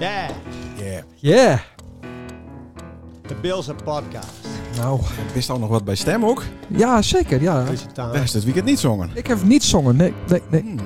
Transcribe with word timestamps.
Ja, 0.00 0.26
Yeah. 0.76 1.02
Yeah. 1.14 1.58
de 3.26 3.34
Bilse 3.42 3.74
podcast. 3.84 4.26
Nou, 4.80 5.00
Wist 5.34 5.50
al 5.50 5.58
nog 5.58 5.68
wat 5.68 5.84
bij 5.84 5.94
stem 5.94 6.24
ook? 6.24 6.42
ja, 6.68 7.02
zeker. 7.02 7.42
Ja. 7.42 7.64
Daar 7.94 8.22
is 8.22 8.32
het 8.32 8.44
weekend 8.44 8.64
niet 8.64 8.78
zongen. 8.78 9.10
Ik 9.14 9.26
heb 9.26 9.42
niet 9.44 9.64
zongen. 9.64 9.96
Nee, 9.96 10.12
nee, 10.28 10.42
nee. 10.50 10.60
Hmm. 10.62 10.78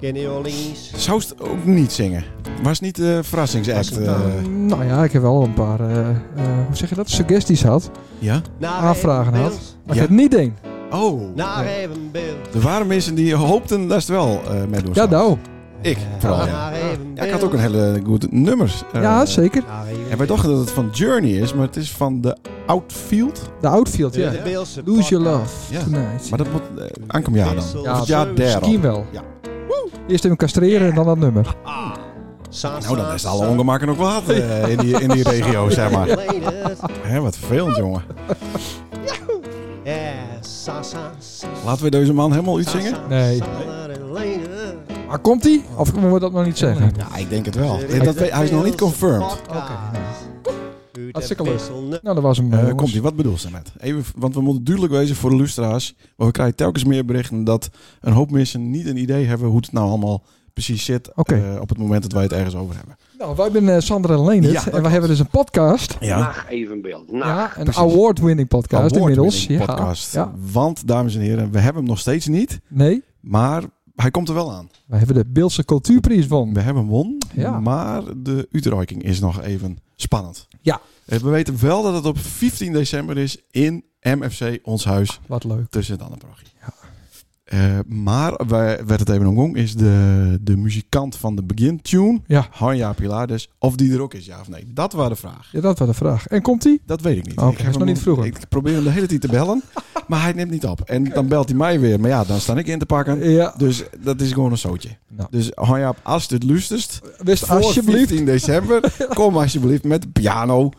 Kenny 0.00 0.26
Orleans. 0.26 0.92
Zou 0.96 1.18
het 1.20 1.40
ook 1.40 1.64
niet 1.64 1.92
zingen? 1.92 2.24
Was 2.62 2.80
niet 2.80 2.96
de 2.96 3.20
verrassingsact? 3.22 3.90
Het 3.90 4.06
eh? 4.06 4.16
Nou 4.46 4.84
ja, 4.84 5.04
ik 5.04 5.12
heb 5.12 5.22
wel 5.22 5.42
een 5.42 5.54
paar, 5.54 5.80
eh, 5.80 6.08
eh, 6.08 6.16
hoe 6.66 6.76
zeg 6.76 6.88
je 6.88 6.94
dat, 6.94 7.10
suggesties 7.10 7.62
had. 7.62 7.90
ja? 8.18 8.40
Naar 8.58 8.70
Aanvragen 8.70 9.34
had. 9.34 9.48
Bills. 9.48 9.76
Maar 9.86 9.96
Ja. 9.96 10.02
ik 10.02 10.08
heb 10.08 10.08
het 10.08 10.18
niet 10.18 10.30
deed. 10.30 10.52
Oh. 10.90 11.34
Naar 11.34 11.66
even 11.66 12.10
Bills. 12.12 12.54
Er 12.54 12.60
waren 12.60 12.86
mensen 12.86 13.14
die 13.14 13.34
hoopten 13.34 13.88
dat 13.88 14.02
ze 14.02 14.12
het 14.12 14.20
wel 14.22 14.40
eh 14.54 14.64
met 14.68 14.84
doen. 14.84 14.94
Ja, 14.94 15.04
nou. 15.06 15.36
Ik 15.80 15.98
vooral. 16.18 16.46
Ja. 16.46 16.72
Ja, 17.14 17.22
ik 17.24 17.30
had 17.30 17.42
ook 17.44 17.52
een 17.52 17.58
hele 17.58 18.00
goede 18.06 18.26
nummers. 18.30 18.82
eh, 18.92 19.02
Ja, 19.02 19.26
zeker. 19.26 19.64
En 20.10 20.18
wij 20.18 20.26
dachten 20.26 20.50
dat 20.50 20.58
het 20.58 20.70
van 20.70 20.88
Journey 20.92 21.30
is, 21.30 21.54
maar 21.54 21.66
het 21.66 21.76
is 21.76 21.90
van 21.90 22.20
de 22.20 22.36
Outfield. 22.66 23.50
De 23.60 23.68
outfield, 23.68 24.14
ja. 24.14 24.30
De 24.30 24.64
Lose 24.84 25.08
your 25.08 25.24
love 25.24 25.74
Ja. 25.74 25.82
tonight. 25.82 26.28
Maar 26.30 26.38
dat 26.38 26.52
moet 26.52 26.62
uh, 26.78 26.84
aankomend 27.06 27.44
jaar 27.44 27.54
dan. 27.54 27.82
Ja, 27.82 28.00
Of 28.00 28.06
jaar 28.06 28.26
derde. 28.26 28.42
Misschien 28.42 28.80
wel. 28.80 29.04
Ja. 29.12 29.22
Eerst 30.08 30.24
even 30.24 30.36
castreren 30.36 30.88
en 30.88 30.94
dan 30.94 31.04
dat 31.04 31.18
nummer. 31.18 31.56
Ah. 31.62 31.92
Nou, 32.62 32.96
dan 32.96 33.12
is 33.12 33.26
alle 33.26 33.46
ongemakken 33.46 33.88
ook 33.88 33.96
wat 33.96 34.28
eh, 34.28 34.68
in, 34.68 34.78
die, 34.78 35.00
in 35.00 35.08
die 35.08 35.22
regio, 35.22 35.70
zeg 35.70 35.90
maar. 35.90 36.08
Hè, 37.02 37.20
wat 37.20 37.36
vervelend, 37.36 37.76
jongen. 37.76 38.02
Laten 41.64 41.84
we 41.84 41.90
deze 41.90 42.12
man 42.12 42.30
helemaal 42.32 42.56
uitzingen? 42.56 42.94
Nee. 43.08 43.42
Maar 45.14 45.22
komt 45.22 45.44
hij? 45.44 45.62
Of 45.76 45.92
moeten 45.92 46.12
we 46.12 46.18
dat 46.20 46.32
nog 46.32 46.44
niet 46.44 46.58
zeggen? 46.58 46.92
Ja, 46.96 47.16
ik 47.16 47.28
denk 47.30 47.44
het 47.44 47.54
wel. 47.54 47.78
Dat, 48.04 48.18
hij 48.18 48.44
is 48.44 48.50
nog 48.50 48.64
niet 48.64 48.74
confirmed. 48.76 49.40
Hartstikke 51.12 51.42
leuk. 51.42 51.60
Nou, 52.02 52.14
dat 52.14 52.20
was 52.22 52.36
hem. 52.36 52.52
Eh, 52.52 52.74
komt 52.74 52.92
ie, 52.94 53.02
wat 53.02 53.16
bedoel 53.16 53.38
ze 53.38 53.50
net? 53.50 53.72
Even, 53.80 54.04
want 54.16 54.34
we 54.34 54.40
moeten 54.40 54.64
duidelijk 54.64 54.94
wezen 54.94 55.16
voor 55.16 55.30
de 55.30 55.36
lustra's. 55.36 55.94
Want 56.16 56.30
we 56.30 56.30
krijgen 56.30 56.56
telkens 56.56 56.84
meer 56.84 57.04
berichten 57.04 57.44
dat 57.44 57.70
een 58.00 58.12
hoop 58.12 58.30
mensen 58.30 58.70
niet 58.70 58.86
een 58.86 58.96
idee 58.96 59.26
hebben 59.26 59.48
hoe 59.48 59.56
het 59.56 59.72
nou 59.72 59.88
allemaal 59.88 60.22
precies 60.52 60.84
zit. 60.84 61.10
Oké. 61.14 61.34
eh, 61.34 61.60
op 61.60 61.68
het 61.68 61.78
moment 61.78 62.02
dat 62.02 62.12
wij 62.12 62.22
het 62.22 62.32
ergens 62.32 62.54
over 62.54 62.76
hebben. 62.76 62.96
Nou, 63.18 63.36
wij 63.36 63.50
zijn 63.52 63.68
eh, 63.68 63.80
Sandra 63.80 64.14
en 64.14 64.24
Leendert. 64.24 64.52
Ja, 64.52 64.58
dat 64.58 64.64
en 64.66 64.70
we 64.72 64.76
klopt. 64.78 64.92
hebben 64.92 65.10
dus 65.10 65.18
een 65.18 65.28
podcast. 65.28 66.00
Nacht 66.00 66.48
evenbeeld. 66.48 67.12
Nacht. 67.12 67.56
Ja, 67.56 67.60
een 67.60 67.74
award-winning 67.74 68.48
podcast 68.48 68.96
inmiddels. 68.96 69.34
Award-winning 69.34 69.68
Ja, 69.68 69.74
podcast. 69.74 70.12
ja. 70.12 70.32
Want, 70.52 70.86
dames 70.86 71.14
en 71.14 71.20
heren, 71.20 71.50
we 71.50 71.58
hebben 71.58 71.82
hem 71.82 71.90
nog 71.90 71.98
steeds 71.98 72.26
niet. 72.26 72.60
Nee, 72.68 73.02
Maar 73.20 73.62
hij 73.94 74.10
komt 74.10 74.28
er 74.28 74.34
wel 74.34 74.52
aan. 74.52 74.70
we 74.86 74.96
hebben 74.96 75.16
de 75.16 75.24
Beeldse 75.26 75.64
Cultuurprijs 75.64 76.26
won. 76.26 76.54
We 76.54 76.60
hebben 76.60 76.84
won. 76.84 77.22
Ja. 77.34 77.60
Maar 77.60 78.02
de 78.16 78.48
uitreiking 78.52 79.02
is 79.02 79.20
nog 79.20 79.40
even 79.42 79.78
spannend. 79.96 80.48
Ja. 80.60 80.80
Eh, 81.06 81.18
We 81.18 81.30
weten 81.30 81.60
wel 81.60 81.82
dat 81.82 81.94
het 81.94 82.06
op 82.06 82.18
15 82.18 82.72
december 82.72 83.18
is 83.18 83.38
in 83.50 83.84
MFC 84.00 84.58
Ons 84.62 84.84
Huis 84.84 85.20
Wat 85.26 85.44
leuk. 85.44 85.70
tussen 85.70 85.94
het 85.98 86.02
Eh, 87.44 87.78
maar 87.86 88.40
waar 88.46 88.86
werd 88.86 89.00
het 89.00 89.08
even 89.08 89.26
omgong 89.26 89.56
is 89.56 89.74
de, 89.76 90.38
de 90.42 90.56
muzikant 90.56 91.16
van 91.16 91.36
de 91.36 91.42
begintune, 91.42 92.20
Ja. 92.26 92.46
Hanja 92.50 92.92
Pilares, 92.92 93.48
of 93.58 93.76
die 93.76 93.92
er 93.92 94.00
ook 94.02 94.14
is, 94.14 94.26
ja 94.26 94.40
of 94.40 94.48
nee. 94.48 94.64
Dat 94.74 94.92
was 94.92 95.08
de 95.08 95.16
vraag. 95.16 95.48
Ja, 95.52 95.60
dat 95.60 95.78
was 95.78 95.88
de 95.88 95.94
vraag. 95.94 96.26
En 96.26 96.42
komt 96.42 96.64
hij? 96.64 96.78
Dat 96.86 97.00
weet 97.00 97.16
ik 97.16 97.24
niet. 97.26 97.40
Ik 97.40 97.58
heb 97.58 97.72
nog 97.78 97.84
niet 97.84 97.98
vroeger. 97.98 98.24
Ik 98.26 98.38
probeer 98.48 98.74
hem 98.74 98.84
de 98.84 98.90
hele 98.90 99.06
tijd 99.06 99.20
te 99.20 99.28
bellen, 99.28 99.62
maar 100.08 100.22
hij 100.22 100.32
neemt 100.32 100.50
niet 100.50 100.66
op. 100.66 100.80
En 100.80 101.04
dan 101.04 101.28
belt 101.28 101.48
hij 101.48 101.56
mij 101.58 101.80
weer. 101.80 102.00
Maar 102.00 102.10
ja, 102.10 102.24
dan 102.24 102.40
sta 102.40 102.56
ik 102.56 102.66
in 102.66 102.78
te 102.78 102.86
pakken. 102.86 103.30
Ja. 103.30 103.54
Dus 103.58 103.82
dat 104.00 104.20
is 104.20 104.32
gewoon 104.32 104.50
een 104.50 104.58
zootje. 104.58 104.88
Nou. 105.08 105.28
Dus 105.30 105.50
Hanja, 105.54 105.94
als 106.02 106.24
je 106.24 106.34
het 106.34 106.44
luistert, 106.44 107.00
Wist 107.18 107.50
alsjeblieft. 107.50 108.08
15 108.08 108.24
december, 108.24 108.94
kom 109.14 109.36
alsjeblieft 109.36 109.84
met 109.84 110.02
de 110.02 110.08
piano 110.08 110.70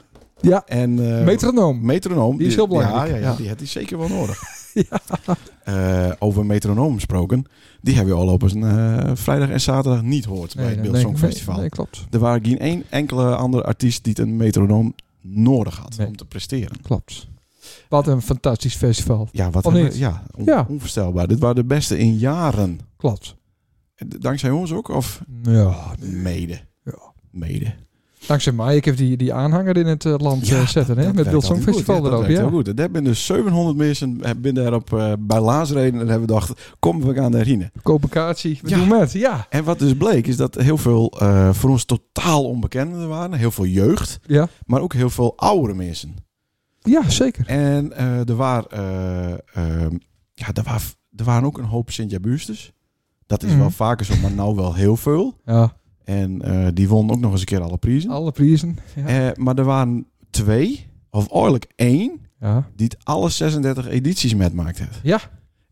Ja, 0.41 0.63
en 0.66 1.17
eh, 1.19 1.25
metronoom. 1.25 1.85
metronoom. 1.85 2.38
Die 2.38 2.47
is 2.47 2.56
heel 2.56 2.67
belangrijk. 2.67 3.07
Ja, 3.09 3.16
ja, 3.16 3.22
ja, 3.22 3.29
Ja. 3.29 3.35
die 3.35 3.47
heeft 3.47 3.59
hij 3.59 3.67
zeker 3.67 3.97
wel 3.97 4.07
nodig. 4.07 4.41
Eh, 5.66 6.12
over 6.20 6.46
metronoom 6.46 6.94
gesproken. 6.96 7.46
Die 7.81 7.96
hebben 7.96 8.14
we 8.16 8.20
al 8.22 8.28
op 8.28 8.42
een 8.42 8.64
eh, 8.64 9.12
vrijdag 9.16 9.50
en 9.50 9.62
zaterdag 9.62 10.02
niet 10.02 10.24
gehoord 10.26 10.56
bij 10.56 10.66
het 10.70 10.81
Beeld 10.81 10.98
Songfestival. 10.98 11.53
Nee, 11.53 11.62
nee, 11.62 11.70
klopt. 11.70 12.06
Er 12.12 12.20
waren 12.20 12.46
geen 12.46 12.59
één 12.59 12.84
enkele 12.90 13.36
andere 13.36 13.64
artiest 13.64 14.03
die 14.03 14.20
een 14.22 14.36
metronoom 14.36 14.96
nodig 15.22 15.78
had 15.78 15.98
om 16.08 16.16
te 16.16 16.26
presteren. 16.26 16.81
Klopt. 16.81 17.28
Wat 17.90 18.08
een 18.08 18.22
fantastisch 18.22 18.76
festival. 18.76 19.28
Ja, 19.31 19.50
wat 19.50 19.74
niet? 19.74 19.98
ja, 19.98 20.24
on- 20.36 20.46
Ja. 20.46 20.66
onvoorstelbaar. 20.70 21.28
Dit 21.28 21.40
waren 21.40 21.56
de 21.56 21.64
beste 21.66 21.97
in 21.97 22.18
jaren. 22.18 22.80
Klopt. 22.97 23.36
Dankzij 24.20 24.50
ons 24.50 24.72
ook? 24.74 24.90
Of 24.90 25.22
Ja, 25.44 25.76
mede? 26.00 26.59
Ja. 26.84 26.97
Mede. 27.32 27.74
Dankzij 28.28 28.52
mij. 28.53 28.75
Ik 28.75 28.86
heb 28.86 28.97
die, 28.97 29.18
die 29.18 29.34
aanhanger 29.34 29.78
in 29.78 29.86
het 29.86 30.06
eh, 30.06 30.13
land 30.18 30.50
eh, 30.52 30.68
zetten. 30.68 30.97
hè? 30.97 31.03
dat 31.03 31.13
Met 31.16 31.24
Beeld 31.30 31.44
altijd 31.44 31.44
Songfestival. 31.63 31.96
Ja, 31.96 32.02
erop. 32.08 32.22
dat 32.22 32.30
Ja. 32.30 32.38
heel 32.38 32.50
goed. 32.50 32.68
Er 32.68 32.74
hebben 32.75 33.03
dus 33.03 33.25
700 33.25 33.78
mensen 33.78 34.18
eh, 34.22 34.31
binnen 34.38 34.63
daarop 34.63 34.94
eh, 34.94 35.13
bij 35.19 35.40
Laasreden 35.40 36.00
en 36.02 36.08
hebben 36.08 36.28
we 36.28 36.34
gedacht, 36.34 36.74
kom 36.80 37.02
we 37.02 37.14
gaan 37.14 37.31
daarheen. 37.31 37.72
Complicatie. 37.84 38.59
We 38.62 38.69
Ja. 38.69 38.78
doen 38.78 38.88
met. 38.88 39.12
Ja. 39.12 39.46
En 39.50 39.64
wat 39.64 39.80
dus 39.80 39.96
bleek 39.97 40.28
is 40.28 40.38
dat 40.38 40.56
heel 40.56 40.78
veel 40.78 41.14
voor 41.52 41.69
ons 41.69 41.85
totaal 41.85 42.44
onbekenden 42.44 43.08
waren. 43.09 43.34
Heel 43.38 43.52
veel 43.52 43.66
jeugd, 43.66 44.19
Ja. 44.25 44.47
maar 44.66 44.81
ook 44.81 44.94
heel 44.94 45.09
veel 45.09 45.34
oudere 45.38 45.74
mensen. 45.74 46.16
Ja, 46.81 47.09
zeker. 47.09 47.47
En 47.47 47.97
er, 48.28 48.35
waren, 48.35 48.69
eh, 48.72 49.31
eh, 49.31 49.91
ja, 50.34 50.47
er, 50.53 50.64
waren, 50.64 50.81
er 51.16 51.24
waren 51.25 51.44
ook 51.46 51.58
een 51.58 51.64
hoop 51.66 51.91
Sint-Jabustes. 51.91 52.72
Dat 53.25 53.44
is 53.44 53.50
Mhm. 53.52 53.59
wel 53.59 53.69
vaker 53.69 54.06
zo, 54.06 54.14
maar 54.22 54.31
nou 54.31 54.56
wel 54.56 54.74
heel 54.74 54.96
veel. 54.97 55.35
Ja. 55.46 55.74
En 56.05 56.41
eh, 56.41 56.67
die 56.73 56.88
won 56.88 57.11
ook 57.11 57.19
nog 57.19 57.31
eens 57.31 57.39
een 57.39 57.45
keer 57.45 57.61
alle 57.61 57.77
prijzen. 57.77 58.09
Alle 58.09 58.31
prijzen. 58.31 58.77
Ja. 58.95 59.05
Eh, 59.05 59.35
maar 59.35 59.57
er 59.57 59.63
waren 59.63 60.07
twee, 60.29 60.88
of 61.09 61.31
eigenlijk 61.31 61.71
één, 61.75 62.19
ja. 62.39 62.67
die 62.75 62.85
het 62.88 62.97
alle 63.03 63.29
36 63.29 63.88
edities 63.88 64.35
metmaakt 64.35 64.79
heeft. 64.79 64.99
Ja. 65.03 65.19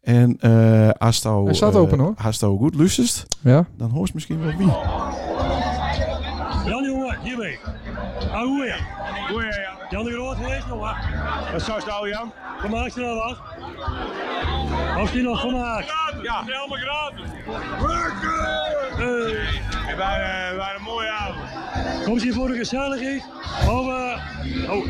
En 0.01 0.37
eh 0.39 0.89
als 0.89 1.23
Hij 1.23 1.53
staat 1.53 1.75
open, 1.75 1.99
hoor. 1.99 2.13
Als 2.17 2.39
goed 2.39 2.75
lustest, 2.75 3.25
Ja. 3.41 3.67
dan 3.77 3.89
hoort 3.89 4.07
je 4.07 4.13
misschien 4.13 4.39
wel 4.39 4.55
wie. 4.57 4.67
Jan 6.65 6.83
jongen, 6.83 7.17
hiermee. 7.23 7.59
Ah, 8.31 8.41
hoe 8.43 8.65
ja? 8.65 8.75
Hoe 9.33 9.43
ja? 9.43 9.87
Jan 9.89 10.05
de 10.05 10.11
Groot 10.11 10.35
geweest 10.35 10.67
jongen. 10.67 10.95
Wat 11.51 11.61
zou 11.61 11.79
je 11.79 11.85
nou 11.85 12.09
Jan? 12.09 12.31
Vermaakt 12.59 12.93
je 12.93 13.01
nou 13.01 13.15
wat? 13.15 13.37
Of 15.01 15.13
je 15.13 15.21
nog 15.21 15.41
vermaakt? 15.41 15.93
Ja, 16.23 16.43
helemaal 16.45 16.77
gratis. 16.77 17.29
Het 19.87 19.97
waren, 19.97 20.57
waren 20.57 20.75
een 20.75 20.81
mooie 20.81 21.09
avond. 21.09 21.62
Komt 22.03 22.21
hier 22.21 22.33
voor 22.33 22.47
de 22.47 22.55
gezelligheid? 22.55 23.23
Of, 23.69 23.87
eh, 23.87 24.19
oh, 24.71 24.85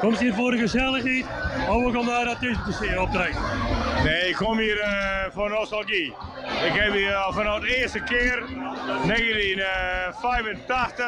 komt 0.00 0.18
hier 0.18 0.34
voor 0.34 0.50
de 0.50 0.58
gezelligheid? 0.58 1.24
Of 1.68 1.84
we 1.84 1.92
gaan 1.92 2.06
daar 2.06 2.28
artiesten 2.28 3.00
optreden? 3.00 3.40
Nee, 4.04 4.28
ik 4.28 4.34
kom 4.34 4.58
hier 4.58 4.80
eh, 4.80 5.24
voor 5.32 5.50
nostalgie. 5.50 6.14
Ik 6.66 6.72
heb 6.72 6.92
hier 6.92 7.14
al 7.14 7.32
vanaf 7.32 7.60
de 7.60 7.76
eerste 7.76 8.02
keer, 8.02 8.42
1985, 9.06 11.06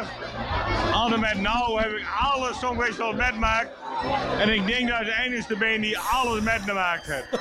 Anne 0.93 1.19
met 1.19 1.41
Nou 1.41 1.81
heb 1.81 1.91
ik 1.91 2.07
alle 2.21 2.53
songfestivals 2.61 3.17
metmaakt. 3.17 3.69
En 4.41 4.53
ik 4.53 4.67
denk 4.67 4.89
dat 4.89 5.01
ik 5.01 5.07
de 5.07 5.23
enige 5.25 5.57
ben 5.57 5.81
die 5.81 5.99
alles 5.99 6.41
metgemaakt 6.41 7.07
heeft. 7.07 7.29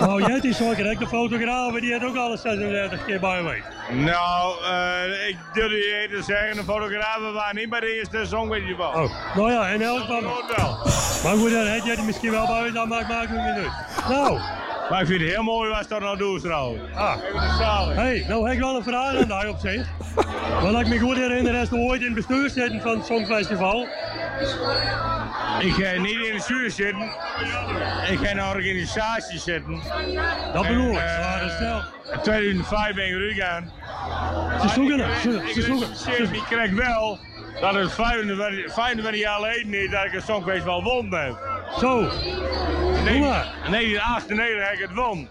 Nou, 0.00 0.26
jij 0.26 0.38
is 0.42 0.56
zo 0.56 0.74
de 0.74 1.06
fotograaf, 1.08 1.80
die 1.80 1.92
heeft 1.92 2.04
ook 2.04 2.16
alle 2.16 2.36
36 2.36 3.04
keer 3.04 3.20
bij 3.20 3.42
mij. 3.42 3.62
Nou, 3.92 4.64
eh, 4.64 5.28
ik 5.28 5.36
durf 5.52 5.70
je 5.70 6.08
te 6.10 6.22
zeggen, 6.22 6.56
de 6.56 6.62
fotografen 6.64 7.32
waren 7.32 7.56
niet 7.56 7.70
bij 7.70 7.80
de 7.80 7.94
eerste 7.94 8.24
songfestival. 8.26 8.88
Oh, 8.88 9.34
nou 9.34 9.52
ja, 9.52 9.66
in 9.68 9.82
elk 9.82 10.00
geval. 10.00 10.22
wel. 10.56 10.78
Maar 11.24 11.36
goed, 11.36 11.50
dan 11.50 11.66
heb 11.66 11.84
jij 11.84 11.94
die 11.94 12.04
misschien 12.04 12.30
wel 12.30 12.46
bij, 12.46 12.70
dan 12.70 12.88
maakt 12.88 13.08
maakt 13.08 13.28
het 13.28 13.36
niet 13.36 13.64
uit. 13.64 14.08
Nou. 14.08 14.40
Maar 14.90 15.00
ik 15.00 15.06
vind 15.06 15.20
het 15.20 15.30
heel 15.30 15.42
mooi 15.42 15.70
wat 15.70 15.82
ze 15.82 15.88
dat 15.88 16.00
nou 16.00 16.16
doen 16.16 16.40
trouwens. 16.40 16.82
Ah. 16.94 17.16
Even. 17.22 17.94
Hey, 17.94 18.24
nou 18.28 18.44
heb 18.44 18.52
ik 18.52 18.60
wel 18.60 18.76
een 18.76 18.82
vraag 18.82 19.16
aan 19.16 19.28
daar 19.28 19.48
op 19.48 19.58
zich. 19.58 19.88
Wat 20.62 20.80
ik 20.80 20.86
me 20.86 20.98
goed 20.98 21.16
herinner 21.16 21.54
is 21.54 21.72
ooit 21.72 22.00
in 22.00 22.06
het 22.06 22.14
bestuur 22.14 22.50
zitten 22.50 22.80
van 22.80 22.96
het 22.96 23.06
Songfestival. 23.06 23.86
Ik 25.58 25.72
ga 25.72 26.00
niet 26.00 26.26
in 26.26 26.32
de 26.32 26.40
stuur 26.40 26.70
zitten. 26.70 27.02
Ik 28.10 28.18
ga 28.18 28.28
in 28.28 28.38
een 28.38 28.44
organisatie 28.44 29.38
zitten. 29.38 29.80
Dat 30.52 30.66
bedoel 30.66 30.92
ik. 30.92 31.02
Stel. 31.56 31.82
In 32.12 32.20
2005 32.22 32.94
ben 32.94 33.04
ik 33.04 33.10
eruit 33.10 33.32
gegaan. 33.32 33.72
Ze 34.60 34.68
zoeken 34.68 34.98
het. 34.98 35.20
Ze, 35.20 35.62
zoeken 35.62 36.26
het. 36.26 36.36
Ik 36.36 36.44
krijg 36.48 36.70
wel 36.72 37.18
dat 37.60 37.74
het 37.74 37.92
25, 37.92 38.74
25 38.74 39.20
jaar 39.20 39.34
geleden 39.34 39.74
is 39.74 39.90
dat 39.90 40.04
ik 40.04 40.12
een 40.12 40.22
Songfestival 40.22 40.82
won 40.82 41.08
ben. 41.08 41.36
Zo. 41.78 42.00
Nee, 43.04 43.20
1998 43.20 44.68
heb 44.68 44.72
ik 44.72 44.80
het 44.80 44.94
won. 44.94 45.28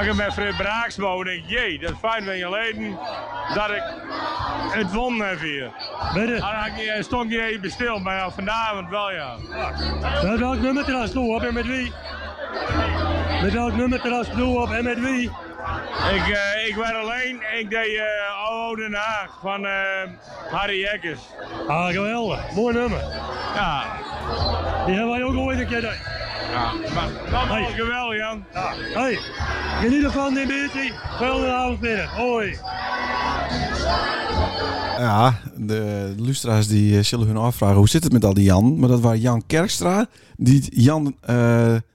Ik 0.00 0.14
met 0.14 0.32
Fred 0.32 0.56
Braaksmo 0.56 1.18
en 1.18 1.24
denk 1.24 1.42
jee, 1.46 1.78
dat 1.78 1.90
is 1.90 1.96
25 2.00 2.36
jaar 2.50 2.62
geleden 2.64 2.98
dat 3.54 3.70
ik 3.70 3.82
het 4.70 4.92
won 4.92 5.20
heb 5.20 5.40
hier. 5.40 5.70
Dan 6.14 6.38
had 6.40 6.66
ik, 6.66 6.72
niet- 6.76 7.04
stond 7.04 7.28
niet 7.28 7.38
even 7.40 7.70
stil, 7.70 7.98
maar 7.98 8.16
ja, 8.16 8.30
vanavond 8.30 8.88
wel 8.88 9.12
ja. 9.12 9.34
Met 10.22 10.38
welk 10.38 10.58
nummer 10.60 10.84
trouwens 10.84 11.12
doe 11.12 11.34
op 11.34 11.42
en 11.42 11.54
met 11.54 11.66
wie? 11.66 11.92
Met 13.42 13.52
welk 13.52 13.74
nummer 13.74 14.00
trouwens 14.00 14.30
doe 14.30 14.60
op 14.60 14.70
en 14.70 14.84
met 14.84 15.00
wie? 15.00 15.30
Ik, 16.12 16.28
eh, 16.28 16.66
ik 16.68 16.74
werd 16.76 16.94
alleen. 16.94 17.42
Ik 17.58 17.70
deed 17.70 17.88
uh, 17.96 18.02
Oude 18.48 18.96
Haag 18.96 19.38
van 19.42 19.66
eh, 19.66 19.72
Harry 20.50 20.84
Eckers. 20.84 21.20
Ah, 21.68 21.86
geweldig. 21.86 22.50
Mooi 22.54 22.74
nummer. 22.74 23.00
Ja, 23.54 23.84
Die 24.86 24.94
hebben 24.94 25.12
wij 25.12 25.22
ook 25.24 25.36
ooit 25.36 25.58
een 25.58 25.66
keer. 25.66 25.96
Ja. 26.52 26.72
Maar, 27.30 27.48
Hey. 27.48 27.72
geweldig, 27.72 28.16
Jan. 28.18 28.44
Ja. 28.52 28.72
Hey, 29.00 29.18
geniet 29.80 30.04
ervan, 30.04 30.34
beetje. 30.34 30.92
Volgende 31.18 31.52
avond 31.52 31.80
weer. 31.80 32.08
Hoi. 32.08 32.56
Ja, 34.98 35.38
de 35.56 36.14
lustra's 36.16 36.66
die 36.68 36.98
eh, 36.98 37.04
zullen 37.04 37.26
hun 37.26 37.36
afvragen 37.36 37.76
hoe 37.76 37.88
zit 37.88 38.04
het 38.04 38.12
met 38.12 38.24
al 38.24 38.34
die 38.34 38.44
Jan. 38.44 38.78
Maar 38.78 38.88
dat 38.88 39.00
waren 39.00 39.20
Jan 39.20 39.42
Kerkstra 39.46 40.06
die 40.36 40.80
Jan 40.82 41.16
eh, 41.20 41.34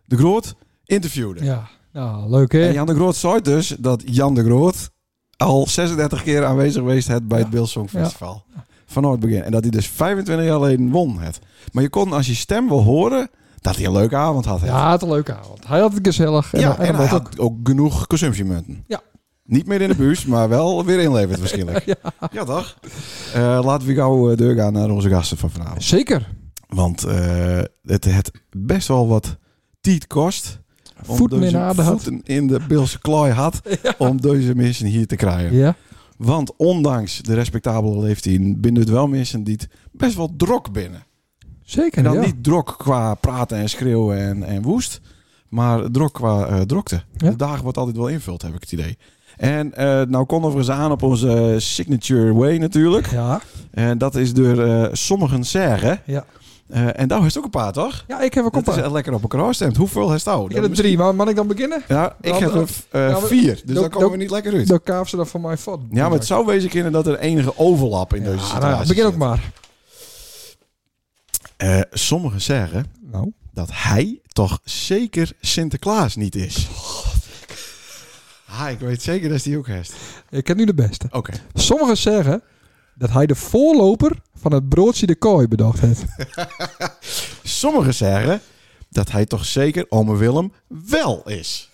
de 0.06 0.18
Groot 0.18 0.56
interviewde. 0.86 1.44
Ja, 1.44 1.68
nou, 1.94 2.30
leuk 2.30 2.52
hè? 2.52 2.68
En 2.68 2.74
Jan 2.74 2.86
de 2.86 2.96
Groot 2.96 3.16
zei 3.16 3.42
dus 3.42 3.76
dat 3.80 4.04
Jan 4.06 4.36
de 4.36 4.44
Groot 4.44 4.90
al 5.38 5.68
36 5.68 6.24
keer 6.24 6.46
aanwezig 6.46 6.82
geweest 6.82 7.08
het 7.08 7.28
bij 7.28 7.40
het 7.40 7.50
Beeldsong 7.50 7.90
Festival. 7.90 8.44
Vanaf 8.86 9.12
het 9.12 9.20
begin. 9.20 9.44
En 9.44 9.52
dat 9.52 9.62
hij 9.62 9.72
dus 9.72 9.88
25 9.88 10.46
jaar 10.46 10.56
geleden 10.56 10.90
won 10.90 11.20
het. 11.20 11.40
Maar 11.72 11.84
je 11.84 11.90
kon 11.90 12.14
als 12.14 12.28
je 12.28 12.36
stem 12.36 12.68
wil 12.68 12.84
horen, 12.84 13.30
dat 13.68 13.76
hij 13.76 13.86
een 13.86 13.92
leuke 13.92 14.16
avond 14.16 14.46
had. 14.46 14.62
Ja, 14.62 14.82
hij 14.82 14.90
had 14.90 15.02
een 15.02 15.10
leuke 15.10 15.36
avond. 15.36 15.68
Hij 15.68 15.80
had 15.80 15.94
het 15.94 16.08
gezellig. 16.08 16.54
En, 16.54 16.60
ja, 16.60 16.78
en, 16.78 16.88
en 16.88 16.96
hij 16.96 17.06
had 17.06 17.40
ook 17.40 17.58
genoeg 17.64 18.08
consumptiemunten. 18.08 18.84
Ja. 18.88 19.02
Niet 19.44 19.68
meer 19.68 19.82
in 19.82 19.90
de 19.90 19.96
bus, 19.96 20.26
maar 20.26 20.50
wel 20.50 20.86
weer 20.86 21.00
inleverd 21.00 21.40
waarschijnlijk. 21.40 21.86
ja. 22.32 22.44
toch? 22.44 22.78
Eh, 23.34 23.60
laten 23.64 23.88
we 23.88 23.94
gauw 23.94 24.32
uh, 24.32 24.38
doorgaan 24.38 24.74
naar 24.74 24.90
onze 24.90 25.10
gasten 25.10 25.38
van 25.38 25.50
vanavond. 25.50 25.84
Zeker. 25.84 26.28
Want 26.68 27.04
eh, 27.04 27.62
het 27.84 28.06
het 28.06 28.32
best 28.50 28.88
wel 28.88 29.08
wat 29.08 29.38
tijd 29.82 30.08
kost. 30.08 30.60
om 31.08 31.16
Voeten 31.16 31.44
in 31.44 31.56
had. 31.56 31.76
voeten 31.76 32.22
in 32.24 32.48
de 32.48 32.60
Beelse 32.68 33.00
klooi 33.00 33.32
had. 33.32 33.62
Om 33.98 34.22
deze 34.22 34.56
mensen 34.56 34.86
hier 34.86 35.08
te 35.08 35.16
krijgen. 35.16 35.58
Ja. 35.58 35.76
Want 36.18 36.56
ondanks 36.56 37.22
de 37.22 37.34
respectabele 37.34 38.00
leeftijd 38.00 38.62
binnen 38.62 38.82
het 38.82 38.92
wel 38.92 39.08
mensen 39.08 39.44
die 39.44 39.54
het 39.54 39.70
best 39.92 40.16
wel 40.16 40.34
drok 40.38 40.72
binnen. 40.72 41.06
Zeker, 41.68 41.98
En 41.98 42.04
dan 42.04 42.14
ja. 42.14 42.20
niet 42.22 42.44
drok 42.44 42.76
qua 42.78 43.14
praten 43.14 43.58
en 43.58 43.70
schreeuwen 43.70 44.18
en, 44.18 44.44
en 44.44 44.62
woest. 44.62 45.02
Maar 45.50 45.92
drok 45.92 46.14
qua 46.14 46.46
eh, 46.46 46.62
drokte. 46.62 47.02
Ja. 47.18 47.30
De 47.30 47.36
dagen 47.36 47.64
wordt 47.64 47.78
altijd 47.78 47.98
wel 47.98 48.08
invuld, 48.08 48.42
heb 48.42 48.54
ik 48.54 48.62
het 48.62 48.72
idee. 48.72 48.98
En 49.38 49.74
eh 49.74 50.02
nou 50.08 50.26
konden 50.26 50.52
we 50.52 50.58
eens 50.58 50.70
aan 50.70 50.92
op 50.92 51.04
onze 51.04 51.56
signature 51.58 52.34
way 52.34 52.58
natuurlijk. 52.58 53.08
Ja. 53.12 53.42
En 53.72 53.98
dat 53.98 54.16
is 54.16 54.34
door 54.34 54.60
eh, 54.64 54.88
sommigen 54.92 55.44
zeggen. 55.44 56.02
Ja. 56.06 56.26
Eh, 56.68 57.00
en 57.00 57.08
daar 57.08 57.22
heeft 57.22 57.38
ook 57.38 57.44
een 57.44 57.50
paar, 57.50 57.72
toch? 57.74 58.04
Ja, 58.08 58.22
ik 58.22 58.34
heb 58.34 58.46
een 58.46 58.64
Dat 58.64 58.78
is 58.78 58.92
lekker 58.92 59.14
op 59.14 59.22
elkaar 59.22 59.42
afgestemd. 59.42 59.78
Hoeveel 59.78 60.12
heeft 60.12 60.26
jou? 60.26 60.50
Ik 60.50 60.56
heb 60.56 60.64
er 60.64 60.70
drie, 60.74 60.98
maar 60.98 61.16
mag 61.16 61.28
ik 61.28 61.36
dan 61.36 61.48
beginnen? 61.48 61.82
Ja, 61.88 62.16
ik 62.22 62.32
Dan- 62.32 62.42
heb 62.44 62.54
er 62.54 62.68
eh, 62.90 63.12
maar- 63.12 63.22
vier. 63.22 63.62
Dus 63.66 63.76
dan- 63.76 63.90
komen 63.90 64.12
we 64.12 64.18
niet 64.18 64.32
lekker 64.32 64.54
uit. 64.54 64.68
Dan 64.68 64.82
kaaf 64.84 65.10
ze 65.10 65.16
dan 65.16 65.28
van 65.28 65.42
mij 65.42 65.58
van. 65.58 65.88
Ja, 65.92 66.04
maar 66.10 66.18
het 66.18 66.28
zou 66.28 66.46
wezen 66.46 66.70
kunnen 66.70 66.92
dat 66.92 67.08
er 67.08 67.20
enige 67.20 67.58
overlap 67.58 68.14
in 68.14 68.24
deze 68.24 68.36
Ja, 68.38 68.44
situatie 68.44 68.68
nou 68.76 68.88
begin 68.88 69.06
ook 69.06 69.16
maar. 69.16 69.52
Eh, 71.58 71.80
sommigen 71.92 72.42
zeggen 72.42 72.86
Nou. 73.12 73.32
dat 73.54 73.70
hij 73.74 74.20
toch 74.28 74.60
zeker 74.64 75.32
Sinterklaas 75.42 76.16
niet 76.16 76.36
is. 76.36 76.68
Ah, 78.48 78.70
ik 78.72 78.80
weet 78.80 79.02
zeker 79.02 79.30
dat 79.30 79.44
hij 79.44 79.58
ook 79.58 79.68
heeft. 79.68 79.94
Ik 80.30 80.48
heb 80.48 80.58
nu 80.58 80.66
de 80.66 80.74
beste. 80.74 81.08
Oké. 81.12 81.34
Sommigen 81.54 81.98
zeggen 81.98 82.42
dat 82.96 83.10
hij 83.10 83.26
de 83.26 83.36
voorloper 83.36 84.12
van 84.36 84.54
het 84.54 84.70
broodje 84.70 85.06
de 85.06 85.16
kooi 85.16 85.48
bedacht 85.48 85.80
heeft. 85.80 86.04
Sommigen 87.44 87.94
zeggen 87.94 88.42
dat 88.90 89.12
hij 89.12 89.26
toch 89.26 89.46
zeker 89.46 89.86
ome 89.90 90.16
Willem 90.16 90.52
wel 90.68 91.30
is. 91.30 91.70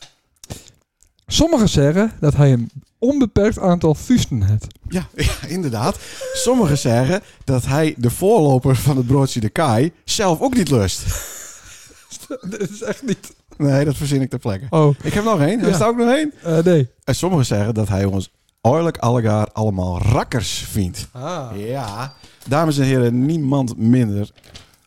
Sommigen 1.28 1.70
zeggen 1.70 2.12
dat 2.20 2.36
hij 2.36 2.52
een 2.54 2.70
onbeperkt 3.04 3.60
aantal 3.60 3.96
fusten 3.96 4.44
heeft. 4.44 4.68
Ja, 4.90 5.08
ja, 5.16 5.34
inderdaad. 5.48 5.98
Sommigen 6.34 6.78
zeggen 6.78 7.22
dat 7.44 7.66
hij 7.66 7.96
de 7.98 8.10
voorloper 8.10 8.76
van 8.76 8.98
het 8.98 9.08
broodje 9.08 9.40
de 9.40 9.50
kaai 9.50 9.92
zelf 10.06 10.42
ook 10.42 10.56
niet 10.56 10.70
lust. 10.70 11.04
Dit 12.50 12.70
is 12.70 12.82
echt 12.82 13.04
niet... 13.06 13.34
Nee, 13.58 13.86
dat 13.86 13.96
verzin 13.96 14.22
ik 14.22 14.30
ter 14.30 14.40
plekke. 14.40 14.66
Oh, 14.70 14.96
Ik 15.04 15.14
heb 15.14 15.24
nog 15.24 15.40
één. 15.42 15.60
Er 15.62 15.68
Ja. 15.68 15.74
staat 15.76 15.88
ook 15.88 15.98
nog 15.98 16.10
één. 16.10 16.34
eh, 16.44 16.58
nee. 16.64 16.90
En 17.04 17.16
sommigen 17.16 17.46
zeggen 17.46 17.74
dat 17.74 17.88
hij 17.88 18.06
ons 18.06 18.32
oorlijk 18.62 18.98
allegaar 18.98 19.48
allemaal 19.52 20.02
rakkers 20.02 20.66
vindt. 20.70 21.08
Ah. 21.12 21.50
Ja, 21.56 22.14
dames 22.48 22.78
en 22.78 22.84
heren, 22.84 23.26
niemand 23.26 23.78
minder 23.78 24.30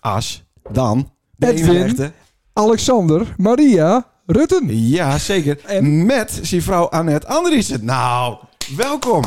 as 0.01 0.43
dan 0.73 1.11
de 1.37 1.47
Edwin. 1.53 2.13
Alexander 2.53 3.35
Maria 3.37 4.07
Rutten. 4.27 4.87
Ja, 4.89 5.19
zeker. 5.19 5.59
En? 5.65 6.07
Met 6.07 6.39
zijn 6.43 6.63
vrouw 6.63 6.89
Annette 6.89 7.27
Andriessen. 7.27 7.85
Nou, 7.85 8.37
welkom. 8.77 9.25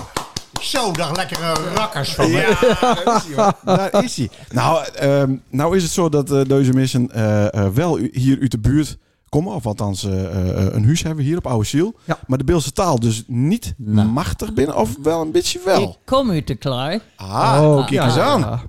Zo, 0.61 0.91
dag 0.91 1.15
lekkere 1.15 1.53
rakkers 1.75 2.13
van 2.13 2.31
me. 2.31 2.37
Ja, 2.37 2.57
daar 3.03 3.15
is 3.15 3.23
hij. 3.23 3.35
hoor. 3.35 3.53
Daar 3.63 4.03
is 4.03 4.15
hij. 4.17 4.29
Nou, 4.51 4.85
ehm, 4.95 5.35
nou 5.49 5.75
is 5.75 5.83
het 5.83 5.91
zo 5.91 6.09
dat 6.09 6.31
eh, 6.31 6.41
deze 6.47 6.73
mensen 6.73 7.11
eh, 7.11 7.53
eh, 7.53 7.67
wel 7.73 7.99
u- 7.99 8.09
hier 8.13 8.37
uit 8.41 8.51
de 8.51 8.59
buurt 8.59 8.97
komen. 9.29 9.53
Of 9.53 9.65
althans, 9.65 10.03
eh, 10.03 10.25
eh, 10.25 10.73
een 10.73 10.85
huis 10.85 11.03
hebben 11.03 11.23
hier 11.23 11.37
op 11.37 11.47
Oude 11.47 11.65
Ziel. 11.65 11.95
Ja. 12.03 12.19
Maar 12.27 12.37
de 12.37 12.43
Beelse 12.43 12.71
taal 12.71 12.99
dus 12.99 13.23
niet 13.27 13.73
Nou. 13.77 14.07
machtig 14.07 14.53
binnen. 14.53 14.75
Of 14.75 14.89
wel 15.03 15.21
een 15.21 15.31
beetje 15.31 15.59
wel. 15.65 15.81
Ik 15.81 15.95
kom 16.05 16.31
uit 16.31 16.47
de 16.47 16.55
Klaai. 16.55 16.99
Ah, 17.15 17.59
Oh, 17.61 17.87
kijk 17.87 18.03
eens 18.03 18.15
ja. 18.15 18.23
aan. 18.23 18.61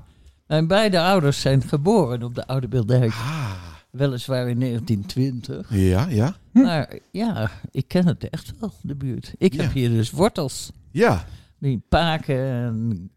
Mijn 0.46 0.66
beide 0.66 1.00
ouders 1.00 1.40
zijn 1.40 1.62
geboren 1.66 2.22
op 2.22 2.34
de 2.34 2.46
Oude 2.46 2.68
Beeldijk. 2.68 3.10
Ah, 3.12 3.50
Weliswaar 3.90 4.48
in 4.48 4.60
1920. 4.60 5.68
ja, 5.74 6.06
ja. 6.08 6.36
Maar 6.52 6.98
ja, 7.10 7.50
ik 7.70 7.88
ken 7.88 8.06
het 8.06 8.28
echt 8.30 8.52
wel, 8.60 8.72
de 8.82 8.94
buurt. 8.96 9.34
Ik 9.38 9.52
Ja. 9.54 9.62
heb 9.62 9.72
hier 9.72 9.88
dus 9.90 10.10
wortels. 10.10 10.70
Ja, 10.90 11.24
Die 11.58 11.82
paken 11.88 12.36
en 12.50 13.10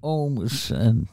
ooms 0.00 0.70
en 0.70 1.08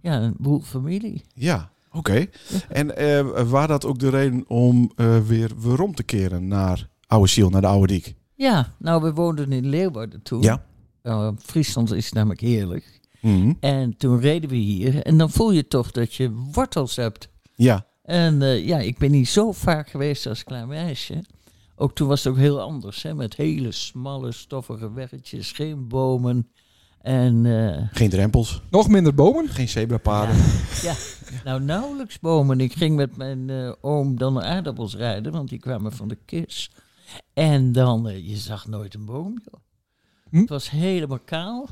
ja, 0.00 0.20
een 0.22 0.34
boel 0.38 0.60
familie. 0.60 1.22
ja. 1.34 1.72
Oké. 1.92 2.26
En 2.68 2.96
eh 2.96 3.42
waar 3.50 3.68
dat 3.68 3.84
ook 3.84 3.98
de 3.98 4.08
reden 4.10 4.44
om 4.48 4.92
eh, 4.96 5.20
weer 5.20 5.50
waarom 5.56 5.94
te 5.94 6.02
keren 6.02 6.48
naar 6.48 6.88
Oude 7.06 7.28
Ziel, 7.28 7.50
naar 7.50 7.60
de 7.60 7.66
Oude 7.66 7.86
Diek? 7.92 8.14
Ja, 8.34 8.72
nou, 8.78 9.02
we 9.02 9.12
woonden 9.12 9.52
in 9.52 9.66
Leeuwarden 9.66 10.22
toen. 10.22 10.42
Ja. 10.42 10.64
Uh, 11.02 11.30
Friesland 11.38 11.92
is 11.92 12.12
namelijk 12.12 12.40
heerlijk. 12.40 13.00
Mhm. 13.20 13.52
En 13.60 13.96
toen 13.96 14.20
reden 14.20 14.50
we 14.50 14.56
hier. 14.56 15.02
En 15.02 15.18
dan 15.18 15.30
voel 15.30 15.50
je 15.52 15.68
toch 15.68 15.90
dat 15.90 16.14
je 16.14 16.30
wortels 16.32 16.96
hebt. 16.96 17.28
Ja. 17.54 17.86
En 18.04 18.42
eh, 18.42 18.66
ja, 18.66 18.78
ik 18.78 18.98
ben 18.98 19.12
hier 19.12 19.26
zo 19.26 19.52
vaak 19.52 19.90
geweest 19.90 20.26
als 20.26 20.44
klein 20.44 20.68
meisje. 20.68 21.24
Ook 21.76 21.94
toen 21.94 22.08
was 22.08 22.24
het 22.24 22.32
ook 22.32 22.38
heel 22.38 22.60
anders, 22.60 23.02
hè, 23.02 23.14
met 23.14 23.34
hele 23.36 23.72
smalle, 23.72 24.32
stoffige 24.32 24.92
weggetjes, 24.92 25.52
geen 25.52 25.88
bomen. 25.88 26.48
En 27.00 27.46
eh, 27.46 27.88
Geen 27.92 28.10
drempels, 28.10 28.62
Nog 28.70 28.88
minder 28.88 29.14
bomen. 29.14 29.48
geen 29.48 29.68
zebrapaden. 29.68 30.36
ja, 30.82 30.94
nou 31.44 31.60
nauwelijks 31.62 32.18
bomen. 32.20 32.60
Ik 32.60 32.72
ging 32.72 32.96
met 32.96 33.16
mijn 33.16 33.50
eh, 33.50 33.72
oom 33.80 34.18
dan 34.18 34.42
aardappels 34.42 34.96
rijden, 34.96 35.32
want 35.32 35.48
die 35.48 35.58
kwamen 35.58 35.92
van 35.92 36.08
de 36.08 36.18
kist. 36.24 36.70
En 37.32 37.72
dan, 37.72 38.24
je 38.24 38.36
zag 38.36 38.66
nooit 38.66 38.94
een 38.94 39.04
boom. 39.04 39.40
Joh. 39.44 39.60
Hm? 40.30 40.38
Het 40.40 40.48
was 40.48 40.70
helemaal 40.70 41.18
kaal. 41.24 41.68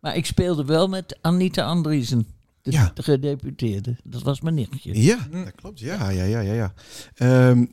Maar 0.00 0.16
ik 0.16 0.26
speelde 0.26 0.64
wel 0.64 0.88
met 0.88 1.18
Anita 1.20 1.64
Andriessen, 1.64 2.26
de, 2.64 2.70
Ja. 2.70 2.90
de 2.94 3.02
gedeputeerde. 3.02 3.96
Dat 4.04 4.22
was 4.22 4.40
mijn 4.40 4.54
nichtje. 4.54 5.02
Ja, 5.02 5.18
dat 5.30 5.52
klopt. 5.54 5.80
Ja, 5.80 6.10
ja, 6.10 6.24
ja, 6.24 6.40
ja. 6.40 6.52
ja. 6.52 6.72
Ehm, 7.14 7.64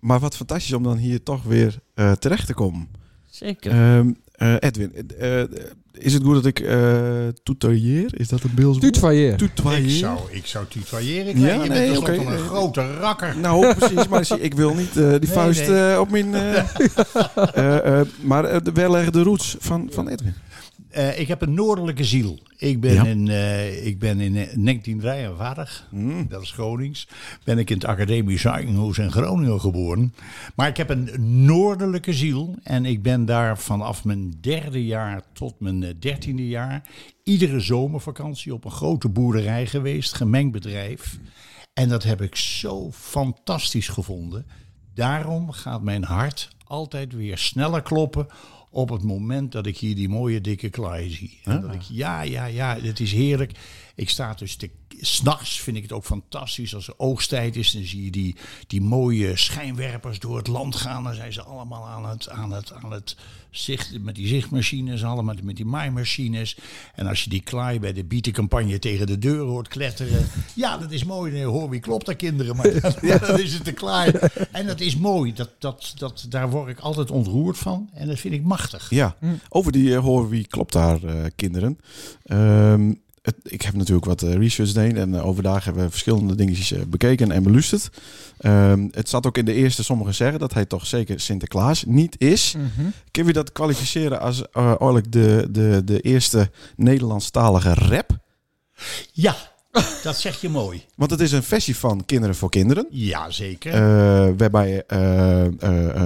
maar 0.00 0.20
wat 0.20 0.36
fantastisch 0.36 0.72
om 0.72 0.82
dan 0.82 0.96
hier 0.96 1.22
toch 1.22 1.42
weer 1.42 1.78
eh, 1.94 2.12
terecht 2.12 2.46
te 2.46 2.54
komen. 2.54 2.88
Zeker. 3.26 3.70
Ehm, 3.72 4.12
eh, 4.32 4.54
Edwin, 4.58 4.92
eh, 5.18 5.42
is 5.92 6.12
het 6.14 6.22
goed 6.22 6.34
dat 6.34 6.46
ik 6.46 6.60
uh, 6.60 7.28
tutoyeer? 7.42 8.20
Is 8.20 8.28
dat 8.28 8.42
een 8.42 8.54
beeldswoord? 8.54 8.92
Tutoyer. 8.92 9.36
Tutoyeer? 9.36 9.84
Ik 9.84 9.90
zou, 9.90 10.18
ik 10.30 10.46
zou 10.46 10.66
tutoyeren. 10.68 11.40
Ja, 11.40 11.46
Ja, 11.46 11.62
je 11.62 11.68
nee, 11.68 11.92
bent 11.92 12.06
nee. 12.06 12.26
een 12.26 12.38
grote 12.38 12.96
rakker. 12.96 13.38
Nou, 13.38 13.74
precies. 13.74 14.08
Maar 14.08 14.24
zie, 14.24 14.40
ik 14.40 14.54
wil 14.54 14.74
niet 14.74 14.96
eh, 14.96 15.14
die 15.18 15.28
vuist 15.28 15.68
nee. 15.68 15.92
eh, 15.92 16.00
op 16.00 16.10
mijn... 16.10 16.34
eh, 16.34 16.56
eh, 17.54 18.00
eh, 18.00 18.06
maar 18.22 18.44
uh, 18.54 18.56
waar 18.74 18.90
liggen 18.90 19.12
de 19.12 19.22
roots 19.22 19.56
van, 19.58 19.88
van 19.92 20.08
Edwin? 20.08 20.34
Uh, 20.96 21.18
ik 21.18 21.28
heb 21.28 21.42
een 21.42 21.54
noordelijke 21.54 22.04
ziel. 22.04 22.38
Ik 22.56 22.80
ben, 22.80 22.94
Ja. 22.94 23.04
in, 23.04 23.26
uh, 23.26 23.86
ik 23.86 23.98
ben 23.98 24.20
in 24.20 24.32
1953, 24.32 25.88
Mm. 25.90 26.26
dat 26.28 26.42
is 26.42 26.50
Gronings, 26.50 27.08
ben 27.44 27.58
ik 27.58 27.70
in 27.70 27.76
het 27.76 27.84
Academisch 27.84 28.40
Ziekenhuis 28.40 28.98
in 28.98 29.10
Groningen 29.12 29.60
geboren. 29.60 30.14
Maar 30.54 30.68
ik 30.68 30.76
heb 30.76 30.90
een 30.90 31.10
noordelijke 31.44 32.12
ziel 32.12 32.54
en 32.62 32.84
ik 32.84 33.02
ben 33.02 33.24
daar 33.24 33.58
vanaf 33.58 34.04
mijn 34.04 34.34
derde 34.40 34.84
jaar 34.84 35.22
tot 35.32 35.60
mijn 35.60 35.82
eh, 35.82 35.90
dertiende 35.98 36.48
jaar 36.48 36.82
iedere 37.24 37.60
zomervakantie 37.60 38.54
op 38.54 38.64
een 38.64 38.70
grote 38.70 39.08
boerderij 39.08 39.66
geweest, 39.66 40.14
gemengd 40.14 40.52
bedrijf. 40.52 41.18
En 41.74 41.88
dat 41.88 42.02
heb 42.02 42.22
ik 42.22 42.36
zo 42.36 42.90
fantastisch 42.92 43.88
gevonden. 43.88 44.46
Daarom 44.94 45.50
gaat 45.50 45.82
mijn 45.82 46.04
hart 46.04 46.48
altijd 46.64 47.12
weer 47.12 47.38
sneller 47.38 47.82
kloppen 47.82 48.26
op 48.70 48.88
het 48.88 49.02
moment 49.02 49.52
dat 49.52 49.66
ik 49.66 49.76
hier 49.76 49.94
die 49.94 50.08
mooie 50.08 50.40
dikke 50.40 50.68
klaai 50.68 51.10
zie. 51.10 51.38
En 51.44 51.60
dat 51.60 51.74
ik, 51.74 51.82
ja, 51.82 52.22
ja, 52.22 52.44
ja, 52.44 52.78
het 52.80 53.00
is 53.00 53.12
heerlijk. 53.12 53.52
Ik 53.94 54.08
sta 54.08 54.34
dus 54.34 54.56
te, 54.56 54.70
s'nachts 55.00 55.60
vind 55.60 55.76
ik 55.76 55.82
het 55.82 55.92
ook 55.92 56.04
fantastisch 56.04 56.74
als 56.74 56.88
er 56.88 56.94
oogsttijd 56.96 57.56
is. 57.56 57.72
Dan 57.72 57.84
zie 57.84 58.04
je 58.04 58.10
die, 58.10 58.36
die 58.66 58.80
mooie 58.80 59.36
schijnwerpers 59.36 60.18
door 60.18 60.36
het 60.36 60.46
land 60.46 60.76
gaan. 60.76 61.04
Dan 61.04 61.14
zijn 61.14 61.32
ze 61.32 61.42
allemaal 61.42 61.86
aan 61.86 62.08
het, 62.08 62.28
aan 62.28 62.52
het, 62.52 62.72
aan 62.72 62.92
het 62.92 63.16
zicht, 63.50 63.98
met 64.00 64.14
die 64.14 64.26
zichtmachines, 64.26 65.04
allemaal 65.04 65.34
met 65.42 65.56
die 65.56 65.64
maaimachines. 65.64 66.56
En 66.94 67.06
als 67.06 67.24
je 67.24 67.30
die 67.30 67.42
klaai 67.42 67.80
bij 67.80 67.92
de 67.92 68.04
bietencampagne 68.04 68.78
tegen 68.78 69.06
de 69.06 69.18
deur 69.18 69.44
hoort 69.44 69.68
kletteren. 69.68 70.26
Ja, 70.54 70.76
dat 70.78 70.90
is 70.90 71.04
mooi. 71.04 71.32
Nee, 71.32 71.44
hoor 71.44 71.70
wie 71.70 71.80
klopt 71.80 72.06
daar 72.06 72.16
kinderen. 72.16 72.56
Maar 72.56 72.80
dan 73.20 73.40
is 73.46 73.52
het 73.52 73.64
de 73.64 73.72
klaai. 73.72 74.12
En 74.52 74.66
dat 74.66 74.80
is 74.80 74.96
mooi. 74.96 75.32
Dat, 75.32 75.50
dat, 75.58 75.92
dat, 75.96 76.26
daar 76.28 76.50
word 76.50 76.68
ik 76.68 76.78
altijd 76.78 77.10
ontroerd 77.10 77.58
van. 77.58 77.90
En 77.92 78.06
dat 78.06 78.18
vind 78.18 78.34
ik 78.34 78.42
machtig. 78.42 78.90
Ja, 78.90 79.16
over 79.48 79.72
die 79.72 79.88
uh, 79.88 79.98
hoor 79.98 80.28
wie 80.28 80.46
klopt 80.46 80.72
daar, 80.72 81.02
uh, 81.04 81.24
kinderen. 81.36 81.78
Ehm, 82.24 82.92
het, 83.22 83.36
ik 83.42 83.62
heb 83.62 83.74
natuurlijk 83.74 84.06
wat 84.06 84.22
uh, 84.22 84.34
research 84.34 84.68
gedaan 84.68 84.96
en 84.96 85.12
uh, 85.12 85.26
overdag 85.26 85.64
hebben 85.64 85.84
we 85.84 85.90
verschillende 85.90 86.34
dingetjes 86.34 86.72
uh, 86.72 86.82
bekeken 86.88 87.30
en 87.30 87.42
beluisterd. 87.42 87.90
Um, 88.40 88.88
het 88.90 89.08
zat 89.08 89.26
ook 89.26 89.38
in 89.38 89.44
de 89.44 89.52
eerste, 89.52 89.84
sommigen 89.84 90.14
zeggen 90.14 90.38
dat 90.38 90.54
hij 90.54 90.64
toch 90.64 90.86
zeker 90.86 91.20
Sinterklaas 91.20 91.84
niet 91.84 92.20
is. 92.20 92.54
Mm 92.56 92.70
-hmm. 92.76 92.92
Kun 93.10 93.26
je 93.26 93.32
dat 93.32 93.52
kwalificeren 93.52 94.20
als 94.20 94.42
eigenlijk 94.52 95.12
de, 95.12 95.48
de, 95.50 95.82
de 95.84 96.00
eerste 96.00 96.50
Nederlandstalige 96.76 97.74
rap? 97.74 98.18
Ja, 99.12 99.36
dat 100.02 100.18
zeg 100.18 100.40
je 100.40 100.48
mooi. 100.48 100.84
Want 100.96 101.10
het 101.10 101.20
is 101.20 101.32
een 101.32 101.42
versie 101.42 101.76
van 101.76 102.04
Kinderen 102.04 102.34
voor 102.34 102.50
Kinderen. 102.50 102.86
Ja, 102.90 103.30
zeker. 103.30 103.74
Uh, 103.74 104.32
waarbij 104.36 104.82
uh, 104.92 105.44
uh, 105.44 105.48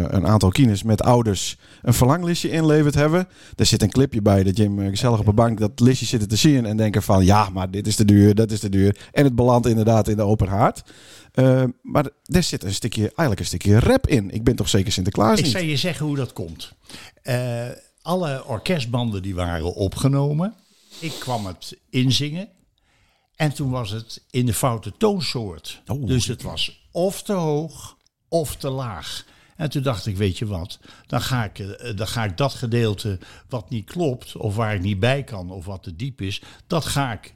een 0.08 0.26
aantal 0.26 0.48
kines 0.50 0.82
met 0.82 1.02
ouders 1.02 1.56
een 1.82 1.94
verlanglistje 1.94 2.50
inleverd 2.50 2.94
hebben. 2.94 3.28
Er 3.56 3.66
zit 3.66 3.82
een 3.82 3.90
clipje 3.90 4.22
bij 4.22 4.42
dat 4.42 4.56
Jim 4.56 4.78
gezellig 4.78 5.18
op 5.18 5.26
een 5.26 5.34
bank 5.34 5.58
dat 5.58 5.80
listje 5.80 6.06
zitten 6.06 6.28
te 6.28 6.36
zien 6.36 6.66
en 6.66 6.76
denken 6.76 7.02
van 7.02 7.24
ja, 7.24 7.48
maar 7.48 7.70
dit 7.70 7.86
is 7.86 7.96
te 7.96 8.04
duur, 8.04 8.34
dat 8.34 8.50
is 8.50 8.60
te 8.60 8.68
duur. 8.68 9.08
En 9.12 9.24
het 9.24 9.34
belandt 9.34 9.66
inderdaad 9.66 10.08
in 10.08 10.16
de 10.16 10.22
open 10.22 10.48
haard. 10.48 10.82
maar 11.82 12.06
er 12.24 12.42
zit 12.42 12.64
een 12.64 12.74
stukje, 12.74 13.02
eigenlijk 13.02 13.40
een 13.40 13.46
stukje 13.46 13.78
rap 13.78 14.06
in. 14.06 14.30
Ik 14.30 14.44
ben 14.44 14.56
toch 14.56 14.68
zeker 14.68 14.92
Sinterklaas 14.92 15.38
Ik 15.38 15.44
niet? 15.44 15.52
zal 15.52 15.62
je 15.62 15.76
zeggen 15.76 16.06
hoe 16.06 16.16
dat 16.16 16.32
komt. 16.32 16.72
alle 18.02 18.44
orkestbanden 18.46 19.22
die 19.22 19.34
waren 19.34 19.74
opgenomen. 19.74 20.54
Ik 20.98 21.12
kwam 21.18 21.46
het 21.46 21.76
inzingen. 21.90 22.48
En 23.36 23.54
toen 23.54 23.70
was 23.70 23.90
het 23.90 24.24
in 24.30 24.46
de 24.46 24.54
foute 24.54 24.92
toonsoort. 24.96 25.82
Oh, 25.86 26.06
dus 26.06 26.26
het 26.26 26.42
was 26.42 26.86
of 26.90 27.22
te 27.22 27.32
hoog 27.32 27.96
of 28.28 28.56
te 28.56 28.70
laag. 28.70 29.24
En 29.56 29.70
toen 29.70 29.82
dacht 29.82 30.06
ik, 30.06 30.16
weet 30.16 30.38
je 30.38 30.46
wat, 30.46 30.78
dan 31.06 31.20
ga 31.20 31.44
ik, 31.44 31.96
dan 31.96 32.08
ga 32.08 32.24
ik 32.24 32.36
dat 32.36 32.54
gedeelte 32.54 33.18
wat 33.48 33.70
niet 33.70 33.84
klopt, 33.84 34.36
of 34.36 34.56
waar 34.56 34.74
ik 34.74 34.80
niet 34.80 35.00
bij 35.00 35.24
kan, 35.24 35.50
of 35.50 35.64
wat 35.64 35.82
te 35.82 35.96
diep 35.96 36.20
is, 36.20 36.42
dat 36.66 36.84
ga 36.84 37.12
ik 37.12 37.34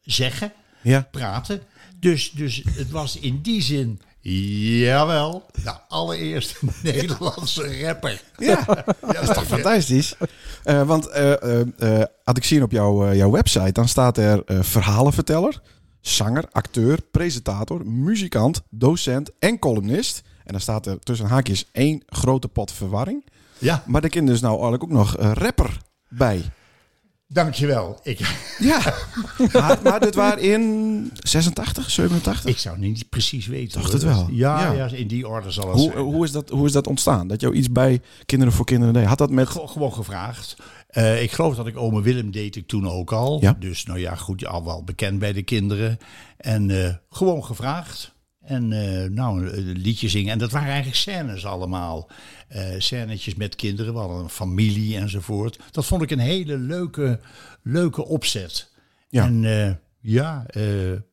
zeggen, 0.00 0.52
ja. 0.82 1.08
praten. 1.10 1.62
Dus, 2.00 2.30
dus 2.30 2.62
het 2.70 2.90
was 2.90 3.16
in 3.16 3.40
die 3.40 3.62
zin, 3.62 4.00
jawel, 4.30 5.46
de 5.62 5.72
allereerste 5.88 6.54
Nederlandse 6.82 7.82
rapper. 7.82 8.22
Ja, 8.36 8.64
ja 8.66 9.12
dat 9.12 9.28
is 9.28 9.34
toch 9.34 9.46
fantastisch. 9.46 10.14
Uh, 10.64 10.82
want 10.82 11.08
uh, 11.08 11.32
uh, 11.78 12.02
had 12.24 12.36
ik 12.36 12.44
zien 12.44 12.62
op 12.62 12.70
jouw, 12.70 13.14
jouw 13.14 13.30
website, 13.30 13.72
dan 13.72 13.88
staat 13.88 14.18
er 14.18 14.42
verhalenverteller, 14.46 15.60
zanger, 16.00 16.44
acteur, 16.52 16.98
presentator, 17.10 17.86
muzikant, 17.86 18.62
docent 18.70 19.30
en 19.38 19.58
columnist. 19.58 20.22
En 20.44 20.52
dan 20.52 20.60
staat 20.60 20.86
er 20.86 20.98
tussen 20.98 21.26
haakjes 21.26 21.68
één 21.72 22.02
grote 22.06 22.48
pot 22.48 22.72
verwarring. 22.72 23.24
Ja. 23.58 23.82
Maar 23.86 24.02
er 24.02 24.08
kind 24.08 24.26
dus 24.26 24.40
nou 24.40 24.52
eigenlijk 24.52 24.82
ook 24.82 24.90
nog 24.90 25.16
rapper 25.16 25.78
bij. 26.08 26.42
Dankjewel. 27.34 27.98
Ik... 28.02 28.18
Ja, 28.58 28.94
maar, 29.52 29.78
maar 29.82 30.00
dit 30.00 30.14
waren 30.14 30.42
in 30.42 31.10
86, 31.18 31.90
87? 31.90 32.50
Ik 32.50 32.58
zou 32.58 32.78
niet 32.78 33.08
precies 33.08 33.46
weten. 33.46 33.80
Dacht 33.80 33.92
het 33.92 34.02
wel. 34.02 34.28
Ja, 34.30 34.60
ja. 34.60 34.72
ja, 34.72 34.96
in 34.96 35.06
die 35.06 35.28
orde 35.28 35.50
zal 35.50 35.68
het 35.68 35.78
hoe, 35.78 35.90
zijn. 35.92 36.04
Hoe 36.04 36.24
is, 36.24 36.32
dat, 36.32 36.48
hoe 36.48 36.66
is 36.66 36.72
dat 36.72 36.86
ontstaan? 36.86 37.28
Dat 37.28 37.40
jou 37.40 37.54
iets 37.54 37.72
bij 37.72 38.00
Kinderen 38.26 38.54
voor 38.54 38.64
Kinderen 38.64 38.94
deed? 38.94 39.04
Had 39.04 39.18
dat 39.18 39.30
met... 39.30 39.48
Gewoon 39.48 39.92
gevraagd. 39.92 40.56
Uh, 40.90 41.22
ik 41.22 41.32
geloof 41.32 41.56
dat 41.56 41.66
ik 41.66 41.76
ome 41.76 42.02
Willem 42.02 42.30
deed 42.30 42.56
ik 42.56 42.66
toen 42.66 42.88
ook 42.88 43.12
al. 43.12 43.40
Ja. 43.40 43.56
Dus 43.58 43.84
nou 43.84 43.98
ja, 43.98 44.14
goed, 44.14 44.46
al 44.46 44.64
wel 44.64 44.84
bekend 44.84 45.18
bij 45.18 45.32
de 45.32 45.42
kinderen. 45.42 45.98
En 46.36 46.68
uh, 46.68 46.94
gewoon 47.10 47.44
gevraagd. 47.44 48.13
En 48.44 48.70
uh, 48.70 49.10
nou, 49.10 49.48
een 49.48 49.78
liedje 49.78 50.08
zingen. 50.08 50.32
En 50.32 50.38
dat 50.38 50.50
waren 50.50 50.68
eigenlijk 50.68 50.96
scènes 50.96 51.46
allemaal. 51.46 52.10
Uh, 52.56 52.62
scènetjes 52.78 53.34
met 53.34 53.56
kinderen. 53.56 53.92
We 53.92 53.98
hadden 53.98 54.18
een 54.18 54.28
familie 54.28 54.96
enzovoort. 54.96 55.58
Dat 55.70 55.86
vond 55.86 56.02
ik 56.02 56.10
een 56.10 56.18
hele 56.18 56.58
leuke, 56.58 57.20
leuke 57.62 58.06
opzet. 58.06 58.72
Ja. 59.08 59.24
En 59.24 59.42
uh, 59.42 59.70
ja, 60.00 60.46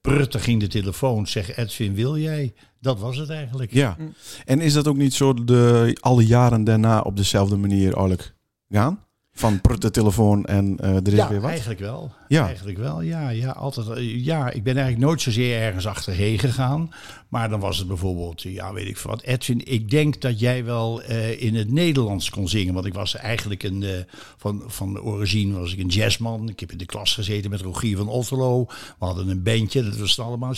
prutte 0.02 0.40
ging 0.40 0.60
de 0.60 0.68
telefoon. 0.68 1.28
Zeg 1.28 1.58
Edwin, 1.58 1.96
wil 1.96 2.18
jij? 2.18 2.54
Dat 2.80 3.00
was 3.00 3.18
het 3.18 3.30
eigenlijk. 3.30 3.74
Ja. 3.74 3.98
En 4.46 4.62
is 4.62 4.74
dat 4.74 4.88
ook 4.88 4.98
niet 4.98 5.14
zo 5.14 5.34
de, 5.34 5.98
alle 6.00 6.26
jaren 6.26 6.64
daarna 6.64 7.00
op 7.00 7.18
dezelfde 7.18 7.58
manier 7.58 7.86
eigenlijk 7.86 8.34
gaan? 8.70 9.00
Van 9.34 9.62
prutte 9.62 9.92
telefoon 9.92 10.46
en 10.46 10.78
uh, 10.82 10.96
er 10.96 11.08
is 11.08 11.14
ja, 11.14 11.30
weer 11.30 11.42
wat? 11.42 11.50
eigenlijk 11.50 11.80
wel. 11.80 12.14
Ja. 12.28 12.46
Eigenlijk 12.46 12.78
wel, 12.78 13.02
ja. 13.02 13.30
Ja, 13.30 13.52
altijd, 13.52 13.88
ja, 14.24 14.50
ik 14.50 14.64
ben 14.64 14.76
eigenlijk 14.76 15.06
nooit 15.06 15.22
zozeer 15.22 15.62
ergens 15.62 15.88
achterheen 15.88 16.40
gegaan. 16.40 16.92
Maar 17.32 17.50
dan 17.50 17.60
was 17.60 17.78
het 17.78 17.88
bijvoorbeeld, 17.88 18.42
ja, 18.42 18.74
weet 18.74 18.88
ik 18.88 18.98
wat. 18.98 19.22
Edwin, 19.22 19.66
ik 19.66 19.90
denk 19.90 20.22
dat 20.22 20.40
jij 20.40 20.64
wel 20.66 21.02
uh, 21.04 21.42
in 21.42 21.56
het 21.56 21.72
Nederlands 21.72 22.30
kon 22.30 22.48
zingen. 22.50 22.74
Want 22.74 22.86
ik 22.86 22.94
was 22.94 23.16
eigenlijk 23.16 23.64
een, 23.64 23.82
uh, 23.82 23.90
van, 24.38 24.64
van 24.68 24.94
de 24.94 25.04
origine 25.04 25.60
was 25.60 25.74
ik 25.74 25.80
een 25.80 25.88
jazzman. 25.88 26.50
Ik 26.50 26.60
heb 26.60 26.72
in 26.72 26.78
de 26.78 26.86
klas 26.86 27.14
gezeten 27.14 27.50
met 27.50 27.62
Rogier 27.62 27.98
van 27.98 28.08
Otterlo. 28.08 28.66
We 29.00 29.06
hadden 29.06 29.28
een 29.28 29.44
bandje, 29.44 29.84
dat 29.84 29.98
was 29.98 30.20
allemaal... 30.20 30.54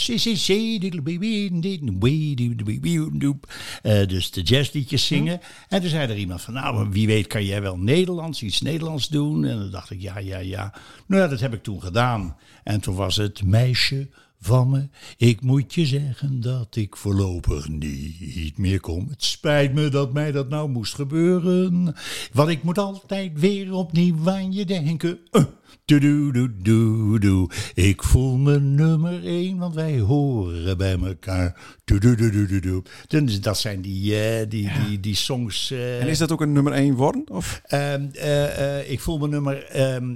Uh, 3.83 4.07
dus 4.07 4.31
de 4.31 4.41
jazzliedjes 4.41 5.05
zingen. 5.05 5.39
En 5.69 5.81
toen 5.81 5.89
zei 5.89 6.09
er 6.09 6.17
iemand 6.17 6.41
van, 6.41 6.53
nou, 6.53 6.89
wie 6.89 7.07
weet 7.07 7.27
kan 7.27 7.45
jij 7.45 7.61
wel 7.61 7.77
Nederlands, 7.77 8.43
iets 8.43 8.61
Nederlands 8.61 9.07
doen? 9.07 9.45
En 9.45 9.57
dan 9.57 9.71
dacht 9.71 9.89
ik, 9.89 10.01
ja, 10.01 10.17
ja, 10.17 10.37
ja. 10.37 10.73
Nou 11.05 11.21
ja, 11.21 11.27
dat 11.27 11.39
heb 11.39 11.53
ik 11.53 11.63
toen 11.63 11.81
gedaan. 11.81 12.35
En 12.63 12.81
toen 12.81 12.95
was 12.95 13.15
het 13.15 13.43
meisje 13.43 14.09
van 14.45 14.69
me. 14.69 14.87
Ik 15.17 15.41
moet 15.41 15.73
je 15.73 15.85
zeggen 15.85 16.41
dat 16.41 16.75
ik 16.75 16.95
voorlopig 16.95 17.69
niet 17.69 18.57
meer 18.57 18.79
kom. 18.79 19.07
Het 19.09 19.23
spijt 19.23 19.73
me 19.73 19.89
dat 19.89 20.13
mij 20.13 20.31
dat 20.31 20.49
nou 20.49 20.69
moest 20.69 20.93
gebeuren. 20.93 21.95
Want 22.33 22.49
ik 22.49 22.63
moet 22.63 22.77
altijd 22.77 23.31
weer 23.39 23.73
opnieuw 23.73 24.29
aan 24.29 24.53
je 24.53 24.65
denken. 24.65 25.19
Uh. 25.31 25.43
Doe. 25.85 27.49
Ik 27.73 28.03
voel 28.03 28.37
me 28.37 28.59
nummer 28.59 29.25
één, 29.25 29.57
want 29.57 29.75
wij 29.75 29.99
horen 29.99 30.77
bij 30.77 30.97
elkaar. 30.97 31.59
Doe, 31.83 31.99
doe. 31.99 33.39
Dat 33.41 33.59
zijn 33.59 33.81
die, 33.81 34.13
uh, 34.13 34.49
die, 34.49 34.63
ja. 34.63 34.85
die, 34.85 34.99
die 34.99 35.15
songs. 35.15 35.71
Uh, 35.71 36.01
en 36.01 36.07
is 36.07 36.17
dat 36.17 36.31
ook 36.31 36.41
een 36.41 36.51
nummer 36.51 36.73
één 36.73 36.93
worden? 36.93 37.23
Of? 37.27 37.61
Uh, 37.69 38.89
ik 38.91 38.99
voel 38.99 39.17
me 39.17 39.27
nummer. 39.27 39.71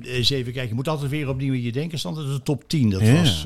eens 0.05 0.29
even 0.29 0.53
kijken. 0.53 0.69
Je 0.69 0.75
moet 0.75 0.87
altijd 0.87 1.11
weer 1.11 1.29
opnieuw 1.29 1.53
in 1.53 1.61
je 1.61 1.71
denken. 1.71 1.99
Stond 1.99 2.17
het 2.17 2.27
de 2.27 2.41
top 2.43 2.69
10. 2.69 2.89
Dat 2.89 3.01
ja, 3.01 3.13
was. 3.13 3.45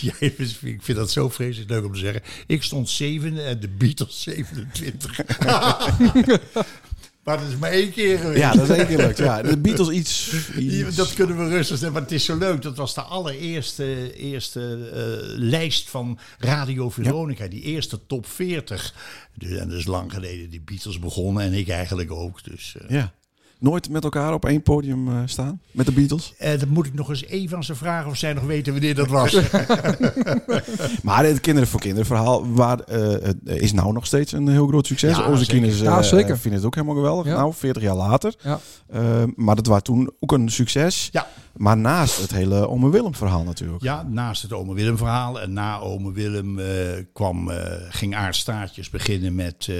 ja, 0.00 0.12
ik 0.20 0.82
vind 0.82 0.98
dat 0.98 1.10
zo 1.10 1.28
vreselijk 1.28 1.70
leuk 1.70 1.84
om 1.84 1.92
te 1.92 1.98
zeggen. 1.98 2.22
Ik 2.46 2.62
stond 2.62 2.88
zevende 2.88 3.42
en 3.42 3.60
de 3.60 3.68
Beatles 3.68 4.22
27. 4.22 5.20
Maar 7.22 7.38
dat 7.38 7.48
is 7.48 7.56
maar 7.56 7.70
één 7.70 7.92
keer 7.92 8.18
geweest. 8.18 8.40
Ja, 8.40 8.52
dat 8.52 8.68
is 8.68 8.76
één 8.76 8.86
keer 8.86 8.98
gelukt. 8.98 9.18
Ja, 9.18 9.42
de 9.42 9.58
Beatles 9.58 9.88
iets, 10.00 10.32
iets... 10.56 10.96
Dat 10.96 11.14
kunnen 11.14 11.36
we 11.36 11.48
rustig 11.48 11.78
zeggen, 11.78 11.92
maar 11.92 12.02
het 12.02 12.12
is 12.12 12.24
zo 12.24 12.36
leuk. 12.36 12.62
Dat 12.62 12.76
was 12.76 12.94
de 12.94 13.00
allereerste 13.00 14.14
eerste, 14.14 14.78
uh, 14.94 15.38
lijst 15.38 15.90
van 15.90 16.18
Radio 16.38 16.90
Veronica. 16.90 17.44
Ja. 17.44 17.50
Die 17.50 17.62
eerste 17.62 18.06
top 18.06 18.26
40. 18.26 18.94
Dus, 19.34 19.50
en 19.50 19.68
dat 19.68 19.78
is 19.78 19.86
lang 19.86 20.12
geleden 20.12 20.50
die 20.50 20.60
Beatles 20.60 20.98
begonnen 20.98 21.42
en 21.42 21.52
ik 21.52 21.68
eigenlijk 21.68 22.10
ook. 22.10 22.44
Dus, 22.44 22.74
uh, 22.82 22.90
ja. 22.90 23.12
Nooit 23.62 23.90
met 23.90 24.04
elkaar 24.04 24.34
op 24.34 24.44
één 24.44 24.62
podium 24.62 25.08
uh, 25.08 25.14
staan? 25.24 25.60
Met 25.70 25.86
de 25.86 25.92
Beatles? 25.92 26.34
Uh, 26.40 26.50
dat 26.50 26.68
moet 26.68 26.86
ik 26.86 26.94
nog 26.94 27.08
eens 27.08 27.24
even 27.24 27.56
aan 27.56 27.64
ze 27.64 27.74
vragen 27.74 28.10
of 28.10 28.16
zij 28.16 28.32
nog 28.32 28.44
weten 28.44 28.72
wanneer 28.72 28.94
dat 28.94 29.08
was. 29.08 29.32
maar 31.02 31.24
het 31.24 31.40
Kinderen 31.40 31.68
voor 31.68 31.80
Kinderen 31.80 32.06
verhaal 32.06 32.52
waar, 32.52 32.78
uh, 32.92 33.16
is 33.44 33.72
nou 33.72 33.92
nog 33.92 34.06
steeds 34.06 34.32
een 34.32 34.48
heel 34.48 34.66
groot 34.66 34.86
succes. 34.86 35.16
Ja, 35.16 35.24
Onze 35.26 35.44
zeker. 35.44 35.60
kinderen 35.60 35.84
Ja, 35.84 36.02
zeker. 36.02 36.38
vinden 36.38 36.58
het 36.58 36.64
ook 36.66 36.74
helemaal 36.74 36.96
geweldig. 36.96 37.26
Ja. 37.26 37.32
Nou, 37.36 37.52
40 37.54 37.82
jaar 37.82 37.96
later. 37.96 38.34
Ja. 38.42 38.58
maar 39.36 39.56
dat 39.56 39.66
was 39.66 39.82
toen 39.82 40.10
ook 40.20 40.32
een 40.32 40.50
succes. 40.50 41.08
Ja. 41.12 41.26
Maar 41.56 41.76
naast 41.76 42.20
het 42.20 42.32
hele 42.32 42.68
Ome 42.68 42.90
Willem 42.90 43.14
verhaal 43.14 43.44
natuurlijk. 43.44 43.82
Ja, 43.82 44.02
naast 44.08 44.42
het 44.42 44.52
Ome 44.52 44.74
Willem 44.74 44.96
verhaal. 44.96 45.40
En 45.40 45.52
na 45.52 45.78
Ome 45.78 46.12
Willem 46.12 46.58
uh, 46.58 46.66
kwam, 47.12 47.50
uh, 47.50 47.56
ging 47.88 48.16
Aard 48.16 48.36
Staartjes 48.36 48.90
beginnen 48.90 49.34
met, 49.34 49.66
uh, 49.70 49.76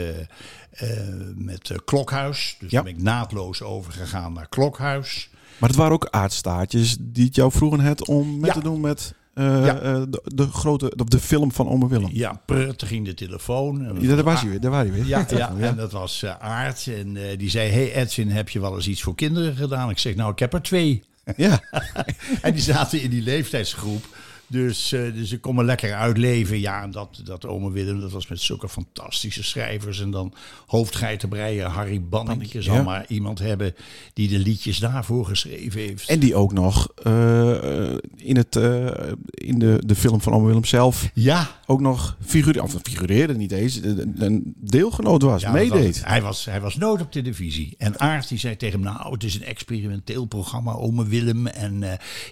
met 1.37 1.73
Klokhuis. 1.85 2.57
Dus 2.61 2.71
Ja. 2.71 2.83
ben 2.83 2.93
ik 2.95 3.03
naadloos 3.03 3.63
overgegaan 3.63 4.33
naar 4.33 4.49
Klokhuis. 4.49 5.31
Maar 5.59 5.69
het 5.69 5.79
waren 5.79 5.93
ook 5.93 6.09
aardstaartjes 6.11 6.97
die 7.01 7.25
het 7.25 7.35
jou 7.35 7.53
vroegen 7.53 7.81
het 7.81 8.07
om 8.09 8.45
Ja. 8.45 8.53
te 8.53 8.61
doen 8.63 8.81
met 8.81 9.15
eh, 9.35 9.45
Ja. 9.67 9.79
eh, 9.81 10.03
de, 10.09 10.23
de 10.25 10.47
grote, 10.47 10.93
de, 10.97 11.05
de 11.05 11.19
film 11.21 11.53
van 11.53 11.69
Ome 11.69 11.89
Willem. 11.89 12.09
Ja, 12.13 12.41
prrtte 12.47 12.87
ging 12.87 13.05
de 13.07 13.15
telefoon. 13.15 13.85
En 13.85 14.01
Ja, 14.01 14.15
daar 14.15 14.25
was 14.25 14.33
Aard- 14.33 14.41
hij 14.43 14.51
weer. 14.51 14.61
Daar 14.61 14.71
was 14.71 14.81
hij 14.81 14.93
weer. 14.93 15.07
Ja, 15.07 15.27
ja, 15.37 15.55
en 15.59 15.77
dat 15.77 15.93
was 15.93 16.23
eh, 16.23 16.35
Aard. 16.39 16.87
En 16.87 17.17
eh, 17.31 17.39
die 17.39 17.51
zei, 17.51 17.71
hey 17.71 17.95
Edwin, 17.95 18.29
heb 18.31 18.49
je 18.49 18.61
wel 18.61 18.75
eens 18.75 18.89
iets 18.89 19.03
voor 19.03 19.15
kinderen 19.15 19.57
gedaan? 19.57 19.91
Ik 19.91 19.99
zeg, 19.99 20.15
nou, 20.15 20.33
ik 20.33 20.39
heb 20.39 20.55
er 20.55 20.63
twee. 20.63 21.03
Ja. 21.37 21.61
En 22.43 22.53
die 22.53 22.63
zaten 22.63 23.03
in 23.03 23.11
die 23.11 23.23
leeftijdsgroep. 23.23 24.05
Dus, 24.53 24.93
eh, 24.93 25.01
dus 25.15 25.33
ik 25.33 25.41
kon 25.41 25.55
me 25.55 25.65
lekker 25.65 25.95
uitleven. 25.95 26.61
Ja, 26.61 26.83
en 26.83 26.91
dat, 26.91 27.21
dat 27.25 27.47
ome 27.47 27.71
Willem, 27.71 28.01
dat 28.01 28.11
was 28.11 28.27
met 28.27 28.41
zulke 28.41 28.69
fantastische 28.69 29.43
schrijvers. 29.43 30.01
En 30.01 30.11
dan 30.11 30.35
hoofdgeitenbreien, 30.67 31.71
Harry 31.71 32.03
Banneke 32.03 32.63
zal 32.63 32.75
ja. 32.75 32.83
maar 32.83 33.05
iemand 33.09 33.39
hebben 33.39 33.75
die 34.13 34.29
de 34.29 34.39
liedjes 34.39 34.79
daarvoor 34.79 35.27
geschreven 35.27 35.81
heeft. 35.81 36.09
En 36.09 36.19
die 36.19 36.35
ook 36.35 36.53
nog 36.53 36.89
eh, 37.03 37.95
in, 38.17 38.37
het, 38.37 38.57
eh, 38.57 38.87
in 39.35 39.59
de, 39.59 39.83
de 39.87 39.95
film 39.95 40.21
van 40.21 40.33
Ome 40.33 40.47
Willem 40.47 40.65
zelf 40.65 41.11
ja, 41.15 41.51
ook 41.67 41.81
nog 41.81 42.17
figureerde, 42.21 42.63
of 42.63 42.77
figureerde 42.83 43.37
niet 43.37 43.53
eens, 43.53 43.81
een 44.15 44.55
deelgenoot 44.57 45.23
was, 45.23 45.43
Ja, 45.43 45.53
meedeed. 45.53 45.95
dat- 45.95 46.09
hij, 46.09 46.23
was, 46.23 46.45
hij 46.45 46.61
was 46.61 46.77
nooit 46.77 47.01
op 47.01 47.13
televisie. 47.13 47.75
En 47.79 48.01
Aart 48.01 48.29
die 48.29 48.39
zei 48.39 48.57
tegen 48.57 48.83
hem, 48.83 48.95
nou, 48.95 49.13
het 49.13 49.25
is 49.25 49.35
een 49.35 49.45
experimenteel 49.45 50.25
programma, 50.25 50.73
ome 50.73 51.07
Willem. 51.07 51.47
En 51.47 51.83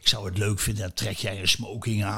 ik 0.00 0.08
zou 0.08 0.26
het 0.28 0.38
leuk 0.38 0.58
vinden, 0.60 0.82
dan 0.82 0.92
trek 0.94 1.16
jij 1.16 1.40
een 1.40 1.48
smoking 1.48 2.04
aan. 2.04 2.08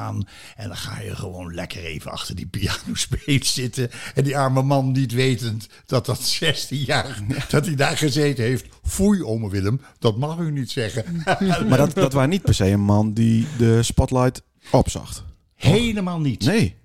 En 0.55 0.67
dan 0.67 0.77
ga 0.77 0.99
je 0.99 1.15
gewoon 1.15 1.53
lekker 1.53 1.83
even 1.83 2.11
achter 2.11 2.35
die 2.35 2.47
pianospeet 2.47 3.45
zitten. 3.59 3.89
En 4.15 4.23
die 4.23 4.37
arme 4.37 4.61
man 4.61 4.91
niet 4.91 5.11
wetend 5.11 5.67
dat 5.85 6.05
dat 6.05 6.21
16 6.39 6.77
jaar, 6.77 7.19
dat 7.49 7.65
hij 7.65 7.75
daar 7.75 7.97
gezeten 7.97 8.43
heeft. 8.43 8.65
Foei, 8.83 9.23
ome 9.23 9.49
Willem, 9.49 9.81
dat 9.99 10.17
mag 10.17 10.37
u 10.37 10.51
niet 10.51 10.71
zeggen. 10.71 11.23
Maar 11.69 11.77
dat, 11.77 11.93
dat 11.93 12.13
was 12.13 12.27
niet 12.27 12.41
per 12.41 12.53
se 12.53 12.65
een 12.65 12.81
man 12.81 13.13
die 13.13 13.47
de 13.57 13.83
spotlight 13.83 14.41
opzag. 14.71 15.25
Helemaal 15.55 16.19
niet. 16.19 16.45
Nee. 16.45 16.75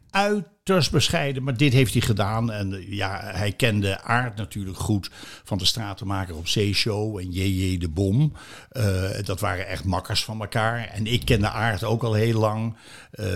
Bescheiden, 0.91 1.43
maar 1.43 1.57
dit 1.57 1.73
heeft 1.73 1.93
hij 1.93 2.03
gedaan. 2.03 2.53
En 2.53 2.75
eh, 2.75 2.93
ja, 2.93 3.21
hij 3.25 3.53
kende 3.53 4.03
Aard 4.03 4.37
natuurlijk 4.37 4.79
goed 4.79 5.11
van 5.45 5.59
de 5.59 5.65
stratenmaker 5.65 6.37
op 6.37 6.49
Zeeshow 6.49 7.19
en 7.19 7.31
JJ 7.31 7.79
de 7.79 7.89
Bom. 7.89 8.33
Eh, 8.71 8.85
dat 9.25 9.41
waren 9.41 9.67
echt 9.67 9.85
makkers 9.85 10.25
van 10.25 10.41
elkaar. 10.41 10.89
En 10.89 11.07
ik 11.07 11.25
kende 11.25 11.49
Aard 11.49 11.85
ook 11.85 12.03
al 12.03 12.15
heel 12.15 12.39
lang. 12.39 12.77
Eh, 13.11 13.27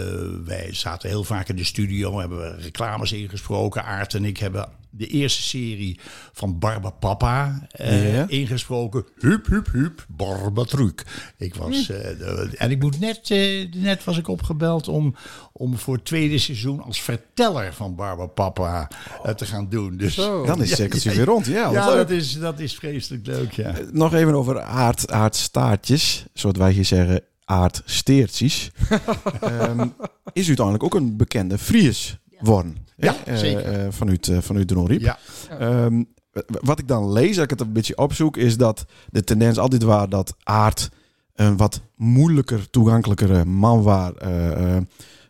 wij 0.45 0.69
zaten 0.71 1.09
heel 1.09 1.25
vaak 1.25 1.49
in 1.49 1.57
de 1.57 1.65
studio, 1.65 2.19
hebben 2.19 2.39
we 2.39 2.63
reclames 2.63 3.13
ingesproken. 3.13 3.85
Aard 3.85 4.15
en 4.15 4.25
ik 4.25 4.39
hebben 4.39 4.69
de 4.95 5.07
eerste 5.07 5.43
serie 5.43 5.99
van 6.33 6.59
Barba 6.59 6.91
Papa 6.91 7.67
eh, 7.71 8.15
Ja. 8.15 8.25
ingesproken. 8.29 9.05
Hup, 9.19 9.47
hup, 9.47 9.69
hup, 9.73 10.07
Barba 10.09 10.65
Truc. 10.65 11.03
Ik 11.37 11.55
was, 11.55 11.87
Hm. 11.87 11.93
eh, 11.93 12.19
de- 12.19 12.51
en 12.57 12.71
ik 12.71 12.81
moet 12.83 13.01
net, 13.01 13.31
eh, 13.31 13.73
net 13.75 14.05
was 14.05 14.19
ik 14.19 14.29
opgebeld 14.29 14.89
om, 14.89 15.15
om 15.53 15.79
voor 15.79 15.95
het 15.95 16.05
tweede 16.05 16.39
seizoen 16.39 16.83
als 16.83 17.01
verteller 17.01 17.73
van 17.75 17.95
Barba 17.95 18.27
Papa 18.27 18.91
te 19.37 19.47
gaan 19.47 19.69
doen. 19.69 19.97
Dus 19.97 20.15
Zo. 20.15 20.45
Dan 20.47 20.63
is 20.63 20.69
het 20.69 20.79
cirkeltje 20.79 21.11
weer 21.15 21.25
rond. 21.25 21.47
Ja, 21.47 21.73
dat 21.95 22.11
is, 22.11 22.39
dat 22.39 22.61
is 22.61 22.75
vreselijk 22.75 23.27
leuk, 23.27 23.53
ja. 23.53 23.75
Nog 23.93 24.15
even 24.15 24.35
over 24.35 24.61
aard, 24.61 25.11
aardstaartjes, 25.11 26.25
zoals 26.35 26.59
wij 26.59 26.73
hier 26.73 26.85
zeggen, 26.85 27.21
aardsteertjes. 27.45 28.71
Ehm, 29.41 29.89
is 30.33 30.47
uiteindelijk 30.47 30.85
ook 30.85 30.95
een 30.95 31.17
bekende 31.17 31.59
Fries 31.59 32.19
worden. 32.41 32.77
Ja, 33.05 33.15
hè? 33.25 33.33
Eh, 33.33 33.39
zeker. 33.39 33.65
eh, 33.65 33.87
vanuit, 33.91 34.29
eh, 34.29 34.39
vanuit 34.39 34.69
de 34.69 34.75
Nonriep. 34.75 35.01
Ja, 35.01 35.19
Ehm, 35.59 36.03
wat 36.47 36.79
ik 36.79 36.89
dan 36.89 37.13
lees, 37.13 37.35
als 37.35 37.45
ik 37.45 37.51
het 37.51 37.61
een 37.61 37.73
beetje 37.73 37.97
opzoek, 37.97 38.37
is 38.37 38.57
dat 38.57 38.85
de 39.11 39.25
tendens 39.25 39.59
altijd 39.59 39.83
was 39.83 40.09
dat 40.09 40.35
aard 40.43 40.91
een 41.35 41.57
wat 41.57 41.81
moeilijker 41.97 42.71
toegankelijkere 42.71 43.45
man 43.45 43.83
was. 43.83 44.11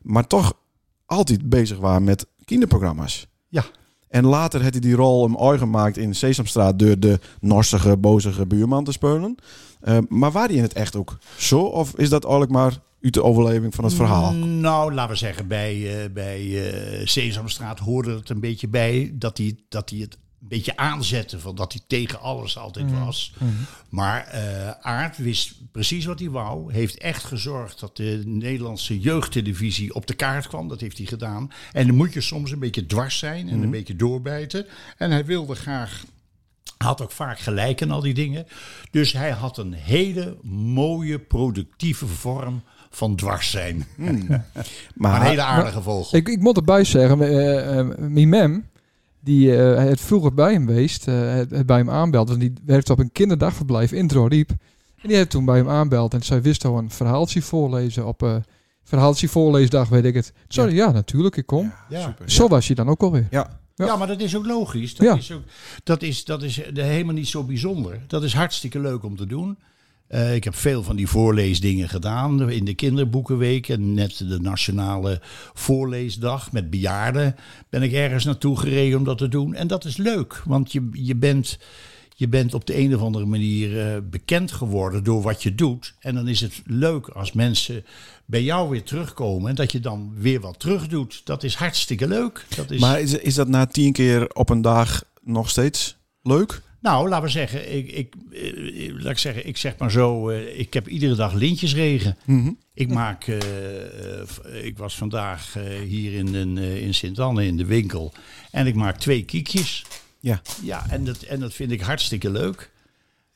maar 0.03 0.27
toch 0.27 0.53
altijd 1.07 1.49
bezig 1.49 1.79
was 1.79 2.01
met 2.01 2.27
kinderprogramma's. 2.45 3.27
Ja. 3.49 3.65
En 4.09 4.27
later 4.27 4.61
heeft 4.61 4.73
hij 4.73 4.81
die 4.81 4.95
rol 4.95 5.23
hem 5.23 5.37
eigen 5.37 5.59
gemaakt 5.59 5.97
in 5.97 6.15
Sesamstraat 6.15 6.79
door 6.79 6.99
de 6.99 7.19
norsige, 7.41 7.97
bozige 7.97 8.47
buurman 8.47 8.85
te 8.85 8.93
spelen. 8.93 9.35
Eh, 9.81 9.99
maar 10.09 10.31
waar 10.31 10.47
hij 10.47 10.57
in 10.57 10.63
het 10.63 10.73
echt 10.73 10.97
ook 10.97 11.19
zo? 11.37 11.61
Of 11.61 11.95
is 11.97 12.09
dat 12.09 12.23
eigenlijk 12.23 12.53
maar 12.53 12.79
uit 13.03 13.15
de 13.15 13.23
overleving 13.23 13.75
van 13.75 13.85
het 13.85 13.95
verhaal? 13.95 14.33
Nou, 14.35 14.95
laten 14.95 15.13
we 15.13 15.19
zeggen, 15.19 15.47
bij, 15.47 16.03
eh, 16.05 16.11
bij 16.13 16.73
eh, 16.73 17.07
Sesamstraat 17.07 17.79
hoorde 17.79 18.15
het 18.15 18.29
een 18.29 18.41
beetje 18.41 18.69
bij 18.69 19.11
dat 19.15 19.39
hij, 19.39 19.57
dat 19.69 19.91
hij 19.91 19.99
het 19.99 20.15
een 20.15 20.49
beetje 20.49 20.77
aanzette. 20.77 21.41
Van 21.41 21.55
dat 21.55 21.73
hij 21.73 21.83
tegen 21.87 22.21
alles 22.21 22.59
altijd 22.59 22.93
was. 22.99 23.35
Maar 23.89 24.27
eh 24.27 24.71
Aard 24.81 25.17
wist 25.17 25.55
precies 25.73 26.05
wat 26.05 26.19
hij 26.19 26.31
wou. 26.31 26.73
Heeft 26.73 26.99
echt 26.99 27.25
gezorgd 27.25 27.81
dat 27.81 27.97
de 27.97 28.23
Nederlandse 28.25 29.01
jeugdtelevisie 29.01 29.95
op 29.95 30.07
de 30.07 30.15
kaart 30.15 30.47
kwam. 30.47 30.69
Dat 30.69 30.81
heeft 30.81 30.97
hij 30.97 31.07
gedaan. 31.07 31.51
En 31.73 31.87
dan 31.87 31.97
moet 31.97 32.13
je 32.13 32.21
soms 32.21 32.51
een 32.51 32.59
beetje 32.59 32.87
dwars 32.87 33.19
zijn 33.19 33.49
en 33.49 33.63
een 33.63 33.71
beetje 33.71 33.97
doorbijten. 33.97 34.67
En 34.97 35.11
hij 35.11 35.25
wilde 35.25 35.55
graag 35.55 36.05
had 36.83 37.03
ook 37.03 37.11
vaak 37.11 37.39
gelijk 37.39 37.81
in 37.81 37.91
al 37.91 38.01
die 38.01 38.15
dingen. 38.15 38.47
Dus 38.91 39.13
hij 39.13 39.31
had 39.31 39.59
een 39.59 39.73
hele 39.73 40.37
mooie, 40.43 41.19
productieve 41.19 42.07
vorm 42.07 42.63
van 42.95 43.17
dwars 43.17 43.51
zijn. 43.51 43.87
Maar, 44.27 44.45
Maar 44.95 45.21
een 45.21 45.27
hele 45.27 45.43
aardige 45.43 45.83
vogel. 45.83 46.19
Ik, 46.19 46.29
ik 46.29 46.41
moet 46.41 46.57
erbij 46.57 46.85
zeggen, 46.85 47.21
eh, 47.21 47.79
eh, 47.79 47.87
mijn 47.99 48.29
mem, 48.29 48.67
die 49.21 49.57
eh, 49.57 49.85
het 49.85 50.01
vroeger 50.01 50.35
bij 50.35 50.53
hem 50.53 50.67
weest, 50.67 51.09
eh, 51.09 51.35
het, 51.35 51.51
het 51.51 51.67
bij 51.67 51.77
hem 51.79 51.91
aanbeld, 51.91 52.29
want 52.29 52.41
die 52.41 52.53
werkte 52.65 52.93
op 52.93 52.99
een 52.99 53.13
kinderdagverblijf 53.13 53.93
in 53.93 54.07
Droriep. 54.09 54.51
En 54.97 55.09
die 55.09 55.17
heeft 55.17 55.31
toen 55.31 55.45
bij 55.45 55.57
hem 55.57 55.69
aanbeld 55.69 56.15
en 56.15 56.23
zij 56.23 56.43
wist 56.43 56.65
al 56.65 56.79
een 56.79 56.91
verhaaltje 56.91 57.43
voorlezen 57.43 58.07
op 58.07 58.23
eh 58.23 58.37
verhaaltje 58.85 59.29
voorleesdag, 59.29 59.89
weet 59.89 60.05
ik 60.05 60.15
het. 60.15 60.33
Sorry, 60.49 60.75
ja. 60.75 60.91
natuurlijk, 60.91 61.37
ik 61.37 61.47
kom. 61.47 61.73
ja. 61.89 62.03
super. 62.03 62.31
Zo 62.31 62.49
was 62.49 62.67
je 62.67 62.75
dan 62.75 62.89
ook 62.89 63.03
alweer. 63.03 63.27
Ja, 63.31 63.61
Ja. 63.75 63.87
Ja, 63.87 63.97
maar 63.97 64.07
dat 64.07 64.21
is 64.21 64.37
ook 64.37 64.47
logisch. 64.47 64.95
Dat, 64.95 65.07
Ja. 65.07 65.17
is, 65.17 65.33
ook, 65.33 65.43
dat, 65.85 66.03
is, 66.03 66.25
dat 66.25 66.43
is 66.43 66.61
helemaal 66.75 67.15
niet 67.15 67.29
zo 67.29 67.45
bijzonder. 67.45 68.01
Dat 68.07 68.23
is 68.23 68.35
hartstikke 68.35 68.81
leuk 68.81 69.03
om 69.03 69.17
te 69.17 69.27
doen. 69.27 69.59
Eh, 70.13 70.35
ik 70.35 70.45
heb 70.45 70.55
veel 70.55 70.83
van 70.83 70.97
die 70.97 71.07
voorleesdingen 71.07 71.89
gedaan 71.89 72.51
in 72.51 72.65
de 72.65 72.75
kinderboekenweek. 72.75 73.69
En 73.69 73.95
net 73.95 74.19
de 74.19 74.41
nationale 74.41 75.21
voorleesdag 75.53 76.53
met 76.53 76.71
bejaarden 76.71 77.37
ben 77.69 77.83
ik 77.83 77.93
ergens 77.93 78.25
naartoe 78.25 78.59
gereden 78.59 78.99
om 78.99 79.05
dat 79.05 79.19
te 79.19 79.29
doen. 79.29 79.55
En 79.55 79.67
dat 79.67 79.85
is 79.85 79.97
leuk, 79.97 80.43
want 80.45 80.73
je, 80.73 80.89
je, 80.93 81.17
bent, 81.17 81.59
je 82.17 82.29
bent 82.29 82.55
op 82.55 82.67
de 82.67 82.79
een 82.79 82.95
of 82.95 83.01
andere 83.03 83.25
manier 83.25 83.81
eh, 83.81 83.97
bekend 84.11 84.53
geworden 84.53 85.05
door 85.05 85.23
wat 85.23 85.43
je 85.43 85.55
doet. 85.55 85.95
En 86.01 86.15
dan 86.15 86.29
is 86.29 86.41
het 86.41 86.63
leuk 86.67 87.09
als 87.09 87.33
mensen 87.33 87.85
bij 88.25 88.43
jou 88.43 88.71
weer 88.71 88.83
terugkomen 88.83 89.51
en 89.51 89.55
dat 89.55 89.73
je 89.73 89.81
dan 89.81 90.13
weer 90.17 90.41
wat 90.41 90.59
terug 90.59 90.89
doet. 90.89 91.21
Dat 91.25 91.43
is 91.43 91.55
hartstikke 91.55 92.09
leuk. 92.09 92.47
Dat 92.57 92.71
is... 92.71 92.81
maar 92.81 93.01
is, 93.01 93.13
is 93.13 93.35
dat 93.35 93.49
na 93.49 93.67
tien 93.67 93.93
keer 93.93 94.35
op 94.35 94.49
een 94.49 94.63
dag 94.63 95.05
nog 95.23 95.51
steeds 95.51 95.97
leuk? 96.23 96.63
Nou, 96.83 97.09
laten 97.09 97.25
we 97.25 97.31
zeggen, 97.31 97.77
ik, 97.77 97.91
ik, 97.93 98.15
eh, 98.33 98.93
laat 98.95 99.13
ik 99.13 99.19
zeggen, 99.19 99.47
ik 99.47 99.57
zeg 99.57 99.77
maar 99.79 99.91
zo, 99.91 100.29
eh, 100.29 100.59
ik 100.59 100.75
heb 100.75 100.89
iedere 100.89 101.15
dag 101.15 101.33
lintjesregen. 101.33 102.17
Ik 102.75 102.89
maak, 102.89 103.27
eh, 103.27 104.21
eh, 104.21 104.65
ik 104.65 104.79
was 104.79 104.97
vandaag 104.97 105.57
eh, 105.57 105.65
hier 105.89 106.13
in, 106.13 106.59
eh, 106.59 106.83
in 106.83 106.95
Sint-Anne 106.95 107.47
in 107.47 107.57
de 107.57 107.65
winkel 107.65 108.13
en 108.51 108.67
ik 108.67 108.75
maak 108.75 108.99
twee 108.99 109.25
kiekjes. 109.25 109.85
Ja. 110.21 110.43
Ja, 110.63 110.85
en 110.91 111.05
dat, 111.05 111.23
en 111.23 111.41
dat 111.41 111.55
vind 111.55 111.71
ik 111.71 111.81
hartstikke 111.81 112.31
leuk. 112.31 112.71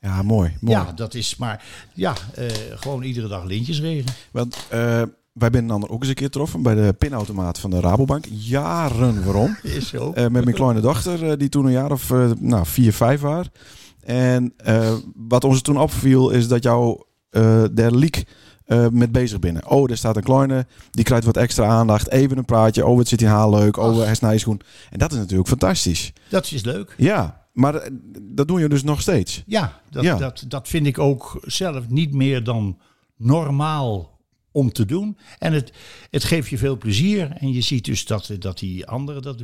Ja, 0.01 0.21
mooi. 0.21 0.57
mooi. 0.61 0.77
Ja, 0.77 0.91
dat 0.91 1.13
is 1.13 1.35
maar, 1.35 1.63
ja, 1.93 2.15
eh, 2.35 2.45
gewoon 2.75 3.03
iedere 3.03 3.27
dag 3.27 3.43
lintjesregen. 3.43 4.13
Want 4.31 4.57
eh, 4.69 5.01
wij 5.37 5.49
zijn 5.51 5.67
dan 5.67 5.89
ook 5.89 5.99
eens 5.99 6.09
een 6.09 6.15
keer 6.15 6.25
getroffen 6.25 6.61
bij 6.61 6.75
de 6.75 6.93
pinautomaat 6.97 7.59
van 7.59 7.69
de 7.69 7.79
Rabobank. 7.79 8.25
Jaren 8.29 9.25
waarom. 9.25 9.57
Is 9.63 9.87
zo. 9.87 10.11
Eh, 10.11 10.27
met 10.27 10.43
mijn 10.43 10.55
kleine 10.55 10.81
dochter, 10.81 11.29
eh, 11.29 11.37
die 11.37 11.49
toen 11.49 11.65
een 11.65 11.71
jaar 11.71 11.91
of 11.91 12.11
eh, 12.11 12.31
nou, 12.39 12.65
vier, 12.65 12.93
vijf 12.93 13.21
was. 13.21 13.45
En 14.03 14.53
wat 15.15 15.43
ons 15.43 15.61
toen 15.61 15.77
opviel, 15.77 16.29
is 16.29 16.47
dat 16.47 16.63
jou 16.63 17.01
daar 17.71 17.91
liek 17.91 18.25
eh, 18.67 18.87
met 18.91 19.11
bezig 19.11 19.39
binnen. 19.39 19.69
Oh, 19.69 19.89
er 19.89 19.97
staat 19.97 20.15
een 20.15 20.23
kleine, 20.23 20.65
die 20.91 21.03
krijgt 21.03 21.25
wat 21.25 21.37
extra 21.37 21.65
aandacht. 21.65 22.09
Even 22.11 22.37
een 22.37 22.45
praatje. 22.45 22.85
Oh, 22.85 22.97
het 22.97 23.07
zit 23.07 23.19
hier 23.19 23.29
haar 23.29 23.49
leuk. 23.49 23.77
Oh, 23.77 23.97
hij 23.97 24.11
is 24.11 24.19
naar 24.19 24.33
je 24.33 24.39
schoen. 24.39 24.61
En 24.89 24.99
dat 24.99 25.11
is 25.11 25.17
natuurlijk 25.17 25.49
fantastisch. 25.49 26.13
Dat 26.29 26.51
is 26.51 26.63
leuk. 26.63 26.93
Ja, 26.97 27.45
maar 27.53 27.89
dat 28.21 28.47
doe 28.47 28.59
je 28.59 28.69
dus 28.69 28.83
nog 28.83 29.01
steeds. 29.01 29.43
Ja, 29.45 29.81
dat, 29.89 30.03
Ja. 30.03 30.17
Dat, 30.17 30.43
dat 30.47 30.67
vind 30.67 30.85
ik 30.85 30.99
ook 30.99 31.39
zelf 31.41 31.89
niet 31.89 32.13
meer 32.13 32.43
dan 32.43 32.77
normaal 33.17 34.16
om 34.57 34.71
te 34.71 34.85
doen. 34.85 35.17
En 35.39 35.53
het, 35.53 35.71
het 36.09 36.23
geeft 36.23 36.49
je 36.49 36.57
veel 36.57 36.77
plezier. 36.77 37.31
En 37.31 37.53
je 37.53 37.61
ziet 37.61 37.85
dus 37.85 38.05
dat, 38.05 38.31
dat 38.39 38.59
die 38.59 38.87
anderen 38.87 39.21
dat 39.21 39.43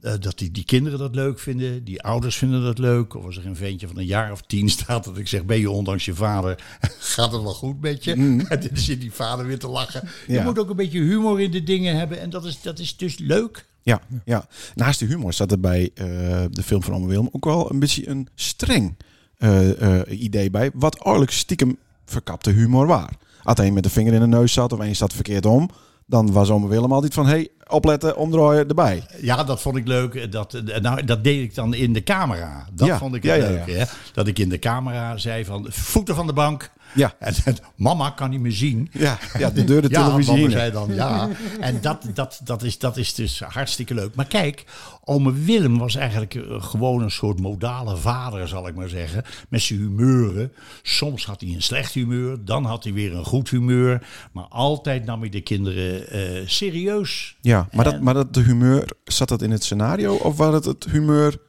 eh, 0.00 0.12
dat 0.20 0.38
die, 0.38 0.50
die 0.50 0.64
kinderen 0.64 0.98
dat 0.98 1.14
leuk 1.14 1.38
vinden. 1.38 1.84
Die 1.84 2.02
ouders 2.02 2.36
vinden 2.36 2.62
dat 2.62 2.78
leuk. 2.78 3.14
Of 3.14 3.24
als 3.24 3.36
er 3.36 3.46
een 3.46 3.56
ventje 3.56 3.86
van 3.86 3.98
een 3.98 4.06
jaar 4.06 4.32
of 4.32 4.42
tien 4.42 4.68
staat 4.78 5.04
dat 5.04 5.18
ik 5.18 5.28
zeg, 5.28 5.44
ben 5.44 5.58
je 5.58 5.70
ondanks 5.70 6.04
je 6.04 6.14
vader, 6.14 6.64
gaat 7.16 7.32
het 7.32 7.42
wel 7.42 7.54
goed 7.54 7.80
met 7.80 8.04
je? 8.04 8.12
En 8.12 8.38
dan 8.48 8.68
zit 8.72 9.00
die 9.00 9.12
vader 9.12 9.46
weer 9.46 9.58
te 9.58 9.68
lachen. 9.68 10.08
Je 10.26 10.40
moet 10.40 10.58
ook 10.58 10.70
een 10.70 10.76
beetje 10.76 11.00
humor 11.00 11.40
in 11.40 11.50
de 11.50 11.62
dingen 11.62 11.96
hebben. 11.96 12.20
En 12.20 12.30
dat 12.30 12.44
is, 12.44 12.62
dat 12.62 12.78
is 12.78 12.96
dus 12.96 13.18
leuk. 13.18 13.66
Ja, 13.82 14.00
ja. 14.24 14.48
Naast 14.74 14.98
de 14.98 15.06
humor 15.06 15.32
staat 15.32 15.52
er 15.52 15.60
bij 15.60 15.90
eh, 15.94 16.06
de 16.50 16.62
film 16.62 16.82
van 16.82 16.94
Ome 16.94 17.06
Willem 17.06 17.28
ook 17.32 17.44
wel 17.44 17.70
een 17.70 17.78
beetje 17.78 18.08
een 18.08 18.28
streng 18.34 18.96
eh, 19.36 20.00
idee 20.08 20.50
bij. 20.50 20.70
Wat 20.74 20.94
eigenlijk 20.94 21.36
stiekem 21.36 21.78
verkapte 22.04 22.50
humor 22.50 22.86
waar. 22.86 23.16
Een 23.54 23.72
met 23.72 23.82
de 23.82 23.90
vinger 23.90 24.12
in 24.12 24.20
de 24.20 24.26
neus 24.26 24.52
zat 24.52 24.72
of 24.72 24.78
een 24.78 24.96
zat 24.96 25.12
verkeerd 25.12 25.46
om, 25.46 25.70
dan 26.06 26.32
was 26.32 26.50
Ome 26.50 26.68
Willem 26.68 26.92
altijd 26.92 27.14
van... 27.14 27.26
hey, 27.26 27.48
opletten, 27.66 28.16
omdraaien, 28.16 28.68
erbij. 28.68 29.02
Ja, 29.20 29.44
dat 29.44 29.60
vond 29.60 29.76
ik 29.76 29.86
leuk. 29.86 30.32
Dat, 30.32 30.54
eh, 30.54 30.80
nou, 30.80 31.04
dat 31.04 31.24
deed 31.24 31.42
ik 31.42 31.54
dan 31.54 31.74
in 31.74 31.92
de 31.92 32.02
camera. 32.02 32.66
Dat 32.72 32.86
Ja, 32.88 32.98
vond 32.98 33.14
ik 33.14 33.22
ja, 33.22 33.36
leuk. 33.36 33.66
ja. 33.66 33.74
Hè? 33.74 33.84
Dat 34.12 34.26
ik 34.26 34.38
in 34.38 34.48
de 34.48 34.58
camera 34.58 35.16
zei 35.16 35.44
van 35.44 35.66
voeten 35.68 36.14
van 36.14 36.26
de 36.26 36.32
bank. 36.32 36.70
Ja. 36.94 37.14
En, 37.18 37.34
en 37.44 37.56
mama 37.76 38.10
kan 38.10 38.30
niet 38.30 38.40
meer 38.40 38.52
zien. 38.52 38.88
Ja, 38.92 39.18
ja 39.38 39.50
de 39.50 39.64
deur 39.64 39.82
de 39.82 39.88
Ja, 39.98 40.04
televisie 40.04 40.32
mama 40.32 40.42
heen. 40.42 40.50
zei 40.50 40.70
dan 40.70 40.94
ja. 40.94 41.28
En 41.60 41.80
dat, 41.80 42.06
dat, 42.14 42.40
dat, 42.44 42.62
is, 42.62 42.78
dat 42.78 42.96
is 42.96 43.14
dus 43.14 43.40
hartstikke 43.40 43.94
leuk. 43.94 44.14
Maar 44.14 44.26
kijk, 44.26 44.64
ome 45.04 45.32
Willem 45.32 45.78
was 45.78 45.94
eigenlijk 45.94 46.34
eh, 46.34 46.62
gewoon 46.62 47.02
een 47.02 47.10
soort 47.10 47.40
modale 47.40 47.96
vader, 47.96 48.48
zal 48.48 48.68
ik 48.68 48.74
maar 48.74 48.88
zeggen. 48.88 49.24
Met 49.48 49.60
zijn 49.62 49.78
humeuren. 49.78 50.52
Soms 50.82 51.26
had 51.26 51.40
hij 51.40 51.50
een 51.50 51.62
slecht 51.62 51.92
humeur, 51.92 52.44
dan 52.44 52.64
had 52.64 52.84
hij 52.84 52.92
weer 52.92 53.14
een 53.14 53.24
goed 53.24 53.50
humeur. 53.50 54.06
Maar 54.32 54.46
altijd 54.48 55.04
nam 55.04 55.20
hij 55.20 55.28
de 55.28 55.40
kinderen 55.40 56.08
eh, 56.08 56.42
serieus. 56.46 57.36
Ja, 57.40 57.68
maar, 57.72 57.84
dat, 57.84 58.00
maar 58.00 58.14
dat 58.14 58.34
de 58.34 58.40
humeur, 58.40 58.88
zat 59.04 59.28
dat 59.28 59.42
in 59.42 59.50
het 59.50 59.64
scenario 59.64 60.14
of 60.14 60.36
was 60.36 60.54
het 60.54 60.64
het 60.64 60.86
humeur? 60.90 61.46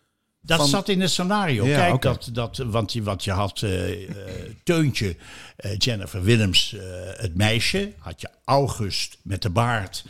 Dat 0.49 0.57
Van- 0.57 0.67
zat 0.67 0.89
in 0.89 1.01
het 1.01 1.09
scenario. 1.09 1.65
Ja, 1.65 1.77
Kijk, 1.77 2.01
dat, 2.01 2.29
dat, 2.33 2.57
want 2.57 2.93
je, 2.93 3.03
wat 3.03 3.23
je 3.23 3.31
had 3.31 3.61
eh, 3.61 3.91
eh, 3.91 4.09
Teuntje, 4.63 5.15
eh, 5.55 5.71
Jennifer 5.77 6.23
Willems, 6.23 6.75
het 7.17 7.35
meisje. 7.35 7.91
Had 7.97 8.21
je 8.21 8.29
August 8.45 9.17
met 9.21 9.41
de 9.41 9.49
baard. 9.49 10.05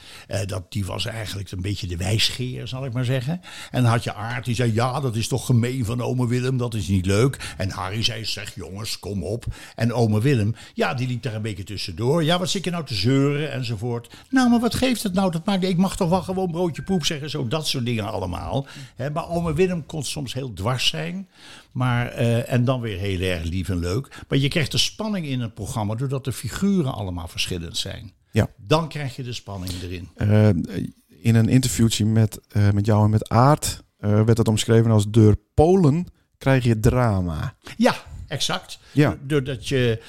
dat, 0.46 0.72
die 0.72 0.86
was 0.86 1.06
eigenlijk 1.06 1.52
een 1.52 1.62
beetje 1.62 1.88
de 1.88 1.98
wijsgeer, 1.98 2.68
zal 2.68 2.86
ik 2.86 2.94
maar 2.94 3.06
zeggen. 3.06 3.42
En 3.72 3.82
dan 3.82 3.92
had 3.92 4.04
je 4.04 4.14
Aard, 4.14 4.46
die 4.46 4.56
zei, 4.56 4.74
ja, 4.74 5.00
dat 5.00 5.16
is 5.16 5.28
toch 5.28 5.46
gemeen 5.46 5.86
van 5.86 6.02
ome 6.02 6.28
Willem. 6.28 6.58
Dat 6.58 6.74
is 6.74 6.88
niet 6.88 7.06
leuk. 7.06 7.54
En 7.58 7.70
Harry 7.70 8.04
zei, 8.04 8.26
zeg 8.26 8.56
jongens, 8.56 9.00
kom 9.00 9.24
op. 9.24 9.46
En 9.76 9.94
ome 9.94 10.22
Willem, 10.22 10.56
ja, 10.74 10.94
die 10.94 11.08
liep 11.08 11.24
daar 11.24 11.34
een 11.34 11.42
beetje 11.42 11.64
tussendoor. 11.64 12.24
Ja, 12.24 12.40
wat 12.40 12.50
zit 12.50 12.64
je 12.64 12.72
nou 12.72 12.86
te 12.86 12.94
zeuren 12.94 13.52
enzovoort. 13.52 14.10
Nou, 14.30 14.50
maar 14.50 14.60
wat 14.60 14.76
geeft 14.76 15.04
het 15.04 15.14
nou? 15.14 15.32
Dat 15.32 15.46
maakt, 15.46 15.64
ik 15.64 15.78
mag 15.78 15.96
toch 15.96 16.10
wel 16.10 16.22
gewoon 16.22 16.52
broodje 16.52 16.82
poep 16.82 17.06
zeggen. 17.06 17.30
Zo, 17.30 17.48
dat 17.48 17.68
soort 17.68 17.86
dingen 17.86 18.12
allemaal. 18.12 18.68
Maar 19.14 19.30
ome 19.30 19.54
Willem 19.54 19.86
kon 19.86 20.04
soms 20.04 20.29
heel 20.34 20.54
dwars 20.54 20.88
zijn. 20.88 21.30
Maar, 21.72 22.08
eh, 22.08 22.52
en 22.52 22.66
dan 22.66 22.82
weer 22.82 22.98
heel 22.98 23.20
erg 23.20 23.44
lief 23.44 23.70
en 23.70 23.80
leuk. 23.80 24.24
Maar 24.28 24.38
je 24.38 24.48
krijgt 24.48 24.72
de 24.72 24.78
spanning 24.78 25.26
in 25.26 25.42
het 25.42 25.54
programma 25.54 25.96
doordat 25.96 26.26
de 26.26 26.32
figuren 26.32 26.94
allemaal 26.94 27.28
verschillend 27.28 27.78
zijn. 27.78 28.14
Ja. 28.32 28.50
Dan 28.58 28.90
krijg 28.90 29.16
je 29.16 29.24
de 29.24 29.34
spanning 29.34 29.72
erin. 29.84 30.10
Eh, 30.16 30.48
in 31.08 31.36
een 31.36 31.50
interviewtje 31.50 32.06
met, 32.06 32.40
eh, 32.50 32.72
met 32.72 32.86
jou 32.86 33.04
en 33.04 33.10
met 33.10 33.30
Aard 33.30 33.84
werd 33.98 34.38
het 34.38 34.48
omschreven 34.48 34.92
als 34.92 35.10
door 35.10 35.36
Polen 35.54 36.06
krijg 36.38 36.64
je 36.64 36.80
drama. 36.80 37.56
Ja, 37.78 37.96
exact. 38.28 38.80
Ja. 38.92 39.18
Doordat 39.22 39.68
je, 39.68 40.02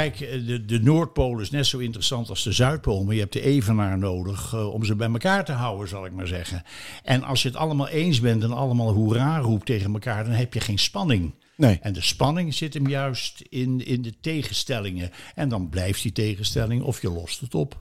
kijk, 0.00 0.18
de, 0.46 0.64
de 0.64 0.80
Noordpool 0.80 1.38
is 1.40 1.50
net 1.50 1.66
zo 1.66 1.78
interessant 1.78 2.28
als 2.28 2.42
de 2.42 2.52
Zuidpool, 2.52 3.04
maar 3.04 3.14
je 3.14 3.20
hebt 3.20 3.32
de 3.32 3.40
evenaar 3.40 3.98
nodig 3.98 4.52
eh, 4.54 4.72
om 4.72 4.84
ze 4.84 4.94
bij 4.94 5.08
elkaar 5.08 5.44
te 5.44 5.52
houden, 5.52 5.88
zal 5.88 6.06
ik 6.06 6.12
maar 6.12 6.26
zeggen. 6.26 6.62
En 7.02 7.22
als 7.22 7.42
je 7.42 7.48
het 7.48 7.56
allemaal 7.56 7.88
eens 7.88 8.20
bent 8.20 8.42
en 8.42 8.52
allemaal 8.52 8.92
hoera 8.92 9.38
roept 9.38 9.66
tegen 9.66 9.92
elkaar, 9.92 10.24
dan 10.24 10.32
heb 10.32 10.54
je 10.54 10.60
geen 10.60 10.78
spanning. 10.78 11.34
Nee. 11.56 11.78
En 11.82 11.92
de 11.92 12.02
spanning 12.02 12.54
zit 12.54 12.74
hem 12.74 12.88
juist 12.88 13.42
in, 13.48 13.86
in 13.86 14.02
de 14.02 14.12
tegenstellingen. 14.20 15.10
En 15.34 15.48
dan 15.48 15.68
blijft 15.68 16.02
die 16.02 16.12
tegenstelling 16.12 16.82
of 16.82 17.02
je 17.02 17.10
lost 17.10 17.40
het 17.40 17.54
op. 17.54 17.80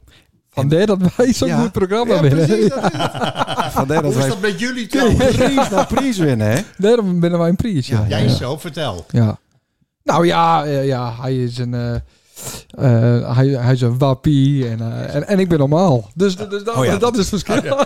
Vandaar 0.50 0.86
dat 0.86 1.16
wij 1.16 1.34
zo'n 1.34 1.48
Ja. 1.48 1.62
goed 1.62 1.72
programma 1.72 2.14
Ja, 2.14 2.22
winnen. 2.22 2.46
precies, 2.46 2.70
dat. 2.70 2.92
Vandaar 3.72 4.02
dat 4.02 4.04
Hoe 4.04 4.12
is 4.12 4.18
wij 4.18 4.28
dat 4.28 4.42
met 4.42 4.60
jullie 4.60 4.88
trouwens? 4.88 5.36
prijs 5.36 5.70
na 5.70 5.84
prijs 5.84 6.18
winnen, 6.18 6.52
hè? 6.52 6.62
Daarom 6.78 7.20
binnen 7.20 7.40
wij 7.40 7.50
een 7.50 7.56
prijs. 7.56 7.88
Ja, 7.88 8.06
Jij 8.08 8.24
ja. 8.24 8.30
zo, 8.30 8.58
vertel. 8.58 9.06
Ja. 9.10 9.38
Nou 10.04 10.26
ja, 10.26 10.66
eh, 10.66 10.86
ja 10.86 11.14
hij 11.22 11.38
is 11.44 11.58
een... 11.58 11.74
eh, 11.74 11.96
eh, 11.96 13.36
hij, 13.36 13.48
hij 13.48 13.74
is 13.74 13.82
een 13.82 13.98
wappie 13.98 14.68
en, 14.70 15.08
en, 15.10 15.28
en 15.28 15.40
ik 15.40 15.50
ben 15.50 15.58
normaal. 15.60 16.10
Dus, 16.16 16.36
dus 16.36 16.64
dat, 16.64 16.76
Oh 16.76 16.86
ja. 16.86 16.98
dat 16.98 17.18
is 17.18 17.32
het 17.32 17.44
verschil. 17.44 17.78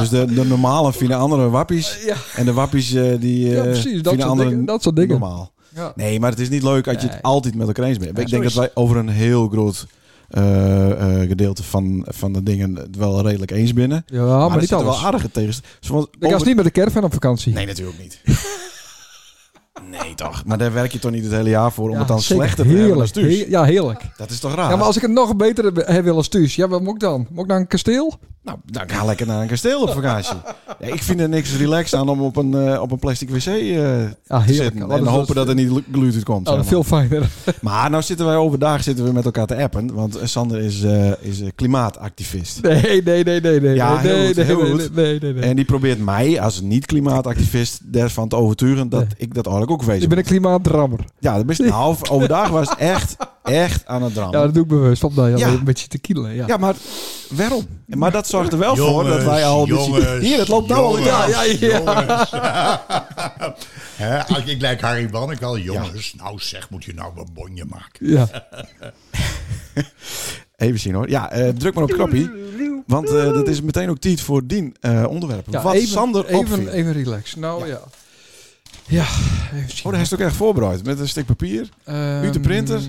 Dus 0.00 0.08
de, 0.08 0.24
de 0.34 0.44
normale 0.44 0.92
vinden 0.92 1.16
andere 1.18 1.48
wappies. 1.48 1.98
Ja. 2.04 2.14
En 2.34 2.44
de 2.44 2.52
wappies 2.52 2.90
die 3.18 3.48
Ja, 3.48 3.62
precies, 3.62 3.84
dat 3.84 3.92
vinden 3.92 4.02
soort 4.12 4.22
anderen 4.22 4.50
dingen, 4.50 4.64
dat 4.64 4.82
soort 4.82 4.96
dingen. 4.96 5.18
normaal. 5.20 5.52
Ja. 5.74 5.92
Nee, 5.94 6.20
maar 6.20 6.30
het 6.30 6.40
is 6.40 6.48
niet 6.48 6.62
leuk 6.62 6.88
als 6.88 7.02
je 7.02 7.08
het 7.08 7.22
altijd 7.22 7.54
met 7.54 7.66
elkaar 7.66 7.84
eens 7.84 7.98
bent. 7.98 8.16
Ja, 8.16 8.22
ik 8.22 8.30
denk 8.30 8.42
dat 8.42 8.52
wij 8.52 8.70
over 8.74 8.96
een 8.96 9.08
heel 9.08 9.48
groot 9.48 9.86
gedeelte 11.28 11.62
van, 11.62 12.04
van 12.08 12.32
de 12.32 12.42
dingen 12.42 12.74
het 12.76 12.96
wel 12.96 13.22
redelijk 13.26 13.50
eens 13.50 13.72
binnen. 13.72 14.02
Ja, 14.06 14.24
maar, 14.24 14.48
maar 14.50 14.58
niet 14.60 14.72
alles. 14.72 14.84
wel 14.84 15.06
aardige 15.06 15.30
tegens. 15.30 15.60
Zoals 15.80 16.06
Ik 16.18 16.34
over- 16.34 16.46
niet 16.46 16.56
met 16.56 16.64
de 16.64 16.70
caravan 16.70 17.04
op 17.04 17.12
vakantie. 17.12 17.52
Nee, 17.54 17.66
natuurlijk 17.66 17.98
niet. 17.98 18.20
nee, 19.90 20.14
toch. 20.14 20.44
Maar 20.44 20.58
daar 20.58 20.72
werk 20.72 20.92
je 20.92 20.98
toch 20.98 21.10
niet 21.10 21.22
het 21.24 21.32
hele 21.32 21.48
jaar 21.48 21.72
voor 21.72 21.84
om 21.86 21.92
Ja, 21.92 21.98
het 21.98 22.08
dan 22.08 22.20
zeker. 22.20 22.34
slechter 22.44 22.64
te 22.66 22.70
hebben 22.76 23.00
als 23.00 23.10
heerlijk. 23.14 23.34
thuis? 23.34 23.44
He- 23.46 23.50
Ja, 23.58 23.64
heerlijk. 23.64 24.02
Dat 24.16 24.30
is 24.30 24.38
toch 24.40 24.54
raar? 24.54 24.70
Ja, 24.70 24.76
maar 24.76 24.86
als 24.86 24.96
ik 24.96 25.02
het 25.02 25.10
nog 25.10 25.36
beter 25.36 25.64
heb- 25.64 25.86
willen 25.86 26.14
als 26.14 26.28
thuis, 26.28 26.54
ja, 26.54 26.68
wat 26.68 26.82
moet 26.82 26.94
ik 26.94 27.00
dan? 27.00 27.26
Moet 27.30 27.42
ik 27.44 27.50
naar 27.50 27.58
een 27.60 27.66
kasteel? 27.66 28.14
Nou, 28.42 28.58
dan 28.64 28.90
ga 28.90 29.04
lekker 29.04 29.26
naar 29.26 29.42
een 29.42 29.48
kasteel 29.48 29.82
op 29.82 29.90
vakantie. 29.90 30.36
Ja, 30.80 30.86
ik 30.86 31.02
vind 31.02 31.20
er 31.20 31.28
niks 31.28 31.56
relaxed 31.56 31.98
aan 31.98 32.08
om 32.08 32.20
op 32.20 32.36
een, 32.36 32.54
eh, 32.54 32.80
op 32.80 32.90
een 32.90 32.98
plastic 32.98 33.30
wc 33.30 33.36
eh, 33.36 33.42
te 33.44 34.14
heerlijk. 34.28 34.52
zitten. 34.52 34.86
Wat 34.86 34.98
En 34.98 35.06
hopen 35.06 35.34
dat? 35.34 35.46
dat 35.46 35.48
er 35.48 35.54
niet 35.54 35.82
gluten 35.92 36.22
komt. 36.22 36.48
Oh, 36.48 36.62
veel 36.62 36.84
fijner. 36.84 37.28
Maar 37.60 37.90
nou 37.90 38.02
zitten 38.02 38.26
wij 38.26 38.36
overdag 38.36 38.82
zitten 38.82 39.04
we 39.04 39.12
met 39.12 39.24
elkaar 39.24 39.46
te 39.46 39.56
appen. 39.62 39.94
Want 39.94 40.16
eh, 40.16 40.26
Sander 40.26 40.60
is, 40.60 40.82
is 41.20 41.42
klimaatactivist. 41.54 42.62
Nee, 42.62 43.02
nee, 43.02 43.24
nee, 43.24 43.40
nee, 43.40 43.60
nee. 43.60 43.74
Ja, 43.74 44.02
nee, 44.02 44.12
heel 44.12 44.26
goed, 44.26 44.36
nee, 44.36 44.44
heel 44.44 44.62
nee, 44.62 44.70
goed. 44.70 44.94
nee, 44.94 45.18
nee, 45.20 45.32
nee. 45.32 45.42
En 45.42 45.56
die 45.56 45.64
probeert 45.64 46.04
mij 46.04 46.40
als 46.40 46.60
niet-klimaatactivist 46.60 47.80
ervan 47.92 48.28
te 48.28 48.36
overtuigen 48.36 48.88
dat 48.88 49.06
ik 49.16 49.34
dat 49.34 49.46
eigenlijk 49.46 49.80
ook 49.80 49.86
wezen 49.86 50.02
Ik 50.02 50.08
ben 50.08 50.18
een 50.18 50.24
klimaatdrammer. 50.24 51.00
Ja, 51.18 51.36
dat 51.36 51.50
is 51.50 51.58
nou, 51.58 51.96
overdag 52.10 52.48
was 52.48 52.70
het 52.70 52.78
echt, 52.78 53.16
echt 53.50 53.86
aan 53.86 54.02
het 54.02 54.14
drammen. 54.14 54.38
Ja, 54.38 54.44
dat 54.44 54.54
doe 54.54 54.62
ik 54.62 54.68
bewust. 54.68 55.04
Op 55.04 55.14
dat 55.14 55.28
je 55.30 55.36
Ja. 55.36 55.48
een 55.48 55.64
beetje 55.64 55.88
te 55.88 55.98
kielen. 55.98 56.34
Ja. 56.34 56.46
Ja, 56.46 56.56
maar 56.56 56.74
waarom? 57.30 57.66
Maar 57.86 58.10
dat 58.12 58.26
zorgt 58.28 58.52
er 58.52 58.58
wel 58.58 58.76
voor 58.76 59.04
dat 59.04 59.22
wij 59.22 59.44
al... 59.44 59.66
beetje- 59.66 60.18
Hier, 60.20 60.38
het 60.38 60.48
loopt 60.48 60.68
nou 60.68 60.80
al... 60.84 60.98
Ja, 60.98 61.26
ja, 61.28 61.42
ja. 61.42 61.52
jongens. 61.58 62.30
Hè, 63.96 64.24
als 64.26 64.44
ik 64.44 64.60
lijk 64.60 64.80
Harry 64.80 65.10
Banneke 65.10 65.44
al. 65.44 65.58
Jongens, 65.58 66.14
nou 66.16 66.38
zeg, 66.38 66.70
moet 66.70 66.84
je 66.84 66.94
nou 66.94 67.12
een 67.18 67.28
bonje 67.32 67.64
maken. 67.64 68.08
ja. 68.08 68.28
Even 70.56 70.80
zien 70.80 70.94
hoor. 70.94 71.08
Ja, 71.10 71.30
eh, 71.30 71.48
druk 71.48 71.74
maar 71.74 71.84
op 71.84 71.90
knoppie. 71.90 72.30
Want 72.86 73.08
eh, 73.08 73.24
dat 73.32 73.48
is 73.48 73.60
meteen 73.62 73.90
ook 73.90 73.98
tijd 73.98 74.20
voor 74.20 74.46
die 74.46 74.72
eh, 74.80 75.04
onderwerpen. 75.08 75.52
Ja, 75.52 75.62
Wat 75.62 75.74
even, 75.74 75.88
Sander 75.88 76.24
even, 76.26 76.38
opviel. 76.38 76.68
even 76.68 76.92
relax. 76.92 77.34
Nou 77.34 77.66
ja. 77.68 77.80
Ja, 78.86 79.04
even 79.54 79.70
zien. 79.70 79.84
Oh, 79.84 79.92
daar 79.92 80.00
is 80.00 80.10
het 80.10 80.20
ook 80.20 80.26
echt 80.26 80.36
voorbereid. 80.36 80.84
Met 80.84 80.98
een 81.00 81.08
stuk 81.08 81.26
papier. 81.26 81.68
Uit 81.84 82.32
de 82.32 82.40
printer? 82.40 82.80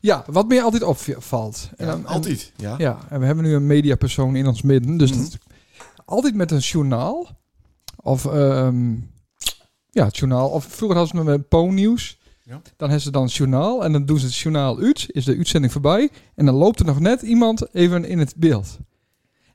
Ja, 0.00 0.24
wat 0.26 0.48
mij 0.48 0.62
altijd 0.62 0.82
opvalt. 0.82 1.70
En 1.76 1.86
dan- 1.86 1.98
en- 1.98 2.06
Altijd. 2.06 2.52
Ja. 2.56 2.74
Ja, 2.78 2.98
en 3.08 3.20
we 3.20 3.26
hebben 3.26 3.44
nu 3.44 3.54
een 3.54 3.66
mediapersoon 3.66 4.36
in 4.36 4.46
ons 4.46 4.62
midden. 4.62 4.96
Dus 4.96 5.10
Mhm. 5.12 5.20
dat- 5.22 5.38
altijd 6.04 6.34
met 6.34 6.50
een 6.50 6.58
journaal. 6.58 7.28
Of 8.02 8.24
ehm, 8.26 8.92
ja, 9.90 10.04
het 10.04 10.16
journaal. 10.16 10.48
Of 10.48 10.64
vroeger 10.64 10.98
hadden 10.98 11.16
ze 11.24 11.30
met 11.30 11.48
Po-nieuws. 11.48 12.18
Ja. 12.44 12.52
Dan 12.76 12.88
hebben 12.88 13.00
ze 13.00 13.10
dan 13.10 13.22
het 13.22 13.34
journaal. 13.34 13.84
En 13.84 13.92
dan 13.92 14.04
doen 14.06 14.18
ze 14.18 14.26
het 14.26 14.36
journaal 14.36 14.78
uit. 14.78 15.06
Is 15.10 15.24
de 15.24 15.36
uitzending 15.36 15.72
voorbij. 15.72 16.10
En 16.34 16.46
dan 16.46 16.54
loopt 16.54 16.78
er 16.80 16.86
nog 16.86 17.00
net 17.00 17.22
iemand 17.22 17.74
even 17.74 18.04
in 18.04 18.18
het 18.18 18.34
beeld. 18.36 18.78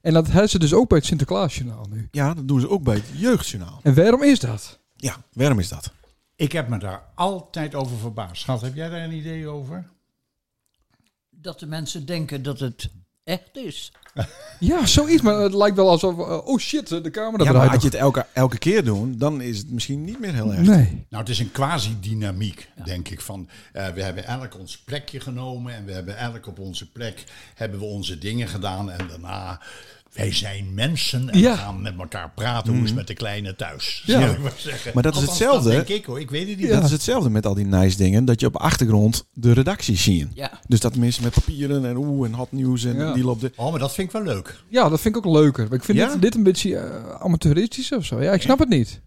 En 0.02 0.14
dat 0.14 0.28
hebben 0.28 0.50
ze 0.50 0.60
dus 0.60 0.74
ook 0.74 0.88
bij 0.90 0.98
het 0.98 1.08
Sinterklaasjournaal 1.08 1.86
nu. 1.90 2.08
ja, 2.12 2.34
dat 2.34 2.48
doen 2.48 2.60
ze 2.60 2.70
ook 2.70 2.84
bij 2.84 2.96
het 2.96 3.06
Jeugdjournaal. 3.16 3.80
En 3.84 3.96
waarom 3.96 4.24
is 4.24 4.40
dat? 4.40 4.80
Ja, 4.96 5.16
waarom 5.34 5.60
is 5.60 5.70
dat? 5.70 5.92
Ik 6.36 6.52
heb 6.52 6.68
me 6.70 6.78
daar 6.78 7.04
altijd 7.16 7.76
over 7.76 7.98
verbaasd. 7.98 8.42
Schat, 8.42 8.62
heb 8.62 8.76
jij 8.76 8.90
daar 8.90 9.04
een 9.04 9.12
idee 9.14 9.48
over? 9.48 9.90
Dat 11.44 11.60
de 11.60 11.66
mensen 11.66 12.06
denken 12.06 12.44
dat 12.44 12.60
het 12.60 12.90
echt 13.24 13.58
is. 13.58 13.92
Ja, 14.60 14.86
zoiets. 14.86 15.22
Maar 15.22 15.36
het 15.36 15.54
lijkt 15.54 15.76
wel 15.76 15.90
alsof... 15.90 16.18
eh, 16.20 16.48
oh 16.48 16.60
shit, 16.60 16.88
de 16.90 17.10
camera 17.12 17.44
Ja, 17.44 17.52
maar 17.52 17.54
draait 17.62 17.74
als 17.74 17.82
je 17.84 17.90
het 17.90 17.98
elke, 17.98 18.26
elke 18.34 18.58
keer 18.58 18.84
doet, 18.84 19.20
dan 19.20 19.42
is 19.42 19.58
het 19.58 19.72
misschien 19.72 20.04
niet 20.06 20.20
meer 20.20 20.34
heel 20.34 20.54
erg. 20.54 20.68
Nee. 20.68 21.06
Nou, 21.10 21.24
het 21.24 21.30
is 21.30 21.40
een 21.40 21.52
quasi-dynamiek, 21.52 22.70
denk 22.86 23.10
ik. 23.10 23.22
Van, 23.22 23.48
eh, 23.74 23.88
we 23.88 24.04
hebben 24.04 24.26
elk 24.26 24.60
ons 24.60 24.78
plekje 24.78 25.20
genomen 25.20 25.74
en 25.76 25.86
we 25.86 25.92
hebben 25.92 26.18
elk 26.18 26.48
op 26.48 26.60
onze 26.60 26.90
plek 26.92 27.24
hebben 27.56 27.80
we 27.80 27.86
onze 27.86 28.18
dingen 28.18 28.48
gedaan. 28.48 28.92
En 28.92 29.08
daarna, 29.08 29.62
wij 30.14 30.34
zijn 30.34 30.74
mensen 30.74 31.30
en 31.30 31.40
Ja. 31.40 31.56
gaan 31.56 31.82
met 31.82 31.94
elkaar 32.00 32.32
praten 32.36 32.74
hoe 32.74 32.82
is 32.82 32.88
het 32.88 32.98
met 32.98 33.08
de 33.08 33.14
kleine 33.14 33.56
thuis. 33.56 34.04
Ja. 34.06 34.20
ik 34.30 34.40
maar 34.40 34.52
zeggen. 34.58 34.92
Maar 34.94 35.04
dat 35.04 35.16
is 35.16 35.22
hetzelfde. 35.22 35.70
Dat 35.76 35.88
denk 35.88 36.00
ik 36.00 36.06
hoor, 36.06 36.20
ik 36.20 36.30
weet 36.30 36.48
het 36.50 36.58
niet. 36.58 36.68
Ja. 36.68 36.76
Dat 36.76 36.84
is 36.84 36.92
hetzelfde 36.92 37.30
met 37.30 37.46
al 37.46 37.54
die 37.54 37.66
nice 37.66 37.98
dingen, 37.98 38.26
dat 38.26 38.40
je 38.40 38.46
op 38.46 38.54
de 38.54 38.60
achtergrond 38.60 39.26
de 39.34 39.52
redactie 39.54 39.98
ziet. 39.98 40.28
Ja. 40.34 40.52
Dus 40.68 40.80
dat 40.80 40.96
mensen 40.96 41.24
met 41.24 41.34
papieren 41.34 41.86
en 41.86 41.96
oeh 41.98 42.28
en 42.28 42.34
hot 42.34 42.52
nieuws 42.52 42.84
en 42.86 42.96
Ja. 42.98 43.14
die 43.14 43.24
loopt 43.24 43.42
de... 43.42 43.52
Oh, 43.56 43.70
maar 43.72 43.80
dat 43.80 43.94
vind 43.94 44.03
ik 44.03 44.03
wel 44.12 44.24
leuk. 44.24 44.64
Ja, 44.68 44.90
dat 44.90 45.02
vind 45.02 45.16
ik 45.16 45.26
ook 45.26 45.34
leuker. 45.34 45.64
Maar 45.68 45.78
ik 45.78 45.84
vind 45.84 45.98
Ja? 45.98 46.12
dit, 46.12 46.22
dit 46.22 46.36
een 46.36 46.44
beetje 46.44 46.78
eh, 46.78 47.10
amateuristisch 47.22 47.92
of 47.92 48.06
zo. 48.06 48.22
Ja, 48.22 48.32
ik 48.32 48.42
snap 48.42 48.60
het 48.60 48.70
niet. 48.70 49.02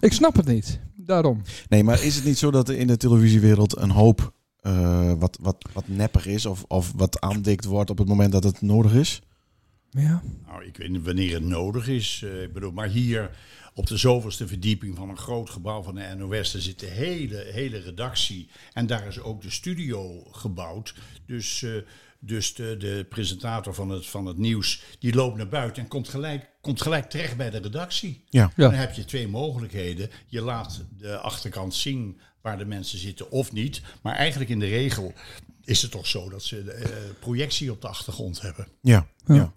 Ik 0.00 0.12
snap 0.12 0.36
het 0.36 0.46
niet. 0.46 0.80
Daarom. 0.96 1.42
Nee, 1.68 1.84
maar 1.84 2.04
is 2.04 2.14
het 2.16 2.24
niet 2.24 2.38
zo 2.38 2.50
dat 2.50 2.68
er 2.68 2.76
in 2.76 2.86
de 2.86 2.96
televisiewereld 2.96 3.76
een 3.76 3.90
hoop 3.90 4.32
eh, 4.56 5.12
wat, 5.18 5.38
wat, 5.40 5.68
wat 5.72 5.88
neppig 5.88 6.26
is 6.26 6.46
of, 6.46 6.64
of 6.68 6.92
wat 6.96 7.20
aandikt 7.20 7.64
wordt 7.64 7.90
op 7.90 7.98
het 7.98 8.08
moment 8.08 8.32
dat 8.32 8.44
het 8.44 8.60
nodig 8.62 8.92
is? 8.92 9.20
Ja. 9.90 10.22
Nou, 10.46 10.64
ik 10.64 10.76
weet 10.76 10.88
niet 10.88 11.04
wanneer 11.04 11.34
het 11.34 11.44
nodig 11.44 11.88
is. 11.88 12.22
Eh, 12.24 12.42
ik 12.42 12.52
bedoel, 12.52 12.72
maar 12.72 12.88
hier 12.88 13.30
op 13.74 13.86
de 13.86 13.96
zoveelste 13.96 14.46
verdieping 14.46 14.96
van 14.96 15.08
een 15.08 15.16
groot 15.18 15.50
gebouw 15.50 15.82
van 15.82 15.94
de 15.94 16.14
NOS, 16.18 16.52
daar 16.52 16.62
zit 16.62 16.78
de 16.80 16.86
hele, 16.86 17.46
hele 17.52 17.78
redactie. 17.78 18.48
En 18.72 18.86
daar 18.86 19.06
is 19.06 19.20
ook 19.20 19.42
de 19.42 19.50
studio 19.50 20.22
gebouwd. 20.30 20.94
Dus, 21.26 21.62
eh, 21.62 21.70
dus 22.20 22.54
de, 22.54 22.76
de 22.76 23.06
presentator 23.08 23.74
van 23.74 23.90
het, 23.90 24.06
van 24.06 24.26
het 24.26 24.38
nieuws, 24.38 24.82
die 24.98 25.14
loopt 25.14 25.36
naar 25.36 25.48
buiten 25.48 25.82
en 25.82 25.88
komt 25.88 26.08
gelijk, 26.08 26.50
komt 26.60 26.82
gelijk 26.82 27.10
terecht 27.10 27.36
bij 27.36 27.50
de 27.50 27.58
redactie. 27.58 28.24
Ja. 28.28 28.52
Ja. 28.56 28.68
Dan 28.68 28.78
heb 28.78 28.92
je 28.92 29.04
twee 29.04 29.28
mogelijkheden. 29.28 30.10
Je 30.26 30.40
laat 30.40 30.84
de 30.98 31.18
achterkant 31.18 31.74
zien 31.74 32.20
waar 32.42 32.58
de 32.58 32.64
mensen 32.64 32.98
zitten 32.98 33.30
of 33.30 33.52
niet. 33.52 33.82
Maar 34.02 34.14
eigenlijk 34.14 34.50
in 34.50 34.58
de 34.58 34.68
regel 34.68 35.12
is 35.64 35.82
het 35.82 35.90
toch 35.90 36.06
zo 36.06 36.28
dat 36.28 36.42
ze 36.42 36.64
de, 36.64 36.72
eh, 36.72 36.90
projectie 37.18 37.70
op 37.70 37.80
de 37.80 37.88
achtergrond 37.88 38.40
hebben. 38.40 38.66
Ja, 38.80 39.06
ja. 39.26 39.34
Ja. 39.34 39.52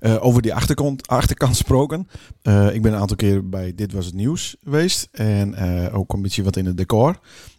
Eh, 0.00 0.24
over 0.24 0.42
die 0.42 0.54
achterkant, 0.54 1.06
achterkant 1.06 1.56
gesproken. 1.56 2.08
Eh, 2.42 2.74
ik 2.74 2.82
ben 2.82 2.92
een 2.92 2.98
aantal 2.98 3.16
keer 3.16 3.48
bij 3.48 3.74
Dit 3.74 3.92
Was 3.92 4.06
Het 4.06 4.14
Nieuws 4.14 4.56
geweest. 4.62 5.08
En 5.12 5.54
eh, 5.54 5.94
ook 5.94 6.12
een 6.12 6.22
beetje 6.22 6.42
wat 6.42 6.56
in 6.56 6.66
het 6.66 6.76
decor. 6.76 7.18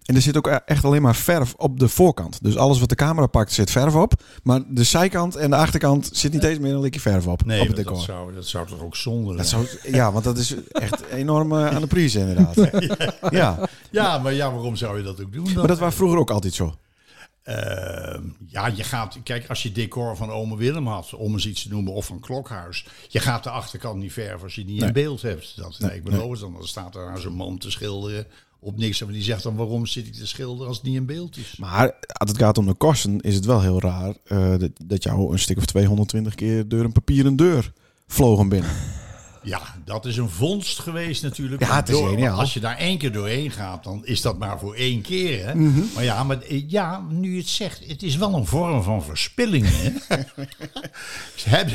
En 0.10 0.16
er 0.16 0.22
zit 0.22 0.38
ook 0.38 0.48
e- 0.48 0.60
echt 0.66 0.86
alleen 0.86 1.02
maar 1.02 1.16
verf 1.16 1.54
op 1.58 1.80
de 1.80 1.88
voorkant. 1.90 2.44
Dus 2.44 2.58
alles 2.58 2.80
wat 2.80 2.90
de 2.90 2.96
camera 2.96 3.28
pakt 3.28 3.52
zit 3.52 3.72
verf 3.72 3.96
op. 3.96 4.14
Maar 4.44 4.62
de 4.68 4.84
zijkant 4.84 5.36
en 5.36 5.50
de 5.50 5.56
achterkant 5.56 6.10
zit 6.14 6.34
niet 6.34 6.44
eens 6.44 6.60
meer 6.60 6.74
een 6.74 6.80
likje 6.80 7.00
verf 7.00 7.28
op. 7.28 7.46
Nee, 7.46 7.62
op 7.62 7.68
het 7.68 7.76
decor. 7.76 7.94
dat 7.94 8.04
zou, 8.04 8.34
dat 8.34 8.46
zou 8.46 8.68
toch 8.68 8.82
ook 8.82 8.96
zonde 8.96 9.36
Dat 9.36 9.48
zou, 9.48 9.68
ja, 9.84 10.12
want 10.12 10.24
dat 10.24 10.38
is 10.38 10.56
echt 10.72 11.06
enorm 11.06 11.52
eh, 11.52 11.68
aan 11.68 11.82
de 11.82 11.88
prijs 11.88 12.16
inderdaad. 12.16 12.56
Ja, 13.30 13.70
Ja, 13.92 14.18
maar 14.18 14.34
ja, 14.34 14.52
waarom 14.52 14.76
zou 14.76 14.98
je 14.98 15.04
dat 15.04 15.22
ook 15.22 15.34
doen 15.34 15.44
dan? 15.44 15.54
maar 15.54 15.68
dat 15.68 15.80
was 15.80 15.96
vroeger 15.96 16.20
ook 16.20 16.32
altijd 16.32 16.54
zo. 16.54 16.76
Ehm, 17.44 18.24
ja, 18.48 18.68
je 18.68 18.84
gaat, 18.84 19.18
kijk, 19.24 19.50
als 19.50 19.64
je 19.64 19.72
decor 19.72 20.16
van 20.16 20.32
Ome 20.32 20.58
Willem 20.58 20.88
had, 20.88 21.14
om 21.14 21.34
eens 21.34 21.46
iets 21.48 21.64
te 21.64 21.70
noemen, 21.70 21.94
of 21.94 22.06
van 22.06 22.20
Klokhuis, 22.20 22.86
je 23.08 23.20
gaat 23.20 23.44
de 23.44 23.50
achterkant 23.50 24.00
niet 24.00 24.14
verven 24.14 24.44
als 24.44 24.56
je 24.56 24.66
die 24.66 24.80
Nee. 24.80 24.88
in 24.88 24.94
beeld 24.94 25.22
hebt. 25.22 25.54
Dat, 25.56 25.76
Nee, 25.80 25.96
ik 25.96 26.04
beloof 26.04 26.32
het 26.32 26.40
dan, 26.40 26.54
dan 26.54 26.68
staat 26.68 26.96
er 26.96 27.08
aan 27.08 27.20
zo'n 27.20 27.34
man 27.34 27.58
te 27.58 27.72
schilderen 27.72 28.26
op 28.60 28.78
niks. 28.78 29.02
En 29.02 29.08
die 29.08 29.24
zegt 29.24 29.44
dan, 29.44 29.56
waarom 29.56 29.86
zit 29.86 30.08
ik 30.08 30.14
te 30.14 30.28
schilderen 30.28 30.68
als 30.68 30.78
het 30.78 30.86
niet 30.86 30.96
in 30.96 31.06
beeld 31.06 31.38
is? 31.38 31.56
Maar 31.58 31.94
als 32.08 32.30
het 32.30 32.40
gaat 32.40 32.58
om 32.58 32.66
de 32.66 32.74
kosten, 32.74 33.20
is 33.20 33.36
het 33.36 33.46
wel 33.46 33.62
heel 33.62 33.80
raar 33.80 34.16
eh, 34.24 34.58
dat, 34.58 34.72
dat 34.86 35.04
jou 35.04 35.32
een 35.32 35.40
stuk 35.40 35.58
of 35.58 35.66
220 35.66 36.36
keer 36.36 36.68
door 36.68 36.84
een 36.84 36.92
papieren 36.92 37.36
deur 37.36 37.74
vlogen 38.08 38.50
binnen. 38.50 38.70
Ja, 39.44 39.62
dat 39.86 40.06
is 40.06 40.18
een 40.18 40.30
vondst 40.30 40.80
geweest 40.80 41.24
natuurlijk. 41.24 41.62
Ja, 41.62 41.76
het 41.76 41.90
is 41.90 41.96
Door- 41.96 42.10
geniaal. 42.10 42.40
Als 42.40 42.54
je 42.54 42.60
daar 42.60 42.78
één 42.78 42.98
keer 42.98 43.12
doorheen 43.12 43.52
gaat, 43.52 43.84
dan 43.84 44.06
is 44.06 44.22
dat 44.22 44.38
maar 44.38 44.60
voor 44.60 44.76
één 44.76 45.02
keer. 45.02 45.46
Hè? 45.46 45.56
Mhm. 45.56 45.82
Maar 45.96 46.04
ja, 46.04 46.24
maar 46.24 46.42
eh, 46.42 46.64
ja, 46.70 47.02
nu 47.10 47.32
je 47.34 47.38
het 47.40 47.48
zegt, 47.50 47.82
het 47.88 48.04
is 48.04 48.16
wel 48.16 48.34
een 48.34 48.46
vorm 48.46 48.84
van 48.84 49.04
verspilling. 49.04 49.66
Hè? 49.70 49.90
heb, 51.44 51.70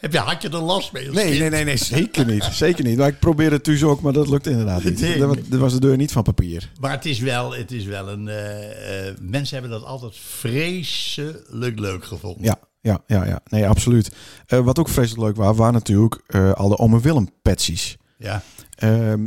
heb, 0.00 0.14
had 0.14 0.42
je 0.42 0.48
er 0.48 0.58
last 0.58 0.92
mee? 0.92 1.10
Nee, 1.10 1.24
kind? 1.26 1.38
nee, 1.38 1.50
nee, 1.50 1.64
nee, 1.64 1.76
zeker 1.76 2.26
niet. 2.26 2.44
Zeker 2.44 2.84
niet. 2.84 2.96
Maar 2.98 3.08
ik 3.08 3.18
probeerde 3.18 3.54
het 3.54 3.64
thuis 3.64 3.82
ook, 3.82 4.00
maar 4.00 4.12
dat 4.12 4.28
lukt 4.28 4.46
inderdaad 4.46 4.84
niet. 4.84 5.00
Nee. 5.00 5.18
Dat 5.18 5.38
was 5.60 5.72
de 5.72 5.80
deur 5.80 5.96
niet 5.96 6.12
van 6.12 6.22
papier. 6.22 6.70
Maar 6.80 6.90
het 6.90 7.04
is 7.06 7.18
wel, 7.18 7.54
het 7.54 7.72
is 7.72 7.84
wel 7.84 8.08
een. 8.08 8.28
eh, 8.28 9.08
eh, 9.08 9.14
mensen 9.20 9.58
hebben 9.60 9.80
dat 9.80 9.88
altijd 9.88 10.16
vreselijk 10.16 11.78
leuk 11.78 12.04
gevonden. 12.04 12.44
Ja, 12.44 12.58
ja, 12.82 13.02
ja, 13.06 13.26
ja. 13.26 13.40
Nee, 13.44 13.68
absoluut. 13.68 14.12
Eh, 14.46 14.60
wat 14.60 14.78
ook 14.78 14.88
vreselijk 14.88 15.22
leuk 15.22 15.36
was, 15.36 15.56
waren 15.56 15.72
natuurlijk 15.72 16.22
eh, 16.26 16.52
al 16.52 16.68
de 16.68 16.78
Ome 16.78 17.00
Willem 17.00 17.28
patsies. 17.42 17.96
Ja. 18.18 18.42
Ehm 18.74 19.26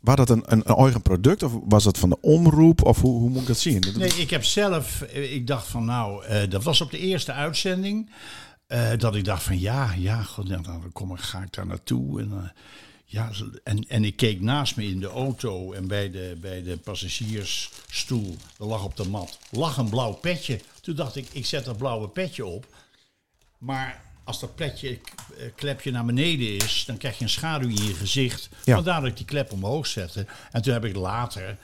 was 0.00 0.16
dat 0.16 0.30
een, 0.30 0.42
een, 0.46 0.62
een 0.64 0.76
eigen 0.76 1.02
product 1.02 1.42
of 1.42 1.52
was 1.64 1.84
dat 1.84 1.98
van 1.98 2.08
de 2.08 2.20
omroep? 2.20 2.84
Of 2.84 3.00
hoe, 3.00 3.20
hoe 3.20 3.30
moet 3.30 3.40
ik 3.40 3.46
dat 3.46 3.58
zien? 3.58 3.84
Nee, 3.96 4.14
ik 4.14 4.30
heb 4.30 4.44
zelf, 4.44 5.02
eh, 5.02 5.34
ik 5.34 5.46
dacht 5.46 5.66
van 5.66 5.84
nou, 5.84 6.24
dat 6.48 6.62
was 6.62 6.80
op 6.80 6.90
de 6.90 6.98
eerste 6.98 7.32
uitzending. 7.32 8.10
dat 8.98 9.14
ik 9.14 9.24
dacht 9.24 9.42
van 9.42 9.60
ja, 9.60 9.92
ja, 9.92 10.22
god, 10.22 10.48
ja, 10.48 10.58
dan 10.58 10.92
kom 10.92 11.12
ik, 11.12 11.20
ga 11.20 11.42
ik 11.42 11.52
daar 11.52 11.66
naartoe. 11.66 12.20
En, 12.20 12.52
ja, 13.04 13.30
en, 13.64 13.88
en 13.88 14.04
ik 14.04 14.16
keek 14.16 14.40
naast 14.40 14.76
me 14.76 14.84
in 14.84 15.00
de 15.00 15.08
auto 15.08 15.72
en 15.72 15.86
bij 15.86 16.10
de, 16.10 16.36
bij 16.40 16.62
de 16.62 16.76
passagiersstoel, 16.76 18.36
er 18.58 18.66
lag 18.66 18.84
op 18.84 18.96
de 18.96 19.08
mat, 19.08 19.38
lag 19.50 19.76
een 19.76 19.88
blauw 19.88 20.12
petje. 20.12 20.60
Toen 20.84 20.94
dacht 20.94 21.16
ik, 21.16 21.28
ik 21.32 21.46
zet 21.46 21.64
dat 21.64 21.76
blauwe 21.76 22.08
petje 22.08 22.46
op. 22.46 22.66
Maar 23.58 24.02
als 24.24 24.40
dat 24.40 24.54
pletje, 24.54 24.88
eh, 25.38 25.46
klepje 25.54 25.90
naar 25.90 26.04
beneden 26.04 26.56
is, 26.56 26.84
dan 26.86 26.96
krijg 26.96 27.18
je 27.18 27.24
een 27.24 27.30
schaduw 27.30 27.68
in 27.68 27.84
je 27.84 27.94
gezicht. 27.94 28.48
Ja. 28.64 28.74
Vandaar 28.74 29.00
dat 29.00 29.10
ik 29.10 29.16
die 29.16 29.26
klep 29.26 29.52
omhoog 29.52 29.86
zette. 29.86 30.26
En 30.52 30.62
toen 30.62 30.72
heb 30.72 30.84
ik 30.84 30.96
later 30.96 31.56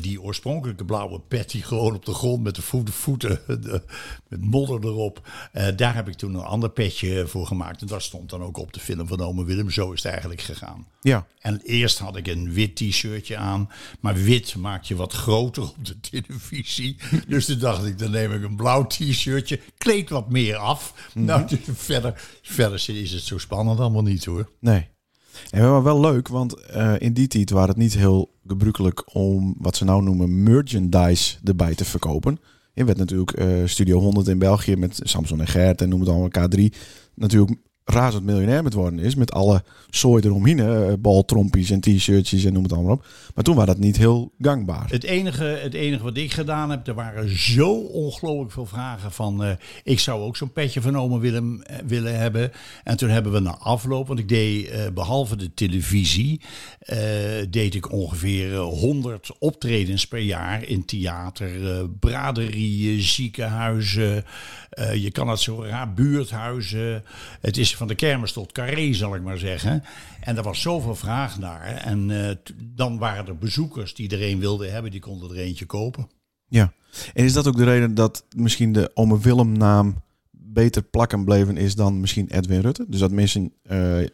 die 0.00 0.22
oorspronkelijke 0.22 0.84
blauwe 0.84 1.20
pet 1.20 1.50
die 1.50 1.62
gewoon 1.62 1.94
op 1.94 2.04
de 2.04 2.14
grond 2.14 2.42
met 2.42 2.54
de 2.54 2.62
voeten, 2.62 2.94
voeten 2.94 3.40
de- 3.62 3.82
met 4.28 4.44
modder 4.44 4.84
erop. 4.84 5.28
eh, 5.52 5.66
daar 5.76 5.94
heb 5.94 6.08
ik 6.08 6.14
toen 6.14 6.34
een 6.34 6.40
ander 6.40 6.70
petje 6.70 7.26
voor 7.26 7.46
gemaakt. 7.46 7.80
En 7.80 7.86
dat 7.86 8.02
stond 8.02 8.30
dan 8.30 8.42
ook 8.42 8.56
op 8.58 8.72
de 8.72 8.80
film 8.80 9.06
van 9.06 9.20
Ome 9.20 9.44
Willem. 9.44 9.70
Zo 9.70 9.92
is 9.92 10.02
het 10.02 10.12
eigenlijk 10.12 10.40
gegaan. 10.40 10.86
Ja, 11.00 11.26
En 11.38 11.60
eerst 11.64 11.98
had 11.98 12.16
ik 12.16 12.26
een 12.26 12.52
wit 12.52 12.76
t-shirtje 12.76 13.36
aan. 13.36 13.70
Maar 14.00 14.14
wit 14.14 14.56
maakt 14.56 14.88
je 14.88 14.96
wat 14.96 15.12
groter 15.12 15.62
op 15.62 15.76
de 15.86 16.00
televisie. 16.00 16.96
Dus 17.28 17.46
toen 17.46 17.58
dacht 17.58 17.84
ik, 17.86 17.98
dan 17.98 18.10
neem 18.10 18.32
ik 18.32 18.42
een 18.42 18.56
blauw 18.56 18.86
t-shirtje. 18.86 19.60
Kleed 19.78 20.08
wat 20.10 20.30
meer 20.30 20.56
af. 20.56 21.10
Nou, 21.14 21.46
dus 21.46 21.58
verder, 21.74 22.22
verder 22.42 22.88
is 22.88 23.12
het 23.12 23.22
zo 23.22 23.38
spannend 23.38 23.80
allemaal 23.80 24.02
niet 24.02 24.24
hoor. 24.24 24.50
nee. 24.60 24.92
En 25.50 25.70
maar 25.70 25.82
wel 25.82 26.00
leuk, 26.00 26.28
want 26.28 26.60
eh, 26.60 26.94
in 26.98 27.12
die 27.12 27.26
tijd 27.26 27.50
waren 27.50 27.68
het 27.68 27.76
niet 27.76 27.94
heel 27.94 28.34
gebruikelijk 28.46 29.14
om 29.14 29.54
wat 29.58 29.76
ze 29.76 29.84
nou 29.84 30.02
noemen 30.02 30.42
merchandise 30.42 31.36
erbij 31.44 31.74
te 31.74 31.84
verkopen. 31.84 32.38
Je 32.72 32.84
werd 32.84 32.98
natuurlijk 32.98 33.32
eh, 33.32 33.46
Studio 33.64 33.98
100 33.98 34.28
in 34.28 34.38
België 34.38 34.76
met 34.76 35.00
Samson 35.02 35.40
en 35.40 35.46
Gert 35.46 35.80
en 35.80 35.88
noem 35.88 36.00
het 36.00 36.08
allemaal 36.08 36.48
K3 36.48 36.64
natuurlijk 37.14 37.58
razend 37.84 38.24
miljonair 38.24 38.62
met 38.62 38.72
worden 38.72 38.98
is. 38.98 39.14
Met 39.14 39.32
alle 39.32 39.62
zooi 39.90 40.22
eromheen, 40.22 40.60
eh, 40.60 40.92
baltrompies 40.98 41.70
en 41.70 41.80
t-shirtjes 41.80 42.44
en 42.44 42.52
noem 42.52 42.62
het 42.62 42.72
allemaal 42.72 42.92
op. 42.92 43.06
Maar 43.34 43.44
toen 43.44 43.56
was 43.56 43.66
dat 43.66 43.78
niet 43.78 43.96
heel 43.96 44.32
gangbaar. 44.40 44.90
Het 44.90 45.04
enige, 45.04 45.44
het 45.44 45.74
enige 45.74 46.02
wat 46.02 46.16
ik 46.16 46.32
gedaan 46.32 46.70
heb, 46.70 46.86
er 46.86 46.94
waren 46.94 47.38
zo 47.38 47.72
ongelooflijk 47.72 48.52
veel 48.52 48.66
vragen 48.66 49.12
van... 49.12 49.44
eh, 49.44 49.50
ik 49.82 50.00
zou 50.00 50.22
ook 50.22 50.36
zo'n 50.36 50.52
petje 50.52 50.80
van 50.80 50.94
eh, 50.94 51.76
willen 51.86 52.18
hebben. 52.18 52.52
En 52.84 52.96
toen 52.96 53.08
hebben 53.08 53.32
we 53.32 53.40
na 53.40 53.56
afloop, 53.56 54.06
want 54.06 54.18
ik 54.18 54.28
deed 54.28 54.68
eh, 54.68 54.86
behalve 54.94 55.36
de 55.36 55.54
televisie... 55.54 56.40
deed 57.50 57.74
ik 57.74 57.92
ongeveer 57.92 58.52
eh, 58.52 58.60
100 58.60 59.30
optredens 59.38 60.06
per 60.06 60.18
jaar 60.18 60.68
in 60.68 60.84
theater, 60.84 61.50
braderieën, 61.88 63.00
ziekenhuizen... 63.00 64.24
je 64.94 65.10
kan 65.12 65.28
het 65.28 65.40
zo 65.40 65.62
raar, 65.62 65.92
buurthuizen. 65.92 67.04
Het 67.40 67.56
is 67.56 67.73
van 67.76 67.88
de 67.88 67.94
kermis 67.94 68.32
tot 68.32 68.52
carré, 68.52 68.92
zal 68.92 69.14
ik 69.14 69.22
maar 69.22 69.38
zeggen. 69.38 69.84
En 70.20 70.36
er 70.36 70.42
was 70.42 70.60
zoveel 70.60 70.94
vraag 70.94 71.38
naar. 71.38 71.64
En 71.64 72.26
eh, 72.26 72.36
dan 72.62 72.98
waren 72.98 73.26
er 73.26 73.38
bezoekers 73.38 73.94
die 73.94 74.08
er 74.10 74.22
een 74.22 74.38
wilden 74.40 74.72
hebben, 74.72 74.90
die 74.90 75.00
konden 75.00 75.30
er 75.30 75.36
eentje 75.36 75.66
kopen. 75.66 76.10
Ja. 76.48 76.72
En 77.14 77.24
is 77.24 77.32
dat 77.32 77.46
ook 77.46 77.56
de 77.56 77.64
reden 77.64 77.94
dat 77.94 78.24
misschien 78.36 78.72
de 78.72 78.90
Ome 78.94 79.20
Willem 79.20 79.52
naam 79.52 80.02
beter 80.30 80.82
plakken 80.82 81.24
bleven 81.24 81.56
is 81.56 81.74
dan 81.74 82.00
misschien 82.00 82.28
Edwin 82.30 82.60
Rutte? 82.60 82.84
Dus 82.88 83.00
dat 83.00 83.10
mensen 83.10 83.52
eh 83.62 84.02
eh, 84.02 84.08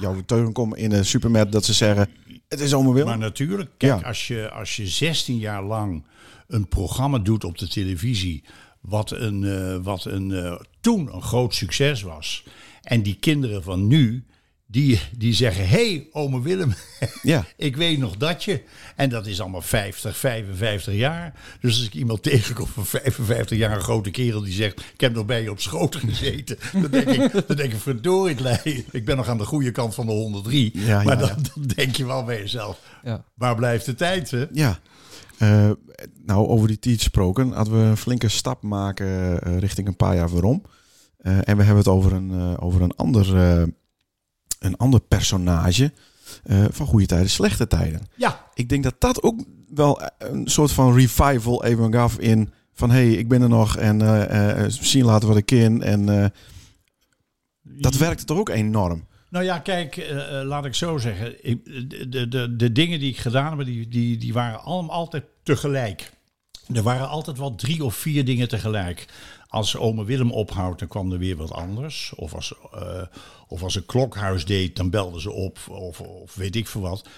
jou 0.00 0.22
tegenkomen 0.24 0.78
in 0.78 0.90
de 0.90 1.02
supermarkt 1.04 1.52
dat 1.52 1.64
ze 1.64 1.72
zeggen 1.72 2.08
het 2.48 2.60
is 2.60 2.74
Ome 2.74 2.92
Willem. 2.92 3.08
Maar 3.08 3.18
natuurlijk, 3.18 3.70
kijk, 3.76 4.00
Ja. 4.00 4.06
als, 4.06 4.26
je, 4.26 4.50
als 4.50 4.76
je 4.76 4.86
16 4.86 5.38
jaar 5.38 5.62
lang 5.62 6.04
een 6.46 6.68
programma 6.68 7.18
doet 7.18 7.44
op 7.44 7.58
de 7.58 7.68
televisie, 7.68 8.44
wat, 8.80 9.10
een, 9.10 9.82
wat 9.82 10.04
een, 10.04 10.58
toen 10.80 11.14
een 11.14 11.22
groot 11.22 11.54
succes 11.54 12.02
was. 12.02 12.44
En 12.88 13.02
die 13.02 13.16
kinderen 13.20 13.62
van 13.62 13.86
nu, 13.86 14.24
die, 14.66 15.00
die 15.16 15.34
zeggen, 15.34 15.68
hé, 15.68 15.88
hey, 15.90 16.08
ome 16.12 16.42
Willem, 16.42 16.74
Ja. 17.22 17.46
ik 17.56 17.76
weet 17.76 17.98
nog 17.98 18.16
dat 18.16 18.44
je. 18.44 18.62
En 18.96 19.08
dat 19.10 19.26
is 19.26 19.40
allemaal 19.40 19.62
50, 19.62 20.16
55 20.16 20.94
jaar. 20.94 21.34
Dus 21.60 21.76
als 21.76 21.86
ik 21.86 21.94
iemand 21.94 22.22
tegenkom 22.32 22.66
van 22.66 22.86
55 22.86 23.58
jaar, 23.58 23.76
een 23.76 23.82
grote 23.82 24.10
kerel 24.10 24.40
die 24.42 24.52
zegt, 24.52 24.80
ik 24.80 25.00
heb 25.00 25.14
nog 25.14 25.26
bij 25.26 25.42
je 25.42 25.50
op 25.50 25.60
schoot 25.60 25.96
gezeten. 25.96 26.58
Dan 26.82 26.90
denk 26.90 27.08
ik, 27.08 27.46
dan 27.46 27.56
denk 27.56 27.72
ik 27.72 27.78
verdorie, 27.78 28.84
ik 28.90 29.04
ben 29.04 29.16
nog 29.16 29.28
aan 29.28 29.38
de 29.38 29.44
goede 29.44 29.70
kant 29.70 29.94
van 29.94 30.06
de 30.06 30.12
103. 30.12 30.70
Ja, 30.74 31.02
maar 31.02 31.18
ja, 31.20 31.26
dan, 31.26 31.36
dan 31.54 31.66
denk 31.74 31.96
je 31.96 32.06
wel 32.06 32.24
bij 32.24 32.38
jezelf, 32.38 32.78
Ja. 33.04 33.24
waar 33.34 33.54
blijft 33.56 33.84
de 33.86 33.94
tijd, 33.94 34.30
hè? 34.30 34.44
Ja. 34.52 34.78
Eh, 35.38 35.70
nou, 36.24 36.46
over 36.48 36.68
die 36.68 36.78
tijd 36.78 36.96
gesproken, 36.98 37.52
hadden 37.52 37.74
we 37.82 37.88
een 37.88 37.96
flinke 37.96 38.28
stap 38.28 38.62
maken 38.62 39.40
eh, 39.42 39.58
richting 39.58 39.88
een 39.88 39.96
paar 39.96 40.14
jaar 40.14 40.28
waarom. 40.28 40.62
Eh, 41.18 41.36
en 41.48 41.56
we 41.56 41.62
hebben 41.62 41.76
het 41.76 41.88
over 41.88 42.12
een, 42.12 42.30
eh, 42.30 42.54
over 42.64 42.82
een, 42.82 42.96
ander, 42.96 43.36
eh, 43.36 43.66
een 44.58 44.76
ander 44.76 45.00
personage 45.00 45.92
van 46.70 46.86
goede 46.86 47.06
tijden, 47.06 47.30
slechte 47.30 47.66
tijden. 47.66 48.00
Ja, 48.14 48.44
Ik 48.54 48.68
denk 48.68 48.82
dat 48.82 48.94
dat 48.98 49.22
ook 49.22 49.44
wel 49.74 50.00
een 50.18 50.48
soort 50.48 50.72
van 50.72 50.94
revival 50.94 51.64
even 51.64 51.92
gaf 51.92 52.18
in 52.18 52.52
van 52.78 52.90
hé, 52.90 52.96
hey, 52.96 53.12
ik 53.12 53.28
ben 53.28 53.42
er 53.42 53.48
nog 53.48 53.76
en 53.76 54.28
eh, 54.30 54.64
zien 54.68 55.04
laten 55.04 55.28
wat 55.28 55.36
ik 55.36 55.46
ken. 55.46 55.82
En 55.82 56.08
eh, 56.08 56.26
dat 57.62 57.96
werkte 57.96 58.24
toch 58.24 58.38
ook 58.38 58.48
enorm. 58.48 59.06
Nou 59.30 59.44
ja, 59.44 59.58
kijk, 59.58 60.08
laat 60.44 60.64
ik 60.64 60.74
zo 60.74 60.98
zeggen. 60.98 61.46
Ik, 61.46 61.64
de, 61.90 62.08
de, 62.08 62.28
de, 62.28 62.56
de 62.56 62.72
dingen 62.72 62.98
die 63.00 63.10
ik 63.10 63.18
gedaan 63.18 63.58
heb, 63.58 63.66
die, 63.66 63.88
die, 63.88 64.16
die 64.16 64.32
waren 64.32 64.60
allemaal 64.60 64.96
altijd 64.96 65.24
tegelijk. 65.42 66.12
Er 66.74 66.82
waren 66.82 67.08
altijd 67.08 67.38
wel 67.38 67.54
drie 67.54 67.84
of 67.84 67.94
vier 67.94 68.24
dingen 68.24 68.48
tegelijk. 68.48 69.06
Als 69.48 69.76
ome 69.76 70.04
Willem 70.04 70.30
ophoudt, 70.30 70.78
dan 70.78 70.88
kwam 70.88 71.12
er 71.12 71.18
weer 71.18 71.36
wat 71.36 71.52
anders. 71.52 72.12
Of 72.16 72.34
als, 72.34 72.54
eh, 72.72 73.02
of 73.48 73.62
als 73.62 73.74
een 73.74 73.86
klokhuis 73.86 74.44
deed, 74.44 74.76
dan 74.76 74.90
belden 74.90 75.20
ze 75.20 75.30
op. 75.30 75.58
Of, 75.68 76.00
of 76.00 76.34
weet 76.34 76.56
ik 76.56 76.66
veel 76.66 76.80
wat. 76.80 77.08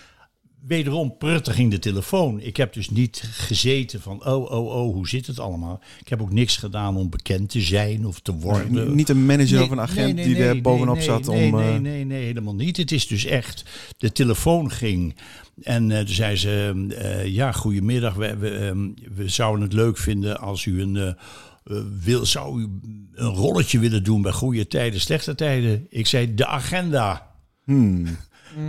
Wederom 0.67 1.17
pruttig 1.17 1.55
ging 1.55 1.71
de 1.71 1.79
telefoon. 1.79 2.41
Ik 2.41 2.57
heb 2.57 2.73
dus 2.73 2.91
niet 2.91 3.23
gezeten 3.31 4.01
van, 4.01 4.27
oh, 4.27 4.51
oh, 4.51 4.67
oh, 4.67 4.95
hoe 4.95 5.09
zit 5.09 5.27
het 5.27 5.39
allemaal? 5.39 5.81
Ik 6.01 6.09
heb 6.09 6.23
ook 6.23 6.33
niks 6.33 6.57
gedaan 6.57 6.97
om 6.97 7.11
bekend 7.11 7.51
te 7.51 7.61
zijn 7.61 8.07
of 8.07 8.21
te 8.21 8.35
worden. 8.35 8.95
Niet 8.95 9.09
een 9.09 9.27
manager 9.27 9.55
Nee, 9.55 9.65
of 9.65 9.71
een 9.71 9.81
agent 9.81 10.15
nee, 10.15 10.25
die 10.25 10.35
nee, 10.35 10.43
er 10.43 10.53
nee, 10.53 10.63
bovenop 10.63 10.95
nee, 10.95 11.05
zat 11.05 11.27
nee, 11.27 11.53
om... 11.53 11.61
Nee, 11.61 11.75
eh, 11.75 11.81
nee, 11.81 12.05
nee, 12.05 12.25
helemaal 12.25 12.55
niet. 12.55 12.77
Het 12.77 12.93
is 12.93 13.07
dus 13.07 13.25
echt, 13.25 13.65
de 13.97 14.13
telefoon 14.13 14.71
ging 14.71 15.15
en 15.63 15.91
eh, 15.91 15.99
toen 15.99 16.15
zei 16.15 16.37
ze, 16.37 16.87
eh, 16.99 17.27
ja, 17.27 17.53
goedemiddag, 17.53 18.15
we, 18.15 18.37
we, 18.37 18.51
ehm, 18.51 18.89
we 19.15 19.29
zouden 19.29 19.63
het 19.63 19.73
leuk 19.73 19.99
vinden 19.99 20.41
als 20.41 20.65
u 20.65 20.83
een... 20.83 21.17
eh, 21.65 21.77
wil, 22.03 22.27
zou 22.27 22.61
u 22.61 22.69
een 23.15 23.35
rolletje 23.35 23.79
willen 23.79 24.05
doen 24.05 24.23
bij 24.23 24.33
goede 24.33 24.67
tijden, 24.67 25.01
slechte 25.01 25.35
tijden? 25.35 25.87
Ik 25.89 26.07
zei, 26.07 26.35
de 26.35 26.47
agenda. 26.47 27.35
hmm. 27.65 28.07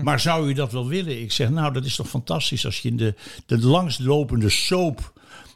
Maar 0.04 0.20
zou 0.20 0.50
u 0.50 0.54
dat 0.54 0.72
wel 0.72 0.88
willen? 0.88 1.22
Ik 1.22 1.32
zeg, 1.32 1.50
nou, 1.50 1.74
dat 1.74 1.86
is 1.86 1.96
toch 1.96 2.10
fantastisch 2.10 2.66
als 2.66 2.80
je 2.80 2.90
in 2.90 2.98
de, 2.98 3.16
de 3.46 3.60
langstlopende 3.60 4.50
soap 4.50 5.14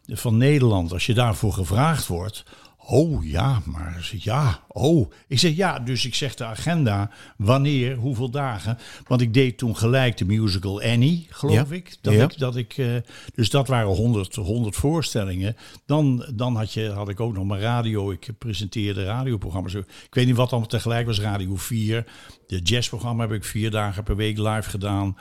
van 0.08 0.38
Nederland, 0.38 0.94
als 0.94 1.06
je 1.06 1.14
daarvoor 1.14 1.54
gevraagd 1.54 2.08
wordt. 2.08 2.44
Oh 2.88 3.26
ja, 3.26 3.62
maar 3.66 4.10
ja, 4.12 4.60
oh. 4.68 5.12
Ik 5.28 5.40
zeg 5.40 5.56
ja, 5.56 5.80
dus 5.80 6.06
ik 6.06 6.16
zeg 6.16 6.36
de 6.36 6.44
agenda, 6.44 7.10
wanneer, 7.38 7.96
hoeveel 7.96 8.30
dagen. 8.30 8.78
Want 9.08 9.22
ik 9.22 9.34
deed 9.34 9.58
toen 9.58 9.78
gelijk 9.78 10.18
de 10.18 10.26
musical 10.26 10.82
Annie, 10.82 11.28
geloof 11.30 11.70
Ja. 11.70 11.76
ik. 11.76 11.98
Dat 12.02 12.14
Ja. 12.14 12.24
ik, 12.24 12.38
dat 12.38 12.56
ik 12.56 12.78
eh, 12.78 12.96
dus 13.36 13.50
dat 13.50 13.68
waren 13.68 13.88
100, 13.90 14.36
100 14.36 14.76
voorstellingen. 14.76 15.56
Dan, 15.86 16.26
dan 16.34 16.56
had, 16.56 16.74
je, 16.74 16.90
had 16.90 17.10
ik 17.10 17.20
ook 17.20 17.34
nog 17.34 17.46
mijn 17.46 17.62
radio. 17.62 18.12
Ik 18.12 18.30
presenteerde 18.38 19.04
radioprogramma's. 19.04 19.74
Ik 19.74 19.86
weet 20.10 20.26
niet 20.26 20.36
wat 20.36 20.52
allemaal 20.52 20.70
tegelijk 20.70 21.06
was. 21.06 21.20
Radio 21.20 21.56
4. 21.56 22.06
De 22.48 22.60
jazzprogramma 22.60 23.24
heb 23.24 23.32
ik 23.34 23.44
vier 23.44 23.72
dagen 23.72 24.04
per 24.04 24.16
week 24.16 24.38
live 24.38 24.70
gedaan. 24.70 25.18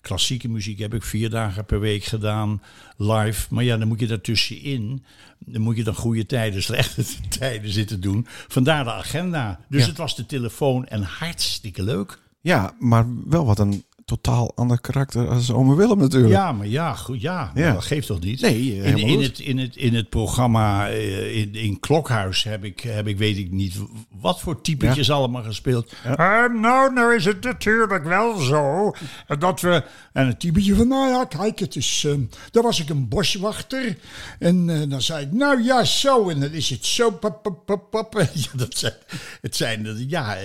Klassieke 0.00 0.48
muziek 0.48 0.78
heb 0.78 0.94
ik 0.94 1.02
vier 1.02 1.30
dagen 1.30 1.64
per 1.64 1.80
week 1.80 2.04
gedaan 2.04 2.62
live. 2.96 3.46
Maar 3.54 3.64
ja, 3.64 3.76
dan 3.76 3.88
moet 3.88 4.00
je 4.00 4.06
daartussenin, 4.06 5.04
dan 5.38 5.60
moet 5.62 5.76
je 5.76 5.84
dan 5.84 5.94
goede 5.94 6.26
tijden, 6.26 6.62
slechte 6.62 7.04
tijden 7.38 7.70
zitten 7.70 8.00
doen. 8.00 8.26
Vandaar 8.48 8.84
de 8.84 8.92
agenda. 8.92 9.60
Dus 9.68 9.80
Ja. 9.82 9.88
het 9.88 9.96
was 9.98 10.16
de 10.16 10.26
telefoon 10.26 10.86
en 10.86 11.02
hartstikke 11.02 11.82
leuk. 11.82 12.18
Ja, 12.40 12.74
maar 12.78 13.06
wel 13.26 13.44
wat 13.46 13.58
een 13.58 13.84
totaal 14.08 14.52
ander 14.54 14.80
karakter 14.80 15.28
als 15.28 15.50
ome 15.52 15.74
Willem 15.76 15.98
natuurlijk. 15.98 16.32
Ja, 16.32 16.52
maar 16.52 16.66
ja, 16.66 16.94
goed, 16.94 17.20
ja, 17.20 17.50
maar 17.54 17.62
Ja. 17.64 17.72
dat 17.72 17.84
geeft 17.84 18.06
toch 18.06 18.20
niet? 18.20 18.40
Nee, 18.40 18.82
eh, 18.82 18.96
in, 18.96 19.20
het, 19.22 19.38
in, 19.38 19.58
het, 19.58 19.76
in 19.76 19.94
het 19.94 20.08
programma 20.08 20.88
eh, 20.88 21.36
in, 21.36 21.54
in 21.54 21.80
Klokhuis 21.80 22.42
heb 22.42 22.64
ik, 22.64 22.80
heb 22.80 23.06
ik, 23.06 23.18
weet 23.18 23.36
ik 23.38 23.50
niet, 23.50 23.74
wat 24.20 24.40
voor 24.40 24.60
typetjes 24.60 25.10
allemaal 25.10 25.42
gespeeld. 25.42 25.92
Eh, 26.04 26.16
nou, 26.60 26.92
nou 26.92 27.14
is 27.14 27.24
het 27.24 27.42
natuurlijk 27.44 28.04
wel 28.04 28.38
zo 28.38 28.92
dat 29.38 29.60
we... 29.60 29.82
En 30.12 30.26
een 30.26 30.36
typetje 30.38 30.74
van, 30.74 30.88
nou 30.88 31.08
ja, 31.08 31.24
kijk, 31.24 31.58
het 31.58 31.76
is... 31.76 32.04
eh, 32.06 32.12
daar 32.50 32.62
was 32.62 32.80
ik 32.80 32.88
een 32.88 33.08
boswachter. 33.08 33.96
En 34.38 34.70
eh, 34.70 34.90
dan 34.90 35.02
zei 35.02 35.24
ik, 35.24 35.32
nou 35.32 35.62
ja, 35.62 35.84
zo. 35.84 36.28
En 36.28 36.40
dan 36.40 36.50
is 36.50 36.70
het 36.70 36.84
zo, 36.84 37.10
pap, 37.10 37.42
pap, 37.42 37.66
pap, 37.66 37.90
pap. 37.90 38.14
Ja, 38.34 38.46
dat 38.56 38.76
zijn, 38.78 38.92
het 39.40 39.56
zijn, 39.56 40.04
ja, 40.08 40.36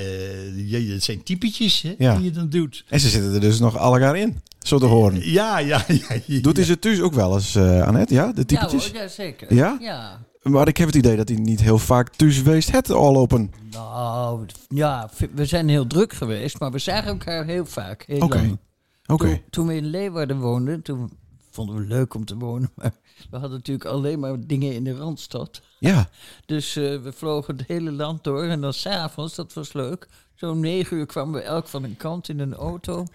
ja, 0.56 0.80
het 0.94 1.04
zijn 1.04 1.24
typetjes 1.24 1.82
hè, 1.82 1.96
Ja. 1.98 2.16
die 2.16 2.24
je 2.24 2.32
dan 2.32 2.50
doet. 2.50 2.84
En 2.90 3.00
ze 3.00 3.10
zitten 3.10 3.34
er 3.34 3.40
dus 3.40 3.53
nog 3.60 3.78
allegaar 3.78 4.18
in, 4.18 4.42
zo 4.60 4.80
te 4.80 4.86
horen. 4.86 5.32
Ja, 5.32 5.58
ja, 5.58 5.84
ja. 5.88 6.16
ja. 6.26 6.42
Doet 6.42 6.56
hij 6.56 6.66
ze 6.66 6.80
thuis 6.80 7.02
ook 7.02 7.14
wel 7.14 7.34
eens, 7.34 7.56
eh 7.56 7.88
Annette? 7.88 8.14
Ja, 8.14 8.32
de 8.32 8.34
Ja, 8.38 8.44
typetjes? 8.46 8.92
hoor, 8.92 9.02
ja, 9.02 9.08
zeker. 9.08 9.54
Ja? 9.54 9.78
Ja. 9.82 10.20
Maar 10.42 10.68
ik 10.68 10.78
heb 10.78 10.88
het 10.88 10.96
idee 10.96 11.16
dat 11.16 11.28
hij 11.30 11.38
niet 11.38 11.62
heel 11.62 11.78
vaak 11.78 12.10
thuis 12.10 12.38
geweest 12.38 12.72
het 12.72 12.90
al 12.92 13.18
open. 13.18 13.52
Nou, 13.72 14.46
ja, 14.68 15.10
we 15.34 15.46
zijn 15.46 15.70
heel 15.70 15.88
druk 15.88 16.14
geweest, 16.14 16.60
maar 16.60 16.72
we 16.72 16.80
zagen 16.80 17.08
elkaar 17.10 17.46
heel 17.46 17.66
vaak. 17.66 18.06
Oké. 18.20 18.58
Toen, 19.06 19.42
toen 19.50 19.68
we 19.68 19.76
in 19.76 19.86
Leeuwarden 19.86 20.40
woonden, 20.40 20.82
toen 20.82 21.12
vonden 21.52 21.76
we 21.76 21.82
leuk 21.82 22.14
om 22.14 22.26
te 22.26 22.38
wonen. 22.38 22.72
Maar 22.82 22.92
we 23.30 23.38
hadden 23.38 23.58
natuurlijk 23.58 23.86
alleen 23.90 24.20
maar 24.20 24.36
dingen 24.40 24.74
in 24.74 24.84
de 24.84 24.96
Randstad. 24.96 25.62
Ja. 25.80 26.10
Dus 26.46 26.76
eh, 26.76 26.84
we 27.02 27.12
vlogen 27.12 27.58
het 27.58 27.68
hele 27.68 27.92
land 27.92 28.24
door. 28.24 28.44
En 28.44 28.62
dan 28.62 28.74
s'avonds, 28.74 29.36
dat 29.36 29.54
was 29.54 29.74
leuk. 29.74 30.08
Zo'n 30.36 30.60
negen 30.60 30.98
uur 30.98 31.06
kwamen 31.06 31.34
we 31.34 31.42
elk 31.42 31.68
van 31.68 31.84
een 31.84 31.98
kant 31.98 32.30
in 32.30 32.40
een 32.40 32.54
auto. 32.54 33.06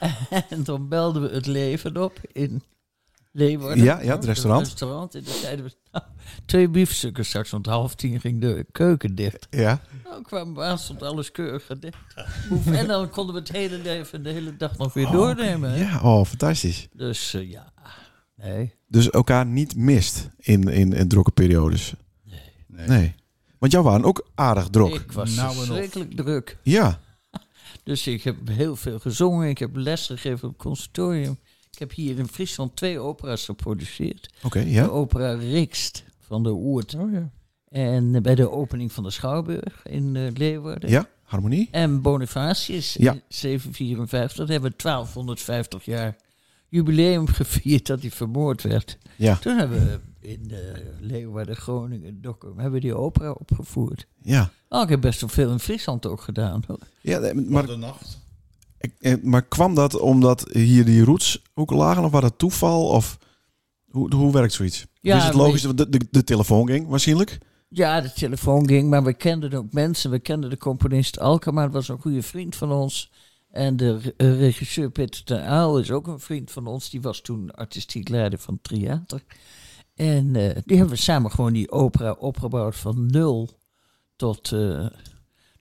en 0.50 0.64
dan 0.64 0.88
belden 0.88 1.22
we 1.22 1.28
het 1.28 1.46
leven 1.46 1.96
op 1.96 2.20
in 2.32 2.62
Leeuwarden. 3.32 3.84
Ja, 3.84 4.00
ja, 4.00 4.14
het 4.16 4.24
restaurant. 4.24 4.66
restaurant. 4.66 5.14
En 5.14 5.22
dan 5.24 5.32
zeiden 5.34 5.64
we, 5.64 5.72
nou, 5.92 6.04
twee 6.46 6.68
biefstukken 6.68 7.24
straks. 7.24 7.50
Want 7.50 7.66
half 7.66 7.94
tien 7.94 8.20
ging 8.20 8.40
de 8.40 8.66
keuken 8.72 9.14
dicht. 9.14 9.46
Ja. 9.50 9.80
Nou, 10.04 10.22
kwamen 10.22 10.54
we 10.54 10.62
aan, 10.62 10.78
stond 10.78 11.02
alles 11.02 11.32
keurig 11.32 11.66
gedekt. 11.66 11.96
Hoe- 12.48 12.76
en 12.76 12.86
dan 12.86 13.10
konden 13.10 13.34
we 13.34 13.40
het 13.40 13.52
hele 13.52 13.78
leven, 13.78 14.22
de 14.22 14.30
hele 14.30 14.56
dag 14.56 14.76
nog 14.78 14.92
weer 14.92 15.10
doornemen. 15.10 15.70
hè. 15.70 15.76
Ja, 15.76 16.00
oh, 16.02 16.24
fantastisch. 16.24 16.88
Dus 16.92 17.34
eh, 17.34 17.50
ja, 17.50 17.72
nee. 18.36 18.74
Dus 18.88 19.10
elkaar 19.10 19.46
niet 19.46 19.76
mist 19.76 20.28
in, 20.38 20.68
in, 20.68 20.92
in 20.92 21.08
drukke 21.08 21.30
periodes. 21.30 21.94
Nee. 22.68 22.86
Nee. 22.88 23.14
Want 23.58 23.72
jou 23.72 23.84
waren 23.84 24.04
ook 24.04 24.28
aardig 24.34 24.68
druk. 24.68 24.94
Ik 24.94 25.12
was 25.12 25.34
Nou 25.34 25.54
verschrikkelijk 25.54 26.16
druk. 26.16 26.56
Ja. 26.62 27.00
Dus 27.86 28.06
ik 28.06 28.22
heb 28.22 28.36
heel 28.50 28.76
veel 28.76 28.98
gezongen. 28.98 29.48
Ik 29.48 29.58
heb 29.58 29.76
les 29.76 30.06
gegeven 30.06 30.48
op 30.48 30.54
het 30.54 30.62
conservatorium. 30.62 31.38
Ik 31.72 31.78
heb 31.78 31.92
hier 31.92 32.18
in 32.18 32.26
Friesland 32.28 32.76
twee 32.76 32.98
opera's 32.98 33.44
geproduceerd. 33.44 34.30
Oké, 34.42 34.64
De 34.64 34.70
ja. 34.70 34.86
opera 34.86 35.32
Rikst 35.32 36.04
van 36.20 36.42
de 36.42 36.50
Oert. 36.52 36.94
Oh 36.94 37.12
ja. 37.12 37.30
En 37.68 38.22
bij 38.22 38.34
de 38.34 38.50
opening 38.50 38.92
van 38.92 39.02
de 39.04 39.10
Schouwburg 39.10 39.82
in 39.86 40.16
eh, 40.16 40.22
Leeuwarden. 40.34 40.90
Ja, 40.90 41.08
harmonie. 41.22 41.68
En 41.70 42.02
Bonifatius 42.02 42.94
Ja. 42.94 43.12
in 43.12 43.22
754. 43.28 44.36
Dat 44.36 44.48
hebben 44.48 44.70
we 44.70 44.76
1250 44.76 45.84
jaar 45.84 46.16
jubileum 46.68 47.26
gevierd 47.28 47.86
dat 47.86 48.00
hij 48.00 48.10
vermoord 48.10 48.62
werd. 48.62 48.98
Ja, 49.16 49.36
Toen 49.36 49.58
hebben 49.58 49.86
we 49.86 50.00
in 50.26 50.50
eh, 50.50 50.58
Leeuwarden, 51.00 51.56
Groningen, 51.56 52.20
Dokkum, 52.22 52.52
hebben 52.54 52.72
we 52.72 52.80
die 52.80 52.94
opera 52.96 53.30
opgevoerd. 53.30 54.06
ja. 54.22 54.50
Oh, 54.68 54.82
ik 54.82 54.88
heb 54.88 55.00
best 55.00 55.20
wel 55.20 55.30
veel 55.30 55.50
in 55.50 55.58
Friesland 55.58 56.06
ook 56.06 56.20
gedaan. 56.20 56.62
Hoor. 56.66 56.78
ja 57.00 57.32
Maar 57.34 57.66
de 57.66 57.76
nacht. 57.76 58.18
ik- 58.78 58.94
eh, 59.00 59.14
maar 59.22 59.42
kwam 59.42 59.74
dat 59.74 59.98
omdat 60.00 60.46
hier 60.52 60.84
die 60.84 61.04
roots 61.04 61.42
ook 61.54 61.70
lagen? 61.70 62.04
Of 62.04 62.10
was 62.10 62.20
dat 62.20 62.38
toeval? 62.38 62.86
Of 62.88 63.18
hoe, 63.90 64.14
hoe 64.14 64.32
werkt 64.32 64.52
zoiets? 64.52 64.78
Ja, 64.78 64.86
Ja, 65.00 65.16
is 65.18 65.24
het 65.24 65.34
logisch 65.34 65.62
dat 65.62 65.76
de, 65.76 65.88
de, 65.88 66.00
de 66.10 66.24
telefoon 66.24 66.66
ging, 66.66 66.88
waarschijnlijk? 66.88 67.38
Ja, 67.68 68.00
de 68.00 68.12
telefoon 68.12 68.68
ging, 68.68 68.88
maar 68.90 69.04
we 69.04 69.12
kenden 69.14 69.52
ook 69.52 69.72
mensen. 69.72 70.10
We 70.10 70.18
kenden 70.18 70.50
de 70.50 70.56
componist 70.58 71.18
Alkema, 71.20 71.62
dat 71.64 71.72
was 71.72 71.88
een 71.88 72.00
goede 72.00 72.22
vriend 72.22 72.56
van 72.56 72.72
ons. 72.72 73.10
En 73.50 73.76
de 73.76 74.14
eh, 74.16 74.38
regisseur 74.38 74.90
Peter 74.90 75.24
ten 75.24 75.44
Aal 75.44 75.78
is 75.78 75.90
ook 75.90 76.06
een 76.06 76.20
vriend 76.20 76.50
van 76.50 76.66
ons. 76.66 76.90
Die 76.90 77.00
was 77.00 77.20
toen 77.20 77.50
artistiek 77.50 78.08
leider 78.08 78.38
van 78.38 78.54
het 78.54 78.62
theater. 78.62 79.22
En 79.96 80.36
eh, 80.36 80.56
die 80.64 80.76
hebben 80.76 80.94
we 80.94 81.00
samen 81.02 81.30
gewoon 81.30 81.52
die 81.52 81.70
opera 81.70 82.12
opgebouwd 82.12 82.76
van 82.76 83.06
nul 83.06 83.50
tot... 84.16 84.52
eh, 84.52 84.86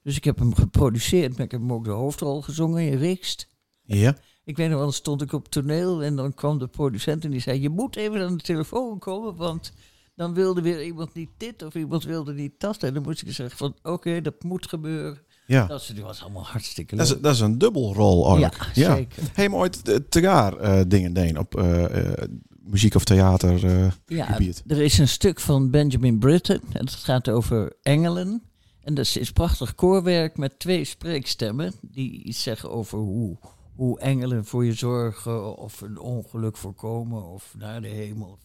dus 0.02 0.16
ik 0.16 0.24
heb 0.24 0.40
hem 0.40 0.56
geproduceerd, 0.56 1.32
maar 1.38 1.46
ik 1.46 1.52
heb 1.52 1.60
hem 1.60 1.74
ook 1.74 1.84
de 1.84 1.90
hoofdrol 1.92 2.42
gezongen 2.42 2.84
in 2.84 2.98
Rikst. 2.98 3.48
Ja. 3.84 4.18
Ik 4.44 4.58
weet 4.58 4.68
nog 4.68 4.76
wel, 4.76 4.84
dan 4.86 4.94
stond 4.94 5.22
ik 5.22 5.34
op 5.34 5.48
toneel 5.48 6.04
en 6.04 6.16
dan 6.16 6.34
kwam 6.34 6.58
de 6.60 6.68
producent 6.68 7.24
en 7.24 7.32
die 7.32 7.40
zei: 7.40 7.62
Je 7.62 7.70
moet 7.70 7.96
even 7.96 8.22
aan 8.26 8.38
de 8.38 8.44
telefoon 8.44 9.00
komen, 9.00 9.36
want 9.36 9.72
dan 10.16 10.34
wilde 10.34 10.62
weer 10.62 10.84
iemand 10.86 11.14
niet 11.14 11.30
dit 11.38 11.64
of 11.64 11.76
iemand 11.76 12.04
wilde 12.04 12.34
niet 12.34 12.54
dat. 12.58 12.84
En 12.84 12.94
dan 12.94 13.04
moest 13.04 13.22
ik 13.22 13.32
zeggen: 13.32 13.58
van 13.58 13.76
Oké, 13.84 14.22
dat 14.22 14.44
moet 14.44 14.68
gebeuren. 14.70 15.18
ja. 15.48 15.66
Dat 15.68 15.94
was 16.02 16.22
allemaal 16.24 16.44
hartstikke 16.46 16.96
Dat 16.96 17.08
leuk. 17.08 17.16
is, 17.16 17.22
dat 17.22 17.34
is 17.34 17.40
een 17.40 17.58
dubbelrol 17.58 18.38
ja, 18.38 18.42
eigenlijk. 18.52 18.76
zeker. 18.76 19.24
Hey, 19.34 19.50
maar 19.50 19.60
ooit 19.60 19.90
eh, 19.90 19.96
tegaar 20.10 20.58
eh, 20.58 20.82
dingen 20.88 21.14
deed 21.14 21.38
op 21.38 21.56
eh, 21.58 22.08
eh, 22.22 22.30
muziek 22.66 22.96
of 22.96 23.04
theater 23.04 23.66
eh, 23.66 23.92
Ja, 24.06 24.26
gebied. 24.26 24.64
er 24.68 24.82
is 24.82 24.98
een 24.98 25.08
stuk 25.08 25.40
van 25.40 25.70
Benjamin 25.70 26.20
Britten 26.20 26.62
en 26.72 26.86
dat 26.86 26.92
gaat 26.94 27.30
over 27.30 27.74
engelen. 27.82 28.44
En 28.82 28.94
dat 28.94 29.06
is, 29.06 29.18
is 29.18 29.32
prachtig 29.32 29.76
koorwerk 29.76 30.38
met 30.38 30.60
twee 30.60 30.84
spreekstemmen 30.84 31.74
die 31.82 32.24
iets 32.24 32.44
zeggen 32.44 32.72
over 32.72 32.98
hoe, 32.98 33.38
hoe 33.76 34.00
engelen 34.00 34.46
voor 34.46 34.66
je 34.66 34.74
zorgen 34.74 35.58
of 35.58 35.82
een 35.82 36.00
ongeluk 36.00 36.58
voorkomen 36.58 37.24
of 37.24 37.54
naar 37.58 37.82
de 37.82 37.88
hemel. 37.88 38.40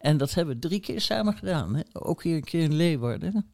En 0.00 0.16
dat 0.16 0.34
hebben 0.34 0.54
we 0.54 0.60
drie 0.68 0.80
keer 0.80 1.00
samen 1.00 1.34
gedaan. 1.36 1.74
Hè? 1.74 1.82
Ook 1.92 2.22
hier 2.22 2.36
een 2.36 2.44
keer 2.44 2.62
in 2.62 2.74
Leeuwarden. 2.74 3.46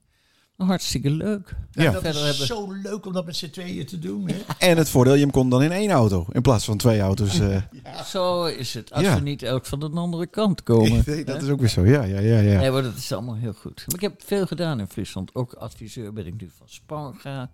Hartstikke 0.66 1.10
leuk. 1.10 1.56
Ja. 1.70 1.92
Dat 1.92 2.02
Verder 2.02 2.20
is 2.22 2.28
hebben- 2.28 2.46
zo 2.46 2.72
leuk 2.72 3.06
om 3.06 3.12
dat 3.12 3.26
met 3.26 3.36
z'n 3.36 3.50
tweeën 3.50 3.86
te 3.86 3.98
doen. 3.98 4.28
Hè? 4.28 4.36
En 4.68 4.76
het 4.76 4.88
voordeel, 4.88 5.14
je 5.14 5.20
hem 5.20 5.30
kon 5.30 5.48
dan 5.50 5.62
in 5.62 5.72
één 5.72 5.90
auto 5.90 6.26
in 6.32 6.42
plaats 6.42 6.64
van 6.64 6.76
twee 6.76 7.00
auto's. 7.00 7.38
eh. 7.40 7.62
Zo 8.04 8.44
is 8.44 8.74
het. 8.74 8.92
Als 8.92 9.02
Ja. 9.04 9.14
we 9.14 9.20
niet 9.20 9.42
elk 9.42 9.66
van 9.66 9.80
de 9.80 9.90
andere 9.94 10.26
kant 10.26 10.62
komen. 10.62 11.02
Nee, 11.06 11.24
dat 11.24 11.36
hè? 11.36 11.42
is 11.42 11.48
ook 11.48 11.60
weer 11.60 11.68
zo. 11.68 11.84
Ja, 11.84 12.02
ja, 12.04 12.18
ja. 12.18 12.38
ja. 12.38 12.60
Nee, 12.60 12.70
maar 12.70 12.82
dat 12.82 12.96
is 12.96 13.12
allemaal 13.12 13.34
heel 13.36 13.52
goed. 13.52 13.84
Maar 13.86 13.94
ik 13.94 14.00
heb 14.00 14.22
veel 14.24 14.46
gedaan 14.46 14.80
in 14.80 14.86
Friesland. 14.86 15.34
Ook 15.34 15.52
adviseur 15.52 16.12
ben 16.12 16.26
ik 16.26 16.40
nu 16.40 16.50
van 16.56 16.68
Spanga. 16.68 17.50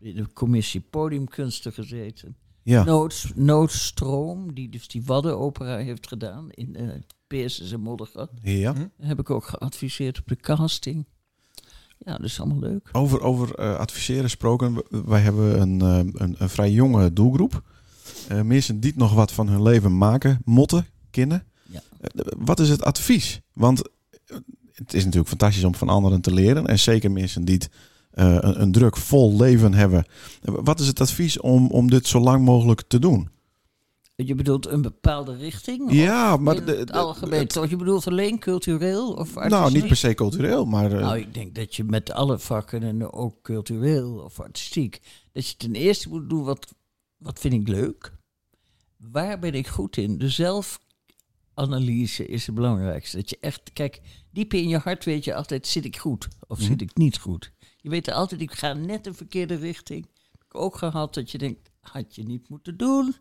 In 0.00 0.14
de 0.14 0.32
commissie 0.32 0.80
podiumkunsten 0.80 1.72
gezeten. 1.72 2.36
ja. 2.62 2.84
Noods, 2.84 3.32
Noodstroom, 3.34 4.54
die 4.54 4.68
dus 4.68 4.88
die 4.88 5.02
Waddenopera 5.04 5.76
heeft 5.76 6.08
gedaan 6.08 6.50
in 6.50 6.74
uh, 6.80 6.90
Peerses 7.26 7.72
en 7.72 7.80
Moddergat. 7.80 8.30
ja. 8.42 8.74
Heb 9.00 9.18
ik 9.18 9.30
ook 9.30 9.44
geadviseerd 9.46 10.18
op 10.18 10.26
de 10.28 10.36
casting. 10.36 11.06
Ja, 11.98 12.12
dat 12.16 12.24
is 12.24 12.40
allemaal 12.40 12.58
leuk. 12.58 12.88
Over, 12.92 13.20
over 13.20 13.54
eh, 13.54 13.76
adviseren 13.76 14.22
gesproken. 14.22 14.82
Wij 14.88 15.20
hebben 15.20 15.60
een, 15.60 15.80
eh, 15.80 16.20
een, 16.20 16.34
een 16.38 16.48
vrij 16.48 16.70
jonge 16.70 17.12
doelgroep. 17.12 17.62
Eh 18.28 18.42
mensen 18.42 18.80
die 18.80 18.92
nog 18.96 19.14
wat 19.14 19.32
van 19.32 19.48
hun 19.48 19.62
leven 19.62 19.98
maken, 19.98 20.40
motten, 20.44 20.86
kennen. 21.10 21.44
Ja. 21.70 21.82
Wat 22.38 22.60
is 22.60 22.68
het 22.68 22.82
advies? 22.82 23.40
Want 23.52 23.82
het 24.72 24.94
is 24.94 25.04
natuurlijk 25.04 25.28
fantastisch 25.28 25.64
om 25.64 25.74
van 25.74 25.88
anderen 25.88 26.20
te 26.20 26.32
leren. 26.32 26.66
En 26.66 26.78
zeker 26.78 27.10
mensen 27.10 27.44
die 27.44 27.54
het, 27.54 27.70
een, 28.10 28.60
een 28.60 28.72
druk 28.72 28.96
vol 28.96 29.36
leven 29.36 29.74
hebben. 29.74 30.04
Wat 30.42 30.80
is 30.80 30.86
het 30.86 31.00
advies 31.00 31.40
om, 31.40 31.66
om 31.66 31.90
dit 31.90 32.06
zo 32.06 32.20
lang 32.20 32.44
mogelijk 32.44 32.82
te 32.88 32.98
doen? 32.98 33.28
Je 34.24 34.34
bedoelt 34.34 34.66
een 34.66 34.82
bepaalde 34.82 35.36
richting? 35.36 35.82
Of 35.86 35.92
Ja, 35.92 36.36
maar 36.36 36.56
in 36.56 36.64
de- 36.64 36.76
het 36.76 36.92
algemeen. 36.92 37.46
Toch, 37.46 37.66
je 37.70 37.76
bedoelt 37.76 38.06
alleen 38.06 38.38
cultureel? 38.38 39.12
Of 39.12 39.34
Nou, 39.34 39.50
artistiek? 39.52 39.74
niet 39.80 39.86
per 39.86 39.96
se 39.96 40.14
cultureel, 40.14 40.64
maar 40.64 40.92
eh, 40.92 41.00
Nou, 41.00 41.18
ik 41.18 41.34
denk 41.34 41.54
dat 41.54 41.74
je 41.74 41.84
met 41.84 42.10
alle 42.12 42.38
vakken, 42.38 42.82
en 42.82 43.12
ook 43.12 43.42
cultureel 43.42 44.14
of 44.18 44.40
artistiek, 44.40 45.00
dat 45.32 45.48
je 45.48 45.56
ten 45.56 45.74
eerste 45.74 46.08
moet 46.08 46.28
doen 46.30 46.44
wat, 46.44 46.74
wat 47.16 47.38
vind 47.38 47.54
ik 47.54 47.68
leuk. 47.68 48.12
Waar 48.96 49.38
ben 49.38 49.52
ik 49.54 49.66
goed 49.66 49.96
in? 49.96 50.18
De 50.18 50.28
zelfanalyse 50.28 52.26
is 52.26 52.46
het 52.46 52.54
belangrijkste. 52.54 53.16
Dat 53.16 53.30
je 53.30 53.38
echt, 53.40 53.72
kijk, 53.72 54.00
diep 54.30 54.54
in 54.54 54.68
je 54.68 54.78
hart 54.78 55.04
weet 55.04 55.24
je 55.24 55.34
altijd, 55.34 55.66
zit 55.66 55.84
ik 55.84 55.96
goed 55.96 56.28
of 56.46 56.60
zit 56.60 56.80
ik 56.80 56.96
niet 56.96 57.18
goed? 57.18 57.52
Je 57.76 57.88
weet 57.90 58.10
altijd, 58.10 58.40
ik 58.40 58.52
ga 58.52 58.72
net 58.72 59.06
een 59.06 59.14
verkeerde 59.14 59.54
richting. 59.54 60.06
Heb 60.32 60.42
ik 60.44 60.54
ook 60.54 60.76
gehad 60.76 61.14
dat 61.14 61.30
je 61.30 61.38
denkt, 61.38 61.70
had 61.80 62.14
je 62.14 62.22
niet 62.22 62.48
moeten 62.48 62.76
doen. 62.76 63.14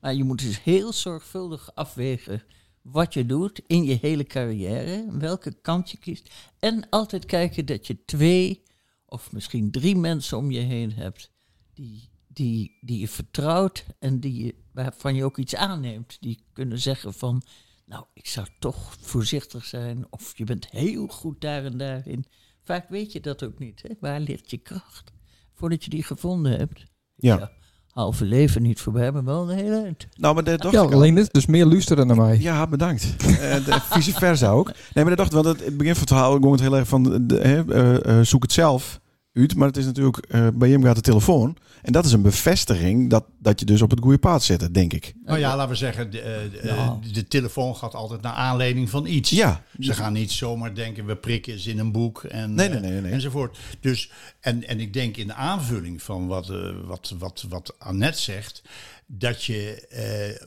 Maar 0.00 0.14
je 0.14 0.24
moet 0.24 0.40
dus 0.40 0.62
heel 0.62 0.92
zorgvuldig 0.92 1.74
afwegen 1.74 2.42
wat 2.82 3.14
je 3.14 3.26
doet 3.26 3.60
in 3.66 3.84
je 3.84 3.98
hele 4.00 4.24
carrière, 4.24 5.06
welke 5.10 5.52
kant 5.52 5.90
je 5.90 5.98
kiest. 5.98 6.30
En 6.58 6.88
altijd 6.88 7.24
kijken 7.24 7.66
dat 7.66 7.86
je 7.86 8.04
twee 8.04 8.62
of 9.06 9.32
misschien 9.32 9.70
drie 9.70 9.96
mensen 9.96 10.38
om 10.38 10.50
je 10.50 10.60
heen 10.60 10.92
hebt 10.92 11.30
die, 11.74 12.08
die, 12.26 12.78
die 12.80 12.98
je 12.98 13.08
vertrouwt 13.08 13.84
en 13.98 14.20
die 14.20 14.44
je, 14.44 14.54
waarvan 14.72 15.14
je 15.14 15.24
ook 15.24 15.38
iets 15.38 15.54
aanneemt. 15.54 16.16
Die 16.20 16.44
kunnen 16.52 16.78
zeggen 16.78 17.14
van, 17.14 17.42
nou, 17.84 18.04
ik 18.12 18.26
zou 18.26 18.46
toch 18.58 18.96
voorzichtig 19.00 19.64
zijn 19.64 20.06
of 20.10 20.38
je 20.38 20.44
bent 20.44 20.70
heel 20.70 21.06
goed 21.06 21.40
daar 21.40 21.64
en 21.64 21.78
daarin. 21.78 22.24
Vaak 22.62 22.88
weet 22.88 23.12
je 23.12 23.20
dat 23.20 23.42
ook 23.42 23.58
niet. 23.58 23.82
Hè? 23.82 23.94
Waar 24.00 24.20
ligt 24.20 24.50
je 24.50 24.58
kracht? 24.58 25.12
Voordat 25.54 25.84
je 25.84 25.90
die 25.90 26.02
gevonden 26.02 26.58
hebt. 26.58 26.84
ja. 27.16 27.56
Halve 27.98 28.24
leven 28.24 28.62
niet 28.62 28.80
voorbij, 28.80 29.12
maar 29.12 29.24
wel 29.24 29.50
een 29.50 29.56
hele 29.56 29.82
eind. 29.82 30.06
Nou, 30.16 30.34
maar 30.34 30.44
dat 30.44 30.60
dacht 30.60 30.74
Ja, 30.74 30.82
ik 30.82 30.88
al. 30.88 30.94
alleen 30.94 31.14
dit, 31.14 31.32
dus 31.32 31.46
meer 31.46 31.66
luisteren 31.66 32.06
naar 32.06 32.16
mij. 32.16 32.38
Ja, 32.40 32.66
bedankt. 32.66 33.06
Eh, 33.26 33.64
de- 33.64 33.80
vice 33.90 34.12
versa 34.12 34.50
ook. 34.50 34.66
Nee, 34.66 35.04
maar 35.04 35.16
dat 35.16 35.16
dacht 35.16 35.28
ik, 35.28 35.42
want 35.42 35.46
het, 35.46 35.64
het 35.66 35.76
begin 35.76 35.92
van 35.92 36.00
het 36.02 36.10
verhaal 36.12 36.32
ging 36.32 36.50
het 36.50 36.60
heel 36.60 36.76
erg 36.76 36.88
van 36.88 37.26
de, 37.26 37.38
eh, 37.38 38.18
eh, 38.18 38.24
zoek 38.24 38.42
het 38.42 38.52
zelf 38.52 39.00
uit. 39.38 39.54
Maar 39.54 39.68
het 39.68 39.76
is 39.76 39.84
natuurlijk, 39.84 40.16
eh, 40.16 40.48
bij 40.54 40.70
hem 40.70 40.82
gaat 40.82 40.94
de 40.96 41.00
telefoon. 41.00 41.56
En 41.82 41.92
dat 41.92 42.04
is 42.04 42.12
een 42.12 42.22
bevestiging 42.22 43.10
dat, 43.10 43.24
dat 43.38 43.60
je 43.60 43.66
dus 43.66 43.82
op 43.82 43.90
het 43.90 44.00
goede 44.00 44.18
paard 44.18 44.42
zit, 44.42 44.74
denk 44.74 44.92
ik. 44.92 45.14
Nou 45.24 45.38
ja, 45.38 45.56
laten 45.56 45.70
we 45.70 45.76
zeggen, 45.76 46.10
de, 46.10 46.20
eh, 46.20 46.62
de, 46.62 46.68
Ja. 46.68 46.98
de 47.12 47.28
telefoon 47.28 47.76
gaat 47.76 47.94
altijd 47.94 48.22
naar 48.22 48.32
aanleiding 48.32 48.90
van 48.90 49.06
iets. 49.06 49.30
Ja. 49.30 49.62
Ze 49.78 49.92
gaan 49.94 50.12
niet 50.12 50.30
zomaar 50.32 50.74
denken, 50.74 51.06
we 51.06 51.16
prikken 51.16 51.52
eens 51.52 51.66
in 51.66 51.78
een 51.78 51.92
boek 51.92 52.22
en, 52.22 52.54
Nee, 52.54 52.68
nee, 52.68 52.76
eh, 52.78 52.82
nee, 52.82 53.00
nee. 53.00 53.12
enzovoort. 53.12 53.58
Dus, 53.80 54.10
en, 54.40 54.66
en 54.68 54.80
ik 54.80 54.92
denk 54.92 55.16
in 55.16 55.26
de 55.26 55.34
aanvulling 55.34 56.02
van 56.02 56.26
wat, 56.26 56.50
eh, 56.50 56.70
wat, 56.84 57.14
wat, 57.18 57.44
wat 57.48 57.74
Annette 57.78 58.20
zegt, 58.20 58.62
dat 59.06 59.44
je 59.44 59.86
eh, 59.88 60.46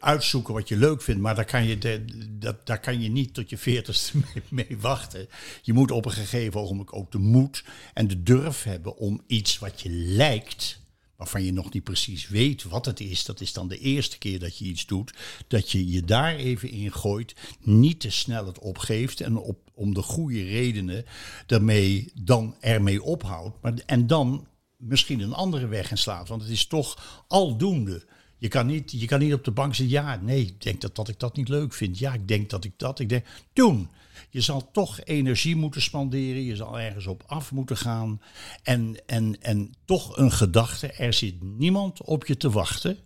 uitzoeken 0.00 0.54
wat 0.54 0.68
je 0.68 0.76
leuk 0.76 1.02
vindt, 1.02 1.20
maar 1.20 1.34
daar 1.34 1.44
kan 1.44 1.64
je, 1.64 1.78
dat, 2.38 2.66
daar 2.66 2.80
kan 2.80 3.00
je 3.00 3.08
niet 3.08 3.34
tot 3.34 3.50
je 3.50 3.58
veertigste 3.58 4.16
mee, 4.34 4.66
mee 4.66 4.78
wachten. 4.80 5.28
Je 5.62 5.72
moet 5.72 5.90
op 5.90 6.04
een 6.04 6.12
gegeven 6.12 6.60
ogenblik 6.60 6.94
ook 6.96 7.12
de 7.12 7.18
moed 7.18 7.64
en 7.94 8.06
de 8.06 8.22
durf 8.22 8.62
hebben 8.62 8.96
om 8.96 9.22
iets 9.26 9.58
wat 9.58 9.80
je 9.80 9.90
lijkt, 9.90 10.80
waarvan 11.16 11.44
je 11.44 11.52
nog 11.52 11.72
niet 11.72 11.84
precies 11.84 12.28
weet 12.28 12.62
wat 12.62 12.84
het 12.84 13.00
is, 13.00 13.24
dat 13.24 13.40
is 13.40 13.52
dan 13.52 13.68
de 13.68 13.78
eerste 13.78 14.18
keer 14.18 14.38
dat 14.38 14.58
je 14.58 14.64
iets 14.64 14.86
doet, 14.86 15.14
dat 15.46 15.70
je 15.70 15.90
je 15.90 16.02
daar 16.02 16.34
even 16.34 16.70
in 16.70 16.92
gooit, 16.92 17.34
niet 17.60 18.00
te 18.00 18.10
snel 18.10 18.46
het 18.46 18.58
opgeeft 18.58 19.20
en 19.20 19.36
op, 19.36 19.58
om 19.74 19.94
de 19.94 20.02
goede 20.02 20.44
redenen 20.44 21.04
daarmee 21.46 22.12
dan 22.14 22.56
ermee 22.60 23.02
ophoudt. 23.02 23.62
Maar, 23.62 23.74
en 23.86 24.06
dan 24.06 24.46
misschien 24.76 25.20
een 25.20 25.32
andere 25.32 25.66
weg 25.66 25.90
inslaat, 25.90 26.28
want 26.28 26.42
het 26.42 26.50
is 26.50 26.66
toch 26.66 27.24
aldoende. 27.28 28.04
Je 28.42 28.48
kan, 28.48 28.66
niet, 28.66 28.90
je 28.90 29.06
kan 29.06 29.18
niet 29.18 29.32
op 29.32 29.44
de 29.44 29.50
bank 29.50 29.74
zeggen, 29.74 29.94
ja, 29.94 30.16
nee, 30.22 30.40
ik 30.40 30.62
denk 30.62 30.80
dat, 30.80 30.96
dat 30.96 31.08
ik 31.08 31.18
dat 31.18 31.36
niet 31.36 31.48
leuk 31.48 31.72
vind. 31.72 31.98
Ja, 31.98 32.12
ik 32.12 32.28
denk 32.28 32.50
dat 32.50 32.64
ik 32.64 32.72
dat, 32.76 32.98
ik 32.98 33.08
denk, 33.08 33.26
doen. 33.52 33.88
Je 34.30 34.40
zal 34.40 34.70
toch 34.70 35.00
energie 35.04 35.56
moeten 35.56 35.82
spanderen, 35.82 36.42
je 36.42 36.56
zal 36.56 36.80
ergens 36.80 37.06
op 37.06 37.22
af 37.26 37.52
moeten 37.52 37.76
gaan. 37.76 38.20
En, 38.62 38.96
en, 39.06 39.42
en 39.42 39.74
toch 39.84 40.16
een 40.16 40.32
gedachte, 40.32 40.92
er 40.92 41.12
zit 41.12 41.42
niemand 41.42 42.02
op 42.02 42.26
je 42.26 42.36
te 42.36 42.50
wachten. 42.50 42.98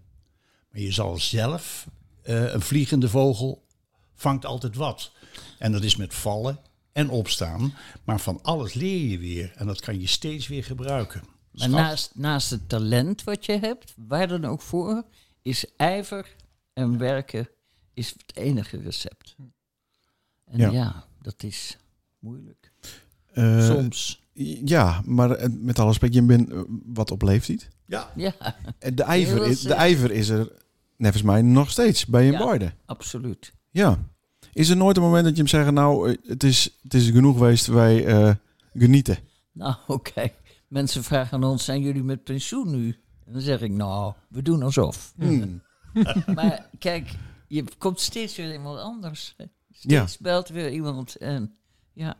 Maar 0.70 0.80
je 0.80 0.93
zal 0.93 1.16
zelf, 1.16 1.87
eh, 2.22 2.53
een 2.53 2.61
vliegende 2.61 3.09
vogel 3.09 3.66
vangt 4.14 4.45
altijd 4.45 4.76
wat. 4.76 5.12
En 5.59 5.72
dat 5.72 5.82
is 5.82 5.97
met 5.97 6.14
vallen 6.14 6.59
en 6.93 7.11
opstaan. 7.11 7.74
Maar 8.05 8.20
van 8.20 8.43
alles 8.43 8.74
leer 8.74 9.11
je 9.11 9.18
weer 9.18 9.53
en 9.57 9.66
dat 9.66 9.80
kan 9.80 10.01
je 10.01 10.07
steeds 10.07 10.49
weer 10.49 10.64
gebruiken. 10.64 11.22
Maar 11.53 11.70
naast, 11.70 12.11
naast 12.14 12.51
het 12.51 12.68
talent 12.68 13.24
wat 13.24 13.47
je 13.47 13.59
hebt, 13.59 13.95
waar 13.97 14.28
dan 14.28 14.45
ook 14.45 14.62
voor, 14.62 15.05
is 15.47 15.64
ijver 15.76 16.36
en 16.72 16.99
werken 16.99 17.49
is 17.94 18.09
het 18.11 18.36
enige 18.36 18.76
recept. 18.80 19.36
En 20.44 20.59
Ja. 20.59 20.70
ja, 20.70 21.05
dat 21.22 21.42
is 21.42 21.76
moeilijk. 22.18 22.72
Eh, 23.32 23.66
Soms. 23.66 24.22
Ja, 24.64 25.03
maar 25.05 25.30
eh, 25.30 25.49
met 25.53 25.78
alle 25.78 25.88
respect, 25.88 26.14
je 26.14 26.22
bent 26.22 26.51
eh, 26.51 26.61
wat 26.84 27.11
op 27.11 27.22
leeftijd. 27.22 27.68
Ja, 27.86 28.11
Ja, 28.16 28.34
En 28.78 28.94
De 28.94 29.03
ijver, 29.03 29.47
is, 29.47 29.61
de 29.61 29.74
ijver 29.74 30.11
is 30.11 30.28
er, 30.28 30.53
nevens 30.97 31.22
mij, 31.22 31.42
nog 31.42 31.70
steeds 31.70 32.07
bij 32.07 32.24
je 32.24 32.32
Ja. 32.32 32.44
beide. 32.47 32.72
absoluut. 32.86 33.53
Ja. 33.70 33.99
Is 34.53 34.68
er 34.68 34.76
nooit 34.76 34.97
een 34.97 35.03
moment 35.03 35.24
dat 35.24 35.32
je 35.32 35.38
hem 35.38 35.49
zegt, 35.51 35.70
nou, 35.70 36.16
het 36.26 36.42
is, 36.44 36.78
het 36.82 36.94
is 36.94 37.11
genoeg 37.11 37.36
geweest, 37.38 37.66
wij 37.66 38.07
eh, 38.07 38.34
genieten. 38.74 39.18
Nou, 39.53 39.74
oké. 39.86 40.28
Mensen 40.68 41.05
vragen 41.05 41.32
aan 41.36 41.44
ons, 41.51 41.64
zijn 41.64 41.80
jullie 41.82 42.03
met 42.03 42.24
pensioen 42.24 42.70
nu? 42.70 42.97
En 43.27 43.33
dan 43.33 43.41
zeg 43.41 43.61
ik, 43.61 43.70
nou, 43.70 44.12
we 44.29 44.43
doen 44.43 44.62
alsof. 44.62 45.12
Hmm. 45.16 45.62
Maar 46.35 46.68
kijk, 46.79 47.11
je 47.49 47.64
komt 47.79 48.01
steeds 48.01 48.37
weer 48.37 48.53
iemand 48.53 48.79
anders. 48.79 49.35
hè. 49.37 49.45
Ja. 49.68 50.01
Steeds 50.07 50.18
belt 50.18 50.49
weer 50.49 50.70
iemand 50.70 51.16
en 51.16 51.55
ja. 51.93 52.16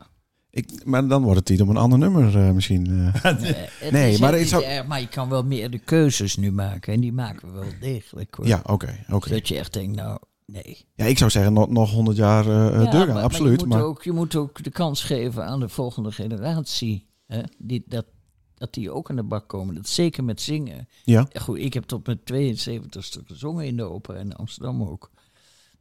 Ik, 0.49 0.85
maar 0.85 1.07
dan 1.07 1.21
wordt 1.21 1.37
het 1.37 1.45
tijd 1.45 1.61
om 1.61 1.69
een 1.69 1.77
ander 1.77 1.99
nummer 1.99 2.37
eh, 2.47 2.51
misschien. 2.51 3.11
eh. 3.13 3.33
Nee, 3.91 4.19
maar 4.19 4.33
het 4.33 4.47
zou- 4.47 4.63
erg, 4.63 4.87
maar 4.87 4.99
je 4.99 5.07
kan 5.07 5.29
wel 5.29 5.43
meer 5.43 5.69
de 5.69 5.79
keuzes 5.79 6.35
nu 6.35 6.51
maken. 6.51 6.93
En 6.93 6.99
die 6.99 7.13
maken 7.13 7.47
we 7.53 7.59
wel 7.59 7.69
degelijk. 7.79 8.35
Hoor. 8.35 8.47
ja, 8.47 8.61
oké. 8.65 9.05
oké. 9.09 9.29
Dat 9.29 9.47
je 9.47 9.57
echt 9.57 9.73
denkt, 9.73 9.95
nou, 9.95 10.19
nee. 10.45 10.85
Ja, 10.95 11.05
ik 11.05 11.17
zou 11.17 11.29
zeggen, 11.31 11.53
nog, 11.53 11.69
nog 11.69 11.91
100 11.91 12.17
jaar 12.17 12.45
eh 12.45 12.51
Ja, 12.53 12.69
doorgaan, 12.69 12.97
maar- 13.05 13.07
maar 13.13 13.23
absoluut. 13.23 13.61
je, 13.61 13.67
Maar, 13.67 13.77
moet 13.77 13.87
ook, 13.87 14.03
je 14.03 14.11
moet 14.11 14.35
ook 14.35 14.63
de 14.63 14.69
kans 14.71 15.03
geven 15.03 15.45
aan 15.45 15.59
de 15.59 15.69
volgende 15.69 16.11
generatie. 16.11 17.07
Hè? 17.27 17.41
Die, 17.57 17.83
dat, 17.87 18.05
dat 18.57 18.73
die 18.73 18.91
ook 18.91 19.09
aan 19.09 19.15
de 19.15 19.23
bak 19.23 19.47
komen. 19.47 19.75
Dat 19.75 19.87
zeker 19.87 20.23
met 20.23 20.41
zingen. 20.41 20.87
ja. 21.03 21.27
Ja, 21.31 21.39
goed, 21.39 21.57
ik 21.57 21.73
heb 21.73 21.83
tot 21.83 22.05
mijn 22.05 22.19
72ste 22.19 23.25
gezongen 23.25 23.65
in 23.65 23.77
de 23.77 23.83
opera 23.83 24.19
in 24.19 24.35
Amsterdam 24.35 24.83
ook. 24.83 25.11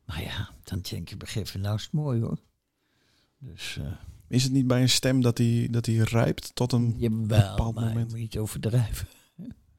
Maar 0.04 0.22
ja, 0.22 0.50
dan 0.64 0.80
denk 0.90 1.08
je 1.08 1.16
moment, 1.16 1.60
nou 1.60 1.74
is 1.74 1.82
het 1.82 1.92
mooi 1.92 2.20
hoor. 2.20 2.38
Dus 3.38 3.76
eh 3.80 3.92
Is 4.28 4.42
het 4.42 4.52
niet 4.52 4.66
bij 4.66 4.82
een 4.82 4.88
stem 4.88 5.20
dat 5.20 5.38
hij 5.38 5.68
dat 5.70 5.84
die 5.84 6.04
rijpt 6.04 6.54
tot 6.54 6.72
een... 6.72 6.94
jawel, 6.96 7.26
bepaald 7.26 7.74
maar 7.74 7.84
moment. 7.84 8.10
je 8.10 8.16
moet 8.16 8.22
niet 8.22 8.38
overdrijven. 8.38 9.08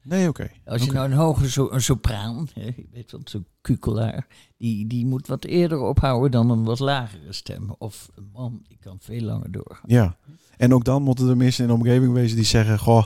Nee, 0.02 0.28
oké. 0.28 0.50
Als 0.64 0.84
je 0.84 0.92
nou 0.92 1.10
een 1.10 1.16
hoge 1.16 1.50
so 1.50 1.70
een 1.70 1.82
sopraan, 1.82 2.48
hè, 2.54 2.64
je 2.64 2.86
weet 2.92 3.10
wel, 3.10 3.20
zo'n 3.24 3.46
kukelaar, 3.60 4.26
die, 4.56 4.86
die 4.86 5.06
moet 5.06 5.26
wat 5.26 5.44
eerder 5.44 5.80
ophouden 5.80 6.30
dan 6.30 6.50
een 6.50 6.64
wat 6.64 6.78
lagere 6.78 7.32
stem. 7.32 7.74
Of 7.78 8.10
een 8.14 8.28
man, 8.32 8.62
die 8.68 8.78
kan 8.80 8.96
veel 9.00 9.20
langer 9.20 9.50
doorgaan. 9.50 9.84
Ja. 9.86 10.16
En 10.56 10.74
ook 10.74 10.84
dan 10.84 11.02
moeten 11.02 11.28
er 11.28 11.36
mensen 11.36 11.62
in 11.62 11.68
de 11.68 11.76
omgeving 11.76 12.12
wezen 12.12 12.36
die 12.36 12.44
zeggen, 12.44 12.78
goh, 12.78 13.04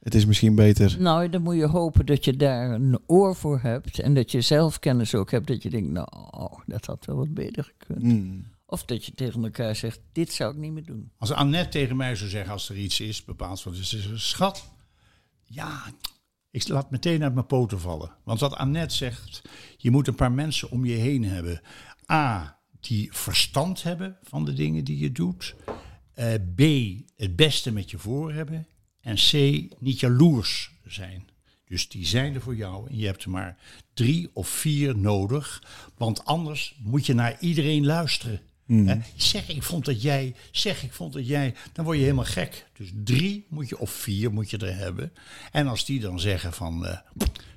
het 0.00 0.14
is 0.14 0.26
misschien 0.26 0.54
beter. 0.54 0.96
Nou, 0.98 1.28
dan 1.28 1.42
moet 1.42 1.56
je 1.56 1.66
hopen 1.66 2.06
dat 2.06 2.24
je 2.24 2.36
daar 2.36 2.70
een 2.70 2.98
oor 3.06 3.36
voor 3.36 3.60
hebt 3.60 3.98
en 3.98 4.14
dat 4.14 4.30
je 4.30 4.40
zelfkennis 4.40 5.14
ook 5.14 5.30
hebt. 5.30 5.46
Dat 5.46 5.62
je 5.62 5.70
denkt, 5.70 5.90
nou, 5.90 6.60
dat 6.66 6.86
had 6.86 7.04
wel 7.04 7.16
wat 7.16 7.34
beter 7.34 7.72
gekund. 7.76 8.02
Hmm. 8.02 8.44
Of 8.66 8.84
dat 8.84 9.04
je 9.04 9.14
tegen 9.14 9.44
elkaar 9.44 9.76
zegt, 9.76 10.00
dit 10.12 10.32
zou 10.32 10.52
ik 10.52 10.58
niet 10.58 10.72
meer 10.72 10.84
doen. 10.84 11.10
Als 11.18 11.32
Annette 11.32 11.68
tegen 11.68 11.96
mij 11.96 12.16
zou 12.16 12.30
zeggen, 12.30 12.52
als 12.52 12.68
er 12.68 12.76
iets 12.76 13.00
is, 13.00 13.24
bepaald 13.24 13.62
wat 13.62 13.74
is, 13.74 13.94
is 13.94 14.28
schat. 14.28 14.64
Ja, 15.42 15.82
ik 16.54 16.68
laat 16.68 16.90
meteen 16.90 17.22
uit 17.22 17.34
mijn 17.34 17.46
poten 17.46 17.80
vallen. 17.80 18.10
Want 18.24 18.40
wat 18.40 18.54
Annette 18.54 18.94
zegt, 18.94 19.42
je 19.76 19.90
moet 19.90 20.08
een 20.08 20.14
paar 20.14 20.32
mensen 20.32 20.70
om 20.70 20.84
je 20.84 20.94
heen 20.94 21.24
hebben. 21.24 21.60
A, 22.10 22.58
die 22.80 23.12
verstand 23.12 23.82
hebben 23.82 24.18
van 24.22 24.44
de 24.44 24.52
dingen 24.52 24.84
die 24.84 24.98
je 24.98 25.12
doet. 25.12 25.54
Eh, 26.12 26.34
B, 26.54 26.60
het 27.16 27.36
beste 27.36 27.72
met 27.72 27.90
je 27.90 27.98
voor 27.98 28.32
hebben. 28.32 28.66
En 29.00 29.14
C, 29.14 29.32
niet 29.80 30.00
jaloers 30.00 30.72
zijn. 30.84 31.28
Dus 31.64 31.88
die 31.88 32.06
zijn 32.06 32.34
er 32.34 32.40
voor 32.40 32.56
jou 32.56 32.88
en 32.90 32.96
je 32.98 33.06
hebt 33.06 33.24
er 33.24 33.30
maar 33.30 33.56
drie 33.94 34.30
of 34.32 34.48
vier 34.48 34.98
nodig. 34.98 35.62
Want 35.96 36.24
anders 36.24 36.76
moet 36.82 37.06
je 37.06 37.14
naar 37.14 37.36
iedereen 37.40 37.86
luisteren. 37.86 38.40
Hmm. 38.66 39.02
Zeg, 39.16 39.48
ik 39.48 39.62
vond 39.62 39.84
dat 39.84 40.02
jij, 40.02 40.34
zeg, 40.50 40.82
ik 40.82 40.92
vond 40.92 41.12
dat 41.12 41.26
jij, 41.26 41.54
dan 41.72 41.84
word 41.84 41.96
je 41.96 42.02
helemaal 42.02 42.24
gek. 42.24 42.66
Dus 42.72 42.90
drie 43.04 43.46
moet 43.48 43.68
je, 43.68 43.78
of 43.78 43.90
vier 43.90 44.32
moet 44.32 44.50
je 44.50 44.58
er 44.58 44.76
hebben. 44.76 45.12
En 45.52 45.66
als 45.66 45.84
die 45.84 46.00
dan 46.00 46.20
zeggen 46.20 46.52
van, 46.52 46.86
eh, 46.86 46.98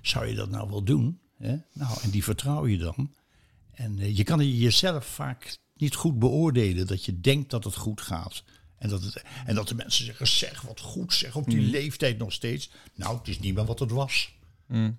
zou 0.01 0.25
je 0.27 0.35
dat 0.35 0.49
nou 0.49 0.69
wel 0.69 0.83
doen? 0.83 1.19
Hè? 1.37 1.55
Nou, 1.73 1.97
en 2.01 2.09
die 2.09 2.23
vertrouw 2.23 2.67
je 2.67 2.77
dan. 2.77 3.13
En 3.71 3.99
eh, 3.99 4.17
je 4.17 4.23
kan 4.23 4.39
het 4.39 4.57
jezelf 4.57 5.05
vaak 5.05 5.57
niet 5.73 5.95
goed 5.95 6.19
beoordelen 6.19 6.87
dat 6.87 7.05
je 7.05 7.19
denkt 7.19 7.49
dat 7.49 7.63
het 7.63 7.75
goed 7.75 8.01
gaat. 8.01 8.43
En 8.77 8.89
dat, 8.89 9.03
het, 9.03 9.23
en 9.45 9.55
dat 9.55 9.67
de 9.67 9.75
mensen 9.75 10.05
zeggen, 10.05 10.27
zeg 10.27 10.61
wat 10.61 10.79
goed, 10.79 11.13
zeg 11.13 11.35
op 11.35 11.49
die 11.49 11.61
leeftijd 11.61 12.17
nog 12.17 12.33
steeds. 12.33 12.71
Nou, 12.95 13.17
het 13.17 13.27
is 13.27 13.39
niet 13.39 13.55
meer 13.55 13.65
wat 13.65 13.79
het 13.79 13.91
was. 13.91 14.35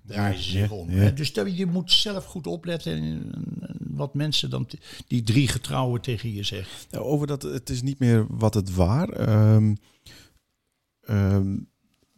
Draaien 0.05 0.43
ze 0.43 0.49
zich 0.49 0.71
om. 0.71 0.91
ja. 0.91 1.09
Dus 1.09 1.33
dat, 1.33 1.57
je 1.57 1.65
moet 1.65 1.91
zelf 1.91 2.25
goed 2.25 2.47
opletten 2.47 2.93
en, 2.93 3.31
en 3.61 3.78
wat 3.89 4.13
mensen 4.13 4.49
dan, 4.49 4.67
die 5.07 5.23
drie 5.23 5.47
getrouwen 5.47 6.01
tegen 6.01 6.33
je 6.33 6.43
zeggen. 6.43 6.87
Ja, 6.89 6.99
over 6.99 7.27
dat 7.27 7.41
het 7.41 7.69
is 7.69 7.81
niet 7.81 7.99
meer 7.99 8.25
wat 8.29 8.53
het 8.53 8.75
waar. 8.75 9.09
Ehm, 9.09 9.73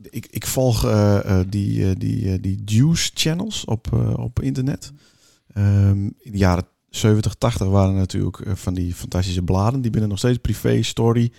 ik, 0.09 0.27
ik 0.29 0.45
volg 0.45 0.85
eh, 0.85 1.39
eh, 1.39 1.45
die, 1.49 1.89
eh, 1.89 1.95
die, 1.97 2.39
die 2.39 2.61
Juice 2.65 3.11
channels 3.13 3.65
op, 3.65 4.15
op 4.15 4.41
internet. 4.41 4.91
Ehm, 5.53 6.03
in 6.03 6.31
de 6.31 6.37
jaren 6.37 6.65
70, 6.89 7.33
80 7.35 7.67
waren 7.67 7.95
natuurlijk 7.95 8.43
van 8.53 8.73
die 8.73 8.93
fantastische 8.93 9.41
bladen. 9.41 9.81
Die 9.81 9.91
binnen 9.91 10.09
nog 10.09 10.17
steeds 10.17 10.37
privé, 10.37 10.81
story. 10.81 11.31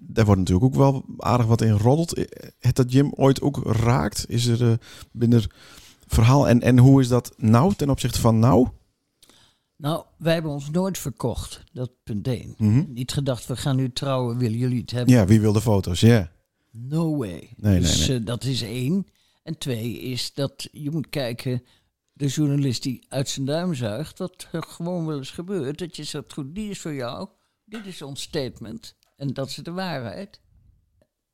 Daar 0.00 0.24
wordt 0.24 0.40
natuurlijk 0.40 0.66
ook 0.66 0.74
wel 0.74 1.04
aardig 1.18 1.46
wat 1.46 1.60
in 1.60 1.70
roddeld. 1.70 2.26
Het 2.58 2.76
dat 2.76 2.92
Jim 2.92 3.12
ooit 3.14 3.40
ook 3.40 3.60
raakt? 3.64 4.24
Is 4.28 4.46
er 4.46 4.78
binnen 5.12 5.38
er 5.38 5.50
verhaal? 6.06 6.48
En, 6.48 6.62
en 6.62 6.78
hoe 6.78 7.00
is 7.00 7.08
dat 7.08 7.34
nou 7.36 7.74
ten 7.74 7.90
opzichte 7.90 8.20
van 8.20 8.38
nou? 8.38 8.68
Nou, 9.76 10.04
wij 10.18 10.32
hebben 10.32 10.50
ons 10.52 10.70
nooit 10.70 10.98
verkocht. 10.98 11.64
Dat 11.72 11.90
punt 12.04 12.28
één. 12.28 12.54
Mhm. 12.58 12.84
Niet 12.92 13.12
gedacht, 13.12 13.46
we 13.46 13.56
gaan 13.56 13.76
nu 13.76 13.92
trouwen, 13.92 14.38
willen 14.38 14.58
jullie 14.58 14.80
het 14.80 14.90
hebben? 14.90 15.14
Ja, 15.14 15.26
wie 15.26 15.40
wil 15.40 15.52
de 15.52 15.60
foto's? 15.60 16.00
Ja. 16.00 16.30
No 16.70 17.16
way. 17.16 17.52
Nee, 17.56 17.80
dus 17.80 18.06
nee, 18.08 18.18
eh, 18.18 18.24
dat 18.24 18.44
is 18.44 18.62
één. 18.62 19.06
En 19.42 19.58
twee 19.58 19.98
is 20.00 20.34
dat 20.34 20.68
je 20.72 20.90
moet 20.90 21.08
kijken, 21.08 21.62
de 22.12 22.26
journalist 22.26 22.82
die 22.82 23.04
uit 23.08 23.28
zijn 23.28 23.46
duim 23.46 23.74
zuigt, 23.74 24.18
wat 24.18 24.48
er 24.52 24.62
gewoon 24.62 25.06
wel 25.06 25.16
eens 25.16 25.30
gebeurt, 25.30 25.78
dat 25.78 25.96
je 25.96 26.04
zegt, 26.04 26.32
goed, 26.32 26.54
die 26.54 26.70
is 26.70 26.80
voor 26.80 26.94
jou, 26.94 27.28
dit 27.64 27.86
is 27.86 28.02
ons 28.02 28.22
statement 28.22 28.96
en 29.16 29.32
dat 29.32 29.48
is 29.48 29.54
de 29.54 29.70
waarheid. 29.72 30.40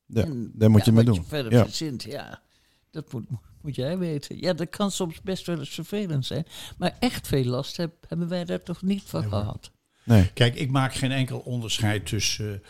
Ja, 0.06 0.22
En, 0.24 0.50
daar 0.54 0.70
moet 0.70 0.84
je 0.84 0.92
mee 0.92 1.04
doen. 1.04 1.14
je 1.14 1.22
verder 1.22 1.52
Ja. 1.52 1.64
verzint, 1.64 2.02
ja, 2.02 2.42
dat 2.90 3.12
moet, 3.12 3.24
moet 3.62 3.74
jij 3.74 3.98
weten. 3.98 4.40
Ja, 4.40 4.52
dat 4.52 4.70
kan 4.70 4.90
soms 4.90 5.20
best 5.20 5.46
wel 5.46 5.58
eens 5.58 5.68
vervelend 5.68 6.26
zijn, 6.26 6.46
maar 6.78 6.96
echt 6.98 7.28
veel 7.28 7.44
last 7.44 7.76
heb, 7.76 7.92
hebben 8.08 8.28
wij 8.28 8.44
daar 8.44 8.62
toch 8.62 8.82
niet 8.82 9.02
van 9.06 9.28
gehad. 9.28 9.70
Nee. 10.04 10.30
Kijk, 10.34 10.54
ik 10.54 10.70
maak 10.70 10.94
geen 10.94 11.12
enkel 11.12 11.38
onderscheid 11.38 12.06
tussen, 12.06 12.62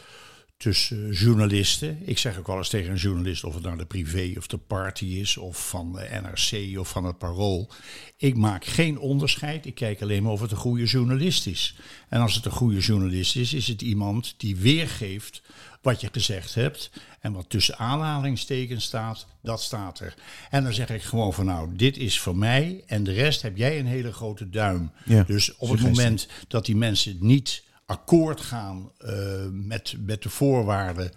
tussen 0.57 1.11
journalisten. 1.11 1.99
Ik 2.05 2.19
zeg 2.19 2.39
ook 2.39 2.47
wel 2.47 2.57
eens 2.57 2.69
tegen 2.69 2.91
een 2.91 2.97
journalist, 2.97 3.45
of 3.45 3.55
het 3.55 3.63
nou 3.63 3.77
de 3.77 3.85
privé 3.85 4.33
of 4.37 4.47
de 4.47 4.59
party 4.59 5.05
is, 5.05 5.37
of 5.37 5.69
van 5.69 5.93
de 5.93 6.21
NRC 6.23 6.79
of 6.79 6.89
van 6.89 7.05
het 7.05 7.19
Parool. 7.19 7.71
Ik 8.17 8.37
maak 8.37 8.65
geen 8.65 8.99
onderscheid. 8.99 9.67
Ik 9.67 9.75
kijk 9.75 10.03
alleen 10.03 10.23
maar 10.23 10.33
of 10.33 10.41
het 10.41 10.51
een 10.51 10.57
goede 10.57 10.85
journalist 10.85 11.47
is. 11.47 11.77
En 12.09 12.21
als 12.21 12.35
het 12.35 12.45
een 12.45 12.51
goede 12.51 12.81
journalist 12.81 13.37
is, 13.37 13.55
is 13.55 13.69
het 13.69 13.83
iemand 13.83 14.35
die 14.37 14.57
weergeeft 14.57 15.43
wat 15.83 16.01
je 16.01 16.09
gezegd 16.13 16.55
hebt. 16.55 16.91
En 17.23 17.33
wat 17.33 17.49
tussen 17.49 17.79
aanhalingstekens 17.79 18.85
staat, 18.85 19.27
dat 19.43 19.63
staat 19.63 20.01
er. 20.01 20.15
En 20.51 20.63
dan 20.63 20.73
zeg 20.73 20.91
ik 20.91 21.03
gewoon 21.03 21.33
van 21.33 21.47
nou, 21.47 21.77
dit 21.77 21.97
is 21.97 22.21
voor 22.21 22.37
mij 22.37 22.83
en 22.87 23.05
de 23.05 23.13
rest 23.13 23.43
heb 23.43 23.57
jij 23.57 23.79
een 23.79 23.87
hele 23.87 24.13
grote 24.13 24.51
duim. 24.51 24.91
Ja, 25.05 25.23
dus 25.23 25.57
op 25.57 25.71
het 25.71 25.81
moment 25.81 26.29
dat 26.49 26.67
die 26.67 26.77
mensen 26.77 27.17
niet 27.21 27.63
akkoord 27.87 28.41
gaan 28.41 28.93
eh, 28.99 29.15
met, 29.51 29.95
met 29.99 30.23
de 30.23 30.29
voorwaarden. 30.29 31.11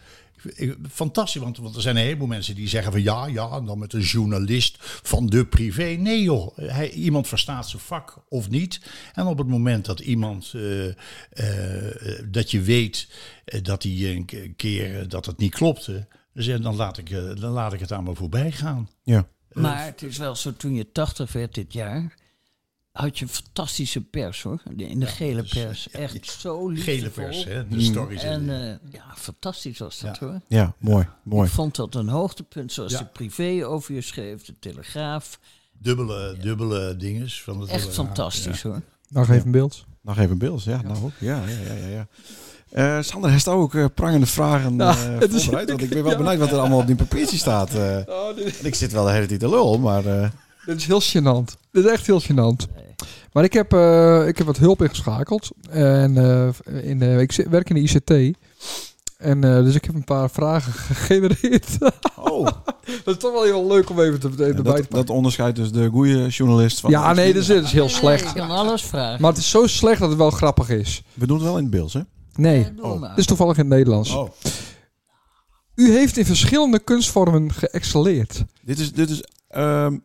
Ik- 0.54 0.76
Fantastisch, 0.92 1.42
want, 1.42 1.58
want 1.58 1.76
er 1.76 1.82
zijn 1.82 1.96
een 1.96 2.02
heleboel 2.04 2.28
mensen 2.28 2.56
die 2.56 2.68
zeggen 2.68 2.92
van 2.92 3.02
ja, 3.04 3.26
ja, 3.28 3.50
en 3.52 3.66
dan 3.66 3.80
met 3.80 3.94
een 3.94 4.00
journalist 4.02 4.78
van 4.80 5.26
de 5.28 5.46
privé. 5.46 5.84
Nee 5.84 6.22
joh, 6.22 6.58
hij, 6.58 6.90
iemand 6.92 7.28
verstaat 7.28 7.70
zijn 7.70 7.82
vak 7.82 8.18
of 8.30 8.50
niet. 8.50 8.82
En 9.14 9.26
op 9.26 9.38
het 9.38 9.48
moment 9.48 9.86
dat 9.86 10.00
iemand, 10.00 10.52
eh, 10.56 10.88
eh, 10.88 12.24
dat 12.30 12.52
je 12.52 12.62
weet 12.62 13.08
eh, 13.46 13.64
dat 13.64 13.84
hij 13.84 13.92
een 14.16 14.26
ke- 14.26 14.54
keer 14.56 15.08
dat 15.10 15.26
het 15.26 15.38
niet 15.38 15.54
klopte, 15.56 16.08
dus 16.34 16.46
dan, 16.62 16.76
laat 16.76 16.98
ik, 16.98 17.10
dan 17.10 17.52
laat 17.52 17.74
ik 17.74 17.80
het 17.80 17.92
aan 17.92 18.04
me 18.04 18.16
voorbij 18.16 18.52
gaan. 18.52 18.90
Ja. 19.04 19.28
Maar 19.52 19.86
het 19.86 20.02
is 20.02 20.18
wel 20.18 20.36
zo, 20.36 20.54
toen 20.58 20.74
je 20.76 20.92
80 20.92 21.32
werd 21.32 21.54
dit 21.54 21.74
jaar, 21.74 22.14
had 22.96 23.18
je 23.20 23.26
een 23.26 23.32
fantastische 23.32 24.02
pers 24.02 24.42
hoor. 24.44 24.62
In 24.78 25.00
de 25.00 25.06
gele 25.06 25.44
pers. 25.44 25.90
Echt 25.92 26.32
zo 26.40 26.70
liefdevol. 26.70 26.94
Gele 26.94 27.10
pers, 27.10 27.44
hè? 27.46 27.68
de 27.68 27.82
stories. 27.82 28.24
En 28.24 28.50
eh, 28.62 28.92
ja, 28.92 29.04
fantastisch 29.16 29.78
was 29.78 30.00
dat 30.00 30.18
Ja. 30.20 30.26
hoor. 30.28 30.40
Ja, 30.48 30.74
mooi, 30.78 31.08
mooi. 31.24 31.48
Ik 31.48 31.54
vond 31.54 31.76
dat 31.76 31.96
een 31.96 32.08
hoogtepunt, 32.10 32.72
zoals 32.72 32.92
Ja. 32.92 32.98
de 32.98 33.06
privé 33.06 33.68
over 33.68 33.94
je 33.94 34.02
schreef, 34.02 34.44
de 34.46 34.54
Telegraaf. 34.60 35.40
dubbele, 35.78 36.38
dubbele 36.42 36.96
dinges. 36.98 37.42
Van 37.44 37.60
het 37.62 37.70
Echt 37.70 37.94
fantastisch 37.94 38.62
hoor. 38.62 38.82
Nog 39.10 39.30
even 39.30 39.52
beeld. 39.52 39.86
Nog 40.02 40.18
even 40.18 40.38
beeld, 40.38 40.64
ja, 40.64 40.82
nou 40.82 41.04
ook. 41.04 41.12
Ja, 41.20 41.42
ja, 41.48 41.74
ja, 41.74 41.88
ja. 41.88 41.88
ja. 41.88 42.08
Eh, 42.70 43.02
Sander, 43.04 43.32
heeft 43.32 43.48
ook 43.48 43.76
eh, 43.76 43.86
prangende 43.96 44.26
vragen 44.26 44.76
Ja, 44.78 44.90
eh 44.90 45.20
het 45.20 45.34
is- 45.34 45.42
voorbereid? 45.44 45.70
Want 45.70 45.82
ik 45.82 45.90
ben 45.90 46.04
wel 46.04 46.18
benieuwd 46.24 46.38
wat 46.40 46.52
er 46.52 46.58
allemaal 46.60 46.80
op 46.80 46.88
die 46.88 46.96
papiertje 46.96 47.38
staat. 47.38 47.74
eh. 47.74 47.98
Oh, 48.06 48.36
dit, 48.36 48.66
ik 48.66 48.76
zit 48.76 48.92
wel 48.92 49.06
de 49.06 49.12
hele 49.12 49.26
tijd 49.26 49.40
te 49.40 49.50
lul, 49.50 49.80
maar... 49.80 50.04
dit 50.66 50.76
is 50.78 50.86
heel 50.86 51.02
gênant. 51.02 51.58
Dit 51.72 51.86
is 51.86 51.92
echt 51.92 52.06
heel 52.06 52.22
gênant. 52.22 52.74
Maar 53.32 53.44
ik 53.44 53.54
heb, 53.54 53.74
eh, 53.74 54.28
ik 54.28 54.38
heb 54.38 54.48
wat 54.48 54.58
hulp 54.58 54.82
ingeschakeld. 54.82 55.50
En 55.70 56.18
eh, 56.18 56.90
in, 56.90 57.02
eh, 57.02 57.20
ik 57.20 57.46
werk 57.50 57.70
in 57.70 57.76
de 57.76 57.82
ICT. 57.82 58.38
En 59.18 59.44
eh, 59.44 59.64
dus 59.64 59.76
ik 59.76 59.86
heb 59.86 59.96
een 59.96 60.04
paar 60.04 60.30
vragen 60.30 60.74
gegenereerd. 60.96 61.78
oh, 62.16 62.46
dat 63.04 63.16
is 63.16 63.18
toch 63.18 63.32
wel 63.32 63.44
heel 63.44 63.68
leuk 63.68 63.90
om 63.90 64.00
even 64.00 64.20
te, 64.20 64.28
even 64.28 64.40
erbij 64.40 64.54
te 64.56 64.62
dat, 64.64 64.74
pakken. 64.74 64.96
dat 64.96 65.10
onderscheidt 65.10 65.56
dus 65.56 65.72
de 65.72 65.90
goede 65.90 66.28
journalist 66.28 66.80
van... 66.80 66.90
Ja, 66.92 67.14
nee, 67.14 67.34
dat 67.34 67.42
is, 67.42 67.48
dat 67.48 67.64
is 67.64 67.72
heel 67.72 67.86
Nee, 67.86 67.94
slecht. 67.94 68.28
Je 68.34 68.40
kan 68.40 68.50
alles 68.50 68.82
vragen. 68.84 69.22
Maar 69.22 69.30
het 69.32 69.40
is 69.40 69.50
zo 69.50 69.68
slecht 69.68 70.00
dat 70.00 70.10
het 70.10 70.18
wel 70.18 70.30
grappig 70.32 70.70
is. 70.70 71.04
We 71.14 71.28
doen 71.28 71.38
het 71.38 71.46
wel 71.46 71.58
in 71.58 71.62
het 71.64 71.72
beeld, 71.72 71.94
hè? 71.94 72.02
Nee, 72.36 72.68
Oh. 72.82 73.02
het 73.02 73.18
is 73.18 73.26
toevallig 73.26 73.58
in 73.58 73.66
het 73.66 73.74
Nederlands. 73.74 74.10
Oh. 74.14 74.30
U 75.76 75.92
heeft 75.92 76.18
in 76.18 76.26
verschillende 76.26 76.80
kunstvormen 76.80 77.54
geëxcelleerd. 77.54 78.44
Dit 78.62 78.80
is, 78.80 78.92
dit 78.94 79.10
is 79.10 79.24
ehm, 79.48 79.98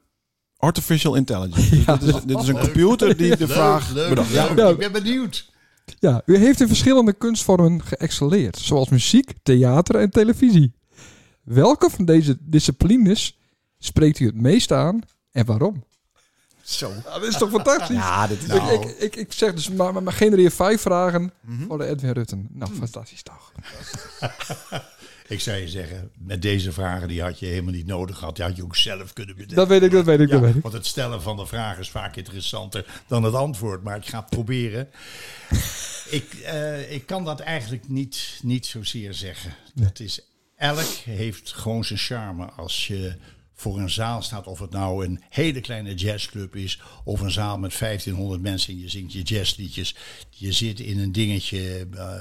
artificial 0.61 1.15
intelligence. 1.15 1.71
Dus 1.71 1.85
Ja. 1.87 1.97
dit, 1.97 2.15
is, 2.15 2.23
dit 2.23 2.41
is 2.41 2.49
een 2.49 2.59
computer 2.59 3.17
die 3.17 3.37
de 3.37 3.49
vraag 3.49 3.93
leuk, 3.93 4.09
bedacht. 4.09 4.33
leuk. 4.33 4.57
Ja. 4.59 4.69
Ik 4.69 4.79
ben 4.79 4.93
benieuwd. 4.93 5.49
Ja, 5.99 6.23
u 6.27 6.37
heeft 6.37 6.61
in 6.61 6.67
verschillende 6.69 7.13
kunstvormen 7.13 7.83
geëxcelleerd, 7.83 8.59
zoals 8.59 8.89
muziek, 8.89 9.33
theater 9.43 9.95
en 9.95 10.11
televisie. 10.11 10.73
Welke 11.45 11.91
van 11.91 12.05
deze 12.05 12.37
disciplines 12.41 13.39
spreekt 13.79 14.19
u 14.19 14.27
het 14.27 14.35
meest 14.41 14.73
aan 14.73 15.01
en 15.33 15.47
waarom? 15.47 15.85
Zo. 16.63 16.93
dat 17.05 17.23
is 17.23 17.37
toch 17.37 17.51
fantastisch? 17.51 17.97
Ja, 17.97 18.27
dit 18.27 18.43
is... 18.43 18.47
Nou. 18.47 18.73
Ik, 18.73 18.85
ik, 18.85 18.97
ik, 18.99 19.17
ik 19.17 19.33
zeg 19.33 19.55
dus, 19.55 19.71
maar, 19.71 20.03
maar, 20.03 20.13
genereer 20.13 20.51
vijf 20.51 20.81
vragen 20.81 21.33
voor 21.69 21.79
de 21.79 21.87
Edwin 21.87 22.13
Rutten. 22.13 22.49
Nou, 22.51 22.73
fantastisch 22.75 23.23
toch? 23.23 23.53
Ik 25.31 25.41
zou 25.41 25.57
je 25.59 25.69
zeggen, 25.69 26.11
met 26.19 26.43
deze 26.43 26.73
vragen 26.73 27.09
die 27.09 27.23
had 27.23 27.39
je 27.39 27.47
helemaal 27.47 27.73
niet 27.73 27.87
nodig 27.87 28.19
gehad. 28.19 28.37
Die 28.37 28.45
had 28.45 28.57
je 28.57 28.63
ook 28.63 28.77
zelf 28.77 29.13
kunnen 29.13 29.35
bedenken. 29.35 29.57
Dat 29.57 29.69
weet 29.69 29.83
ik, 29.83 29.91
dat 29.91 30.05
weet 30.05 30.21
ik, 30.21 30.29
Ja, 30.29 30.33
dat 30.33 30.43
weet 30.43 30.55
ik. 30.55 30.63
want 30.63 30.75
het 30.75 30.87
stellen 30.87 31.23
van 31.23 31.37
de 31.37 31.47
vraag 31.47 31.79
is 31.79 31.89
vaak 31.91 32.17
interessanter 32.17 33.03
dan 33.07 33.23
het 33.23 33.35
antwoord. 33.35 33.83
Maar 33.83 33.97
ik 33.97 34.07
ga 34.07 34.19
het 34.19 34.29
proberen. 34.29 34.89
ik, 36.11 36.35
eh, 36.45 36.93
ik 36.93 37.07
kan 37.07 37.25
dat 37.25 37.41
eigenlijk 37.41 37.89
niet, 37.89 38.39
niet 38.43 38.67
zozeer 38.67 39.15
zeggen. 39.15 39.55
Dat 39.75 40.01
is, 40.01 40.21
elk 40.57 40.89
heeft 41.05 41.53
gewoon 41.53 41.85
zijn 41.85 41.99
charme 41.99 42.45
als 42.45 42.87
je 42.87 43.15
voor 43.61 43.79
een 43.79 43.91
zaal 43.91 44.23
staat. 44.23 44.47
Of 44.47 44.59
het 44.59 44.71
nou 44.71 45.05
een 45.05 45.23
hele 45.29 45.61
kleine 45.61 45.95
jazzclub 45.95 46.57
is. 46.57 46.81
Of 47.05 47.21
een 47.21 47.31
zaal 47.31 47.59
met 47.59 47.79
1500 47.79 48.43
mensen 48.43 48.73
en 48.73 48.81
je 48.81 48.89
zingt 48.89 49.13
je 49.13 49.23
jazzliedjes. 49.23 49.97
Je 50.31 50.53
zit 50.53 50.81
in 50.81 50.99
een 50.99 51.13
dingetje 51.13 51.87
eh, 51.95 52.15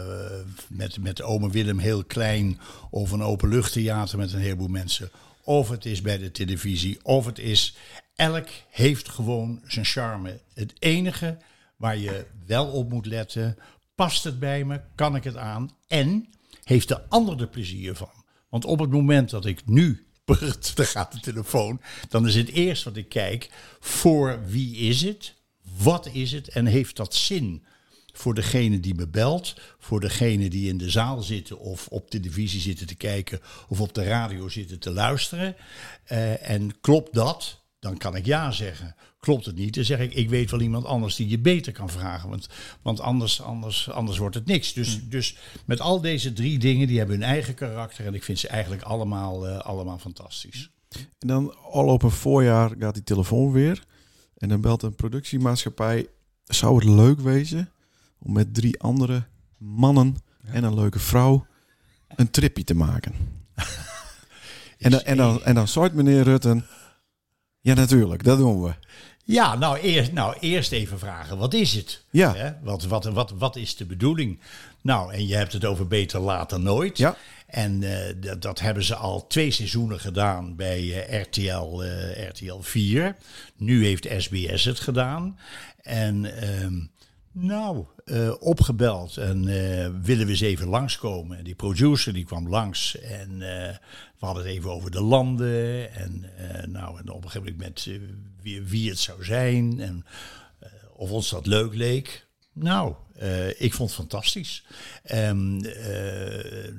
met, 0.67 0.99
met 0.99 1.21
ome 1.21 1.49
Willem 1.49 1.79
heel 1.79 2.03
klein. 2.03 2.59
Of 2.89 3.11
een 3.11 3.21
openluchttheater 3.21 4.17
met 4.17 4.33
een 4.33 4.39
heleboel 4.39 4.67
mensen. 4.67 5.11
Of 5.43 5.69
het 5.69 5.85
is 5.85 6.01
bij 6.01 6.17
de 6.17 6.31
televisie. 6.31 6.99
Of 7.03 7.25
het 7.25 7.39
is... 7.39 7.75
Elk 8.15 8.47
heeft 8.69 9.09
gewoon 9.09 9.61
zijn 9.67 9.85
charme. 9.85 10.39
Het 10.53 10.73
enige 10.79 11.37
waar 11.75 11.97
je 11.97 12.25
wel 12.45 12.67
op 12.67 12.89
moet 12.89 13.05
letten... 13.05 13.57
Past 13.95 14.23
het 14.23 14.39
bij 14.39 14.65
me? 14.65 14.81
Kan 14.95 15.15
ik 15.15 15.23
het 15.23 15.35
aan? 15.35 15.71
En 15.87 16.29
heeft 16.63 16.87
de 16.87 17.09
ander 17.09 17.41
er 17.41 17.47
plezier 17.47 17.95
van? 17.95 18.09
Want 18.49 18.65
op 18.65 18.79
het 18.79 18.91
moment 18.91 19.29
dat 19.29 19.45
ik 19.45 19.61
nu... 19.65 20.08
Daar 20.75 20.85
gaat 20.85 21.11
de 21.11 21.19
telefoon. 21.19 21.81
Dan 22.09 22.27
is 22.27 22.35
het 22.35 22.49
eerst 22.49 22.83
wat 22.83 22.95
ik 22.95 23.09
kijk... 23.09 23.49
Voor 23.79 24.39
wie 24.45 24.75
is 24.75 25.01
het? 25.01 25.33
Wat 25.77 26.09
is 26.13 26.31
het? 26.31 26.47
En 26.47 26.65
heeft 26.65 26.95
dat 26.95 27.15
zin? 27.15 27.63
Voor 28.13 28.33
degene 28.33 28.79
die 28.79 28.95
me 28.95 29.07
belt, 29.07 29.55
voor 29.79 29.99
degene 29.99 30.49
die 30.49 30.69
in 30.69 30.77
de 30.77 30.89
zaal 30.89 31.21
zitten 31.21 31.59
of 31.59 31.87
op 31.87 32.09
televisie 32.09 32.61
zitten 32.61 32.87
te 32.87 32.95
kijken 32.95 33.39
of 33.67 33.81
op 33.81 33.93
de 33.93 34.03
radio 34.03 34.49
zitten 34.49 34.79
te 34.79 34.91
luisteren. 34.91 35.55
Eh, 36.03 36.49
en 36.49 36.79
klopt 36.81 37.13
dat? 37.13 37.58
Dan 37.79 37.97
kan 37.97 38.15
ik 38.15 38.25
ja 38.25 38.51
zeggen. 38.51 38.95
Klopt 39.19 39.45
het 39.45 39.55
niet, 39.55 39.75
dan 39.75 39.83
zeg 39.83 39.99
ik, 39.99 40.13
ik 40.13 40.29
weet 40.29 40.51
wel 40.51 40.61
iemand 40.61 40.85
anders 40.85 41.15
die 41.15 41.27
je 41.27 41.39
beter 41.39 41.71
kan 41.71 41.89
vragen. 41.89 42.29
Want, 42.29 42.47
want 42.81 42.99
anders, 42.99 43.41
anders, 43.41 43.89
anders 43.89 44.17
wordt 44.17 44.35
het 44.35 44.45
niks. 44.45 44.73
Dus, 44.73 45.09
dus 45.09 45.37
met 45.65 45.79
al 45.79 46.01
deze 46.01 46.33
drie 46.33 46.59
dingen, 46.59 46.87
die 46.87 46.97
hebben 46.97 47.19
hun 47.19 47.29
eigen 47.29 47.53
karakter. 47.53 48.05
En 48.05 48.13
ik 48.13 48.23
vind 48.23 48.39
ze 48.39 48.47
eigenlijk 48.47 48.81
allemaal, 48.81 49.47
eh, 49.47 49.57
allemaal 49.57 49.97
fantastisch. 49.97 50.69
En 51.19 51.27
dan 51.27 51.55
al 51.57 51.87
op 51.87 52.03
een 52.03 52.11
voorjaar 52.11 52.71
gaat 52.79 52.93
die 52.93 53.03
telefoon 53.03 53.51
weer. 53.51 53.83
En 54.37 54.49
dan 54.49 54.61
belt 54.61 54.83
een 54.83 54.95
productiemaatschappij. 54.95 56.07
Zou 56.45 56.75
het 56.75 56.83
leuk 56.83 57.19
wezen 57.19 57.69
om 58.19 58.33
met 58.33 58.53
drie 58.53 58.79
andere 58.79 59.27
mannen 59.57 60.17
en 60.43 60.63
een 60.63 60.75
leuke 60.75 60.99
vrouw 60.99 61.45
een 62.07 62.31
tripje 62.31 62.63
te 62.63 62.73
maken? 62.73 63.13
en, 64.77 64.91
dan, 64.91 65.01
en, 65.01 65.17
dan, 65.17 65.43
en 65.43 65.55
dan 65.55 65.91
meneer 65.93 66.23
Rutten... 66.23 66.65
Ja, 67.61 67.73
natuurlijk, 67.73 68.23
dat 68.23 68.37
doen 68.37 68.63
we. 68.63 68.73
Ja, 69.23 69.55
nou 69.55 69.77
eerst, 69.77 70.11
nou 70.11 70.35
eerst 70.39 70.71
even 70.71 70.99
vragen, 70.99 71.37
wat 71.37 71.53
is 71.53 71.73
het? 71.73 72.03
Ja. 72.09 72.59
Wat, 72.63 72.83
wat, 72.83 73.05
wat, 73.05 73.31
wat 73.31 73.55
is 73.55 73.75
de 73.75 73.85
bedoeling? 73.85 74.39
Nou, 74.81 75.13
en 75.13 75.27
je 75.27 75.35
hebt 75.35 75.53
het 75.53 75.65
over 75.65 75.87
beter 75.87 76.19
later 76.19 76.59
nooit. 76.59 76.97
Ja. 76.97 77.15
En 77.47 77.83
eh, 77.83 78.15
dat, 78.17 78.41
dat 78.41 78.59
hebben 78.59 78.83
ze 78.83 78.95
al 78.95 79.27
twee 79.27 79.51
seizoenen 79.51 79.99
gedaan 79.99 80.55
bij 80.55 81.07
eh, 81.07 81.21
RTL, 81.21 81.81
eh, 81.81 82.27
RTL 82.27 82.59
4. 82.59 83.15
Nu 83.57 83.85
heeft 83.85 84.09
SBS 84.17 84.65
het 84.65 84.79
gedaan. 84.79 85.39
En 85.81 86.41
ehm, 86.41 86.73
nou, 87.31 87.85
eh, 88.09 88.33
opgebeld 88.39 89.17
en 89.17 89.47
eh, 89.47 89.89
willen 90.01 90.25
we 90.25 90.31
eens 90.31 90.41
even 90.41 90.67
langskomen. 90.67 91.37
En 91.37 91.43
die 91.43 91.55
producer 91.55 92.13
die 92.13 92.25
kwam 92.25 92.49
langs 92.49 92.97
en 92.99 93.31
eh, 93.31 93.75
we 94.19 94.25
hadden 94.25 94.43
het 94.43 94.53
even 94.53 94.71
over 94.71 94.91
de 94.91 95.01
landen. 95.01 95.93
En, 95.93 96.25
nou, 96.71 96.99
en 96.99 97.09
op 97.09 97.23
een 97.23 97.29
gegeven 97.29 97.57
moment 97.57 97.87
wie, 98.41 98.61
wie 98.61 98.89
het 98.89 98.99
zou 98.99 99.23
zijn 99.23 99.79
en 99.79 100.05
of 100.93 101.11
ons 101.11 101.29
dat 101.29 101.45
leuk 101.45 101.73
leek. 101.73 102.27
Nou, 102.53 102.93
ik 103.57 103.73
vond 103.73 103.89
het 103.89 103.99
fantastisch. 103.99 104.65
Ehm, 105.09 105.59
eh, 105.59 106.69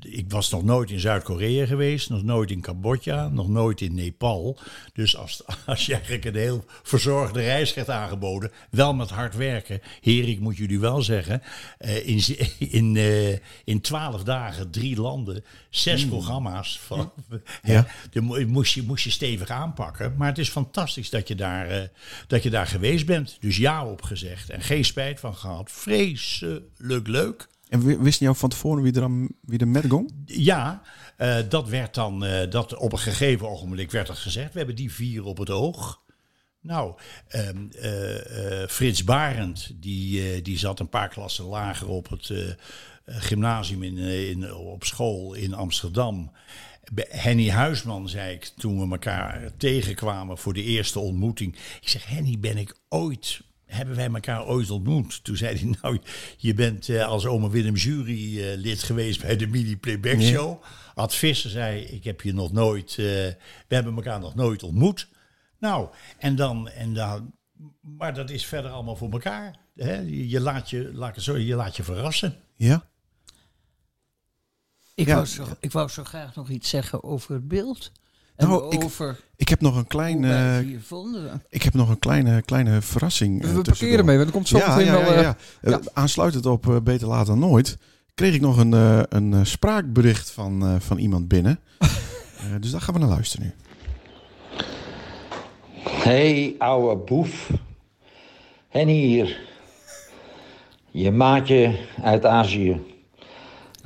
ik 0.00 0.24
was 0.28 0.50
nog 0.50 0.62
nooit 0.64 0.90
in 0.90 1.00
Zuid-Korea 1.00 1.66
geweest, 1.66 2.10
nog 2.10 2.22
nooit 2.22 2.50
in 2.50 2.60
Cambodja, 2.60 3.28
nog 3.28 3.48
nooit 3.48 3.80
in 3.80 3.94
Nepal. 3.94 4.58
Dus 4.92 5.16
als, 5.16 5.42
als 5.66 5.86
je 5.86 5.92
eigenlijk 5.94 6.24
een 6.24 6.34
heel 6.34 6.64
verzorgde 6.82 7.40
reis 7.40 7.72
krijgt 7.72 7.90
aangeboden, 7.90 8.50
wel 8.70 8.94
met 8.94 9.10
hard 9.10 9.36
werken. 9.36 9.80
Heer, 10.00 10.28
ik 10.28 10.40
moet 10.40 10.56
jullie 10.56 10.80
wel 10.80 11.02
zeggen, 11.02 11.42
eh, 11.78 12.06
in, 12.08 12.22
in, 12.78 12.96
eh, 12.96 13.38
in 13.64 13.80
twaalf 13.80 14.22
dagen 14.24 14.70
drie 14.70 15.00
landen, 15.00 15.44
zes 15.70 16.06
programma's. 16.06 16.78
Van, 16.78 17.12
Ja. 17.62 17.86
de 18.10 18.20
mo- 18.20 18.46
moest 18.46 18.74
je, 18.74 18.82
moest 18.82 19.04
je 19.04 19.10
stevig 19.10 19.48
aanpakken. 19.50 20.14
Maar 20.16 20.28
het 20.28 20.38
is 20.38 20.48
fantastisch 20.48 21.10
dat 21.10 21.28
je, 21.28 21.34
daar, 21.34 21.90
dat 22.26 22.42
je 22.42 22.50
daar 22.50 22.66
geweest 22.66 23.06
bent. 23.06 23.36
Dus 23.40 23.56
ja 23.56 23.86
op 23.86 24.02
gezegd 24.02 24.50
en 24.50 24.60
geen 24.60 24.84
spijt 24.84 25.20
van 25.20 25.34
gehad. 25.34 25.70
Vreselijk 25.72 27.06
leuk. 27.06 27.46
En 27.68 27.84
wi- 27.84 27.98
wist 27.98 28.20
jou 28.20 28.36
van 28.36 28.48
tevoren 28.48 28.82
wie 28.82 28.92
er, 28.92 29.02
aan, 29.02 29.28
wie 29.40 29.58
er 29.58 29.68
met 29.68 29.86
gong? 29.88 30.12
Ja, 30.24 30.82
eh, 31.16 31.38
dat 31.48 31.68
werd 31.68 31.94
dan, 31.94 32.24
eh, 32.24 32.50
dat 32.50 32.76
op 32.76 32.92
een 32.92 32.98
gegeven 32.98 33.48
ogenblik 33.48 33.90
werd 33.90 34.06
dat 34.06 34.18
gezegd. 34.18 34.52
We 34.52 34.58
hebben 34.58 34.76
die 34.76 34.92
vier 34.92 35.24
op 35.24 35.38
het 35.38 35.50
oog. 35.50 36.04
Nou, 36.60 36.94
ehm, 37.28 37.66
eh, 37.70 38.68
Frits 38.68 39.04
Barend, 39.04 39.72
die, 39.74 40.42
die 40.42 40.58
zat 40.58 40.80
een 40.80 40.88
paar 40.88 41.08
klassen 41.08 41.44
lager 41.44 41.88
op 41.88 42.08
het 42.08 42.32
gymnasium 43.06 43.82
in, 43.82 43.98
in, 43.98 44.54
op 44.54 44.84
school 44.84 45.34
in 45.34 45.54
Amsterdam. 45.54 46.32
Henny 46.94 47.50
Huisman 47.50 48.08
zei 48.08 48.34
ik 48.34 48.44
toen 48.56 48.78
we 48.80 48.90
elkaar 48.90 49.50
tegenkwamen 49.56 50.38
voor 50.38 50.52
de 50.52 50.62
eerste 50.62 50.98
ontmoeting. 50.98 51.54
Ik 51.80 51.88
zeg, 51.88 52.06
Henny, 52.06 52.38
ben 52.38 52.56
ik 52.56 52.76
ooit 52.88 53.40
hebben 53.66 53.96
wij 53.96 54.06
elkaar 54.08 54.46
ooit 54.46 54.70
ontmoet? 54.70 55.24
Toen 55.24 55.36
zei 55.36 55.58
hij, 55.58 55.76
nou, 55.82 55.98
je 56.36 56.54
bent 56.54 56.88
eh, 56.88 57.06
als 57.06 57.26
oma 57.26 57.48
Willem 57.48 57.74
jury 57.74 58.40
eh, 58.42 58.56
lid 58.56 58.82
geweest 58.82 59.20
bij 59.20 59.36
de 59.36 59.46
mini 59.46 59.76
playback 59.76 60.20
show. 60.20 60.62
Ad 60.94 61.14
Visser 61.14 61.50
zei, 61.50 61.80
ik 61.82 62.04
heb 62.04 62.20
je 62.20 62.34
nog 62.34 62.52
nooit, 62.52 62.90
eh, 62.90 62.96
we 62.96 63.34
hebben 63.68 63.94
elkaar 63.94 64.20
nog 64.20 64.34
nooit 64.34 64.62
ontmoet. 64.62 65.08
Nou, 65.58 65.88
en 66.18 66.36
dan, 66.36 66.68
en 66.68 66.94
dan, 66.94 67.32
maar 67.80 68.14
dat 68.14 68.30
is 68.30 68.46
verder 68.46 68.70
allemaal 68.70 68.96
voor 68.96 69.10
elkaar. 69.10 69.56
Hè? 69.74 69.94
Je, 69.94 70.28
je 70.28 70.40
laat 70.40 70.70
je, 70.70 70.90
laat 70.94 71.22
zo, 71.22 71.36
je 71.36 71.54
laat 71.54 71.76
je 71.76 71.82
verrassen. 71.82 72.36
Ja? 72.56 72.88
Ik, 74.94 75.06
Ja. 75.06 75.14
wou 75.14 75.26
zo, 75.26 75.46
ik 75.60 75.72
wou 75.72 75.88
zo 75.88 76.04
graag 76.04 76.34
nog 76.34 76.48
iets 76.48 76.68
zeggen 76.68 77.02
over 77.02 77.34
het 77.34 77.48
beeld. 77.48 77.92
En 78.36 78.48
Nou, 78.48 78.74
ik- 78.74 78.84
over 78.84 79.16
Ik 79.36 79.48
heb 79.48 79.60
nog 79.60 79.70
een 79.72 79.78
hoe 79.78 79.86
klein, 79.88 80.20
wij 80.20 80.58
eh, 80.60 80.68
ik 81.48 81.62
heb 81.62 81.74
nog 81.74 81.88
een 81.88 81.98
kleine, 81.98 82.42
kleine 82.42 82.80
verrassing. 82.82 83.32
eh, 83.34 83.40
We 83.40 83.46
tussendoor. 83.46 83.74
parkeren 83.74 84.04
mee, 84.04 84.16
want 84.16 84.28
er 84.28 84.34
komt 84.34 84.48
zo 84.48 84.58
ja, 84.58 84.68
meteen 84.68 84.84
ja, 84.92 84.92
wel... 84.92 85.12
ja, 85.12 85.36
eh, 85.60 85.70
ja. 85.70 85.78
Eh. 85.78 85.86
Aansluitend 85.92 86.46
op 86.46 86.68
eh, 86.68 86.76
Beter 86.82 87.06
Laat 87.08 87.26
dan 87.26 87.38
Nooit... 87.38 87.78
kreeg 88.14 88.34
ik 88.34 88.40
nog 88.40 88.56
een, 88.58 88.72
eh, 88.74 89.00
een 89.08 89.32
eh, 89.34 89.40
spraakbericht 89.42 90.30
van, 90.30 90.62
eh, 90.66 90.74
van 90.78 90.98
iemand 90.98 91.28
binnen. 91.28 91.58
Eh, 92.36 92.52
dus 92.60 92.70
daar 92.70 92.80
gaan 92.80 92.94
we 92.94 93.00
naar 93.00 93.08
luisteren 93.08 93.46
nu. 93.46 93.52
Hey, 95.82 96.54
ouwe 96.58 96.96
boef. 96.96 97.50
Henny 98.68 98.92
hier. 98.92 99.40
Je 100.90 101.10
maatje 101.10 101.78
uit 102.02 102.24
Azië. 102.26 102.80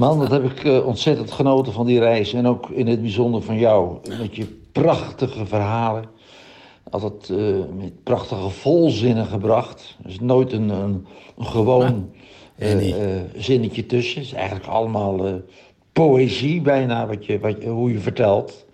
Man, 0.00 0.18
wat 0.18 0.30
heb 0.30 0.44
ik 0.44 0.64
eh, 0.64 0.86
ontzettend 0.86 1.30
genoten 1.30 1.72
van 1.72 1.86
die 1.86 1.98
reis. 1.98 2.32
En 2.32 2.46
ook 2.46 2.70
in 2.70 2.86
het 2.86 3.00
bijzonder 3.00 3.42
van 3.42 3.58
jou. 3.58 3.98
Met 4.20 4.36
je 4.36 4.46
prachtige 4.72 5.46
verhalen. 5.46 6.04
Altijd 6.90 7.30
eh, 7.30 7.36
met 7.78 8.02
prachtige 8.02 8.48
volzinnen 8.48 9.26
gebracht. 9.26 9.96
Er 10.02 10.10
is 10.10 10.20
nooit 10.20 10.52
een, 10.52 10.68
een, 10.68 11.06
een 11.38 11.46
gewoon 11.46 12.10
eh, 12.56 12.76
zinnetje 13.36 13.86
tussen. 13.86 14.20
Het 14.20 14.26
is 14.26 14.32
eigenlijk 14.32 14.66
allemaal 14.66 15.40
poëzie 15.92 16.60
bijna 16.60 17.06
wat 17.06 17.26
je, 17.26 17.38
wat 17.38 17.62
je, 17.62 17.68
hoe 17.68 17.92
je 17.92 17.98
vertelt. 17.98 18.66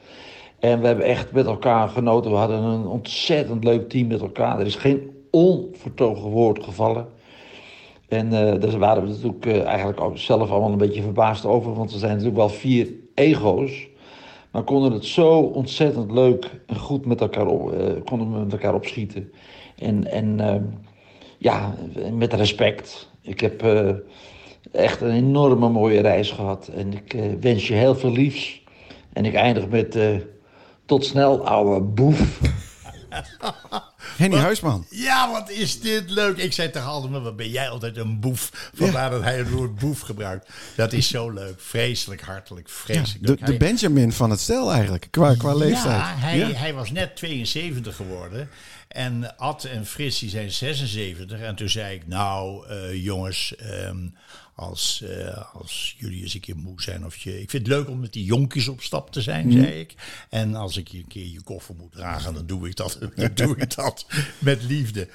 En 0.58 0.80
we 0.80 0.86
hebben 0.86 1.04
echt 1.04 1.32
met 1.32 1.46
elkaar 1.46 1.88
genoten. 1.88 2.30
We 2.30 2.36
hadden 2.36 2.62
een 2.62 2.86
ontzettend 2.86 3.64
leuk 3.64 3.88
team 3.88 4.06
met 4.06 4.20
elkaar. 4.20 4.60
Er 4.60 4.66
is 4.66 4.76
geen 4.76 5.10
onvertogen 5.30 6.30
woord 6.30 6.64
gevallen. 6.64 7.06
En 8.08 8.32
eh 8.32 8.60
daar 8.60 8.78
waren 8.78 9.02
we 9.02 9.08
natuurlijk 9.08 9.46
eh, 9.46 9.64
eigenlijk 9.64 10.00
ook 10.00 10.18
zelf 10.18 10.50
allemaal 10.50 10.72
een 10.72 10.78
beetje 10.78 11.02
verbaasd 11.02 11.44
over. 11.44 11.74
Want 11.74 11.92
we 11.92 11.98
zijn 11.98 12.10
natuurlijk 12.10 12.38
wel 12.38 12.48
vier 12.48 12.92
ego's. 13.14 13.88
Maar 14.50 14.62
konden 14.62 14.92
het 14.92 15.04
zo 15.04 15.38
ontzettend 15.38 16.10
leuk 16.10 16.50
en 16.66 16.76
goed 16.76 17.06
met 17.06 17.20
elkaar, 17.20 17.46
op, 17.46 17.72
eh, 17.72 17.86
konden 18.04 18.32
we 18.32 18.38
met 18.38 18.52
elkaar 18.52 18.74
opschieten. 18.74 19.32
En, 19.78 20.10
en 20.10 20.40
eh, 20.40 20.60
ja, 21.38 21.74
met 22.12 22.32
respect. 22.32 23.10
Ik 23.22 23.40
heb 23.40 23.64
echt 24.72 25.00
een 25.00 25.10
enorme 25.10 25.68
mooie 25.68 26.00
reis 26.00 26.30
gehad. 26.30 26.68
En 26.68 26.92
ik 26.92 27.16
wens 27.40 27.68
je 27.68 27.74
heel 27.74 27.94
veel 27.94 28.12
liefs. 28.12 28.62
En 29.12 29.24
ik 29.24 29.34
eindig 29.34 29.68
met 29.68 29.98
tot 30.86 31.04
snel, 31.04 31.46
ouwe 31.46 31.80
boef. 31.80 32.40
Henny 34.16 34.36
Huisman. 34.36 34.86
Ja, 34.90 35.30
wat 35.32 35.50
is 35.50 35.80
dit 35.80 36.10
leuk. 36.10 36.36
Ik 36.36 36.52
zei 36.52 36.70
toch 36.70 36.84
altijd, 36.86 37.12
maar 37.12 37.20
wat 37.22 37.36
ben 37.36 37.50
jij 37.50 37.68
altijd 37.68 37.96
een 37.96 38.20
boef. 38.20 38.70
Vandaar 38.74 39.10
dat 39.10 39.22
hij 39.22 39.36
het 39.36 39.50
woord 39.50 39.74
boef 39.74 40.00
gebruikt. 40.00 40.48
Dat 40.76 40.92
is 40.92 41.08
zo 41.08 41.30
leuk. 41.30 41.54
Vreselijk 41.60 42.20
hartelijk. 42.20 42.68
Ja, 42.68 42.74
Vreselijk 42.74 43.46
de, 43.46 43.56
Benjamin 43.56 44.12
van 44.12 44.30
het 44.30 44.40
stel 44.40 44.72
eigenlijk, 44.72 45.08
qua, 45.10 45.34
qua 45.34 45.54
leeftijd. 45.54 46.00
Ja, 46.00 46.14
hij, 46.16 46.38
Ja. 46.38 46.48
hij 46.50 46.74
was 46.74 46.90
net 46.90 47.16
72 47.16 47.96
geworden. 47.96 48.48
En 48.88 49.36
Ad 49.36 49.64
en 49.64 49.86
Frits 49.86 50.18
die 50.18 50.30
zijn 50.30 50.50
76. 50.50 51.40
En 51.40 51.54
toen 51.54 51.68
zei 51.68 51.94
ik, 51.94 52.06
nou 52.06 52.68
eh, 52.68 53.04
jongens, 53.04 53.56
ehm, 53.56 54.06
als, 54.56 55.02
eh, 55.02 55.54
als 55.54 55.94
jullie 55.98 56.22
eens 56.22 56.34
een 56.34 56.40
keer 56.40 56.56
moe 56.56 56.82
zijn. 56.82 57.04
Of 57.04 57.16
je, 57.16 57.40
ik 57.40 57.50
vind 57.50 57.66
het 57.66 57.76
leuk 57.76 57.88
om 57.88 58.00
met 58.00 58.12
die 58.12 58.24
jonkies 58.24 58.68
op 58.68 58.80
stap 58.82 59.10
te 59.12 59.22
zijn, 59.22 59.46
Mhm. 59.48 59.58
zei 59.58 59.72
ik. 59.80 59.94
En 60.30 60.54
als 60.54 60.76
ik 60.76 60.88
je 60.88 60.98
een 60.98 61.06
keer 61.08 61.26
je 61.26 61.42
koffer 61.42 61.74
moet 61.74 61.92
dragen, 61.92 62.34
dan 62.34 62.46
doe 62.46 62.68
ik 62.68 62.76
dat, 62.76 62.98
dan 63.16 63.30
doe 63.34 63.56
ik 63.56 63.74
dat 63.74 64.06
met 64.38 64.62
liefde. 64.62 65.08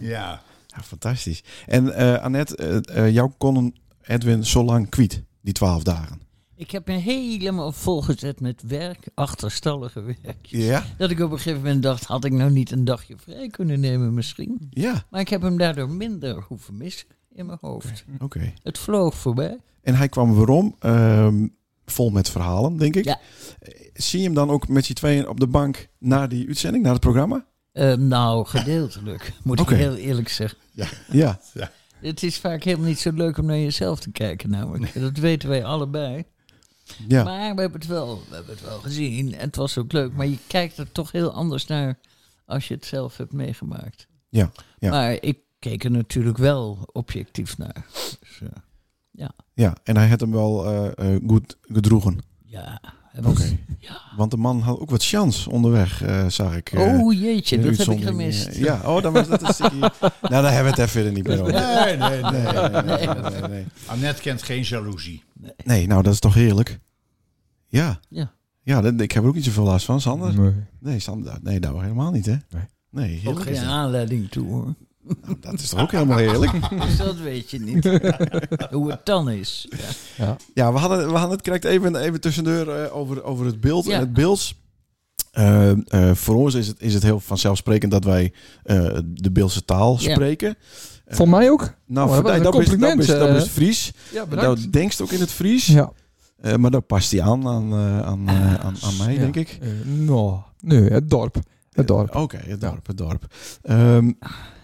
Ja. 0.00 0.42
Ja, 0.76 0.82
fantastisch. 0.82 1.42
En 1.66 1.94
eh 1.94 2.22
Annette, 2.22 2.56
eh, 2.56 3.06
eh, 3.06 3.12
jou 3.14 3.30
kon 3.38 3.74
Edwin 4.02 4.44
zo 4.46 4.64
lang 4.64 4.88
kwiet, 4.88 5.22
die 5.40 5.52
twaalf 5.52 5.82
dagen. 5.82 6.20
Ik 6.56 6.70
heb 6.70 6.86
me 6.86 6.92
helemaal 6.96 7.72
volgezet 7.72 8.40
met 8.40 8.62
werk, 8.66 9.08
achterstallige 9.14 10.00
werk. 10.02 10.46
Ja? 10.46 10.84
Dat 10.98 11.10
ik 11.10 11.20
op 11.20 11.30
een 11.30 11.36
gegeven 11.36 11.60
moment 11.62 11.82
dacht, 11.82 12.04
had 12.04 12.24
ik 12.24 12.32
nou 12.32 12.50
niet 12.50 12.70
een 12.70 12.84
dagje 12.84 13.16
vrij 13.16 13.48
kunnen 13.48 13.80
nemen 13.80 14.14
misschien. 14.14 14.66
Ja, 14.70 15.04
Maar 15.10 15.20
ik 15.20 15.28
heb 15.28 15.42
hem 15.42 15.58
daardoor 15.58 15.90
minder 15.90 16.42
hoeven 16.48 16.76
missen 16.76 17.06
in 17.34 17.46
mijn 17.46 17.58
hoofd. 17.60 18.04
oké. 18.20 18.52
Het 18.62 18.78
vloog 18.78 19.14
voorbij. 19.14 19.58
En 19.82 19.94
hij 19.94 20.08
kwam 20.08 20.34
waarom? 20.34 20.76
Ehm, 20.78 21.46
vol 21.86 22.10
met 22.10 22.30
verhalen, 22.30 22.76
denk 22.76 22.96
ik. 22.96 23.04
Ja. 23.04 23.20
Zie 23.94 24.18
je 24.18 24.24
hem 24.24 24.34
dan 24.34 24.50
ook 24.50 24.68
met 24.68 24.86
je 24.86 24.94
tweeën 24.94 25.28
op 25.28 25.40
de 25.40 25.46
bank 25.46 25.88
na 25.98 26.26
die 26.26 26.46
uitzending, 26.46 26.84
na 26.84 26.90
het 26.90 27.00
programma? 27.00 27.46
Eh, 27.72 27.94
nou, 27.94 28.46
gedeeltelijk, 28.46 29.32
moet 29.44 29.60
ik 29.60 29.68
heel 29.68 29.96
eerlijk 29.96 30.28
zeggen. 30.28 30.58
Ja. 31.10 31.40
Het 32.00 32.22
is 32.22 32.38
vaak 32.38 32.62
helemaal 32.62 32.86
niet 32.86 32.98
zo 32.98 33.12
leuk 33.12 33.38
om 33.38 33.46
naar 33.46 33.58
jezelf 33.58 34.00
te 34.00 34.10
kijken 34.10 34.50
namelijk. 34.50 35.00
Dat 35.00 35.16
weten 35.16 35.48
wij 35.48 35.64
allebei. 35.64 36.24
Ja. 37.08 37.24
Maar 37.24 37.54
we 37.54 37.60
hebben, 37.60 37.80
het 37.80 37.88
wel, 37.88 38.22
we 38.28 38.34
hebben 38.34 38.54
het 38.54 38.64
wel 38.64 38.78
gezien 38.78 39.34
en 39.34 39.40
het 39.40 39.56
was 39.56 39.78
ook 39.78 39.92
leuk. 39.92 40.12
Maar 40.12 40.26
je 40.26 40.38
kijkt 40.46 40.78
er 40.78 40.92
toch 40.92 41.12
heel 41.12 41.32
anders 41.32 41.66
naar 41.66 41.98
als 42.46 42.68
je 42.68 42.74
het 42.74 42.84
zelf 42.84 43.16
hebt 43.16 43.32
meegemaakt. 43.32 44.06
Ja, 44.28 44.50
ja. 44.78 44.90
Maar 44.90 45.12
ik 45.20 45.38
keek 45.62 45.84
er 45.84 45.90
natuurlijk 45.90 46.38
wel 46.38 46.78
objectief 46.92 47.58
naar. 47.58 47.86
Dus, 48.20 48.40
eh, 48.42 48.48
Ja, 49.54 49.74
en 49.84 49.96
hij 49.96 50.08
had 50.08 50.20
hem 50.20 50.30
wel 50.32 50.66
eh, 50.66 51.14
eh, 51.14 51.20
goed 51.26 51.56
gedroegen. 51.62 52.18
ja. 52.44 52.80
Oké. 53.18 53.22
was- 53.28 53.52
ja. 53.78 54.00
Want 54.16 54.30
de 54.30 54.36
man 54.36 54.60
had 54.60 54.78
ook 54.78 54.90
wat 54.90 55.04
chance 55.04 55.50
onderweg, 55.50 56.02
eh, 56.02 56.26
zag 56.28 56.56
ik. 56.56 56.72
Oh 56.76 57.12
jeetje, 57.12 57.60
dat 57.60 57.76
heb 57.76 57.88
ik 57.88 58.02
gemist. 58.02 58.54
Ja, 58.56 58.80
oh, 58.84 59.02
dan 59.02 59.12
was 59.12 59.28
dat 59.28 59.42
een 59.42 59.54
stukje. 59.60 59.78
nou, 59.78 59.92
daar 60.20 60.52
hebben 60.52 60.62
we 60.62 60.68
het 60.68 60.78
even 60.78 60.88
verder 60.88 61.12
niet 61.12 61.26
meer 61.26 61.40
over. 61.40 61.52
Nee, 61.52 61.96
nee, 61.96 62.22
nee. 62.22 62.42
Nee, 62.42 62.82
nee, 62.82 62.82
nee, 62.82 63.06
nee, 63.06 63.30
nee, 63.40 63.48
nee. 63.48 63.64
Annette 63.86 64.22
kent 64.22 64.42
geen 64.42 64.62
jaloezie. 64.62 65.22
Nee, 65.64 65.86
nou, 65.86 66.02
dat 66.02 66.12
is 66.12 66.18
toch 66.20 66.34
heerlijk. 66.34 66.78
Ja. 67.68 68.00
Ja. 68.08 68.32
Ja, 68.62 68.80
dat- 68.80 69.00
ik 69.00 69.12
heb 69.12 69.22
er 69.22 69.28
ook 69.28 69.34
niet 69.34 69.44
zoveel 69.44 69.64
last 69.64 69.84
van, 69.84 70.00
Sander. 70.00 70.40
Nee. 70.40 70.52
Nee, 70.80 70.98
Sander, 70.98 71.38
nee, 71.42 71.58
nou 71.58 71.82
helemaal 71.82 72.10
niet, 72.10 72.26
hè? 72.26 72.36
Nee. 72.50 72.64
Nee, 72.90 73.20
Ook 73.28 73.42
geen 73.42 73.56
aanleiding 73.58 74.28
toe 74.30 74.48
hoor. 74.48 74.74
Nou, 75.02 75.36
dat 75.40 75.60
is 75.60 75.68
toch 75.68 75.80
ook 75.80 75.90
helemaal 75.92 76.18
heerlijk. 76.18 76.52
Dus 76.86 76.96
dat 76.96 77.16
weet 77.18 77.50
je 77.50 77.60
niet. 77.60 77.84
Hoe 78.70 78.90
het 78.90 79.00
dan 79.06 79.30
is. 79.30 79.68
Ja. 80.16 80.36
Ja, 80.54 80.72
we 80.72 80.78
hadden, 80.78 80.98
we 81.06 81.12
hadden 81.12 81.30
het 81.36 81.42
correct 81.42 81.64
even, 81.64 81.96
even 81.96 82.20
tussendoor 82.20 82.68
eh, 82.74 82.96
over, 82.96 83.22
over 83.22 83.46
het 83.46 83.60
beeld. 83.60 83.84
Ja. 83.84 83.92
En 83.94 84.00
het 84.00 84.12
beeld. 84.12 84.52
eh, 85.30 85.70
eh, 85.70 86.14
voor 86.14 86.34
ons 86.36 86.54
is 86.54 86.66
het, 86.66 86.76
is 86.80 86.94
het 86.94 87.02
heel 87.02 87.20
vanzelfsprekend 87.20 87.92
dat 87.92 88.04
wij 88.04 88.32
eh, 88.62 88.98
de 89.04 89.30
Beeldse 89.30 89.64
taal 89.64 89.96
Ja. 90.00 90.10
spreken. 90.12 90.56
Voor 91.06 91.28
mij 91.28 91.50
ook. 91.50 91.74
Nou, 91.86 92.08
Oh, 92.08 92.14
dat 92.14 92.24
was 92.24 92.42
dat, 92.42 92.62
is, 92.62 92.78
dat, 92.78 92.98
is, 92.98 93.06
dat 93.06 93.36
is 93.42 93.48
Fries. 93.48 93.92
Ja, 94.12 94.24
Dat 94.24 94.66
denkst 94.70 95.00
ook 95.00 95.10
in 95.10 95.20
het 95.20 95.30
Fries. 95.32 95.66
Ja. 95.66 95.92
Eh, 96.40 96.54
maar 96.56 96.70
dat 96.70 96.86
past 96.86 97.10
hij 97.10 97.22
aan 97.22 97.48
aan, 97.48 97.72
eh, 97.72 98.00
aan, 98.00 98.28
aan, 98.30 98.76
aan 98.82 98.96
mij, 98.98 99.12
Ja. 99.14 99.18
denk 99.18 99.36
ik. 99.36 99.58
Nou, 99.84 100.38
nee, 100.60 100.80
het 100.82 101.10
dorp. 101.10 101.38
Het 101.72 101.86
dorp. 101.86 102.14
Oké, 102.14 102.36
het 102.36 102.60
dorp, 102.60 102.86
het 102.86 102.96
dorp. 102.96 103.34
Ehm, 103.62 104.12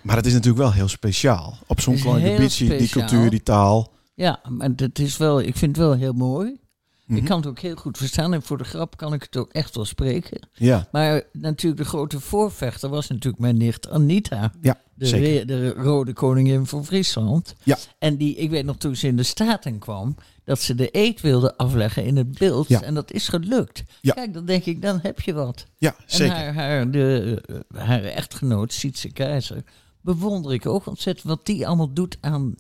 maar 0.02 0.16
het 0.16 0.26
is 0.26 0.32
natuurlijk 0.32 0.62
wel 0.62 0.72
heel 0.72 0.88
speciaal. 0.88 1.59
Op 1.66 1.80
zo'n 1.80 1.96
klein 1.96 2.20
gebiedje, 2.20 2.78
die 2.78 2.88
cultuur, 2.88 3.30
die 3.30 3.42
taal. 3.42 3.92
Ja, 4.14 4.40
maar 4.48 4.70
het 4.76 4.98
is 4.98 5.16
wel, 5.16 5.40
ik 5.40 5.56
vind 5.56 5.76
het 5.76 5.86
wel 5.86 5.94
heel 5.94 6.12
mooi. 6.12 6.61
Mhm. 7.09 7.16
Ik 7.18 7.24
kan 7.24 7.36
het 7.36 7.46
ook 7.46 7.59
heel 7.59 7.74
goed 7.76 7.96
verstaan 7.98 8.32
en 8.34 8.42
voor 8.42 8.59
de 8.59 8.64
grap 8.64 8.96
kan 8.96 9.12
ik 9.12 9.22
het 9.22 9.36
ook 9.36 9.52
echt 9.52 9.74
wel 9.74 9.84
spreken. 9.84 10.48
Ja, 10.54 10.88
Maar 10.92 11.22
natuurlijk 11.32 11.82
de 11.82 11.88
grote 11.88 12.20
voorvechter 12.20 12.88
was 12.88 13.09
natuurlijk 13.09 13.42
mijn 13.42 13.56
nicht 13.56 13.90
Anita. 13.90 14.52
ja 14.61 14.80
De, 14.94 15.09
re- 15.11 15.44
de 15.44 15.72
rode 15.72 16.12
koningin 16.12 16.66
van 16.66 16.84
Friesland. 16.84 17.54
Ja. 17.62 17.78
En 17.98 18.16
die, 18.16 18.34
ik 18.36 18.50
weet 18.50 18.64
nog 18.64 18.76
toen 18.76 18.96
ze 18.96 19.06
in 19.06 19.16
de 19.16 19.22
Staten 19.22 19.78
kwam, 19.78 20.16
dat 20.44 20.61
ze 20.61 20.74
de 20.74 20.88
eed 20.92 21.20
wilde 21.20 21.56
afleggen 21.56 22.04
in 22.04 22.16
het 22.16 22.38
beeld. 22.38 22.68
Ja. 22.68 22.82
En 22.82 22.94
dat 22.94 23.12
is 23.12 23.28
gelukt. 23.28 23.82
Ja. 24.00 24.12
Kijk, 24.14 24.34
dan 24.34 24.44
denk 24.44 24.64
ik, 24.64 24.82
dan 24.82 24.98
heb 25.02 25.20
je 25.20 25.32
wat. 25.32 25.66
Ja, 25.76 25.90
En 25.96 26.02
zeker. 26.06 26.34
haar, 26.36 26.54
haar, 26.54 26.90
de, 26.90 27.42
eh, 27.72 27.80
haar 27.80 28.02
echtgenoot, 28.04 28.72
Sietse 28.72 29.12
Keizer, 29.12 29.62
bewonder 30.00 30.52
ik 30.52 30.66
ook 30.66 30.86
ontzettend. 30.86 31.26
Wat 31.28 31.46
die 31.46 31.66
allemaal 31.66 31.92
doet 31.92 32.16
aan 32.20 32.54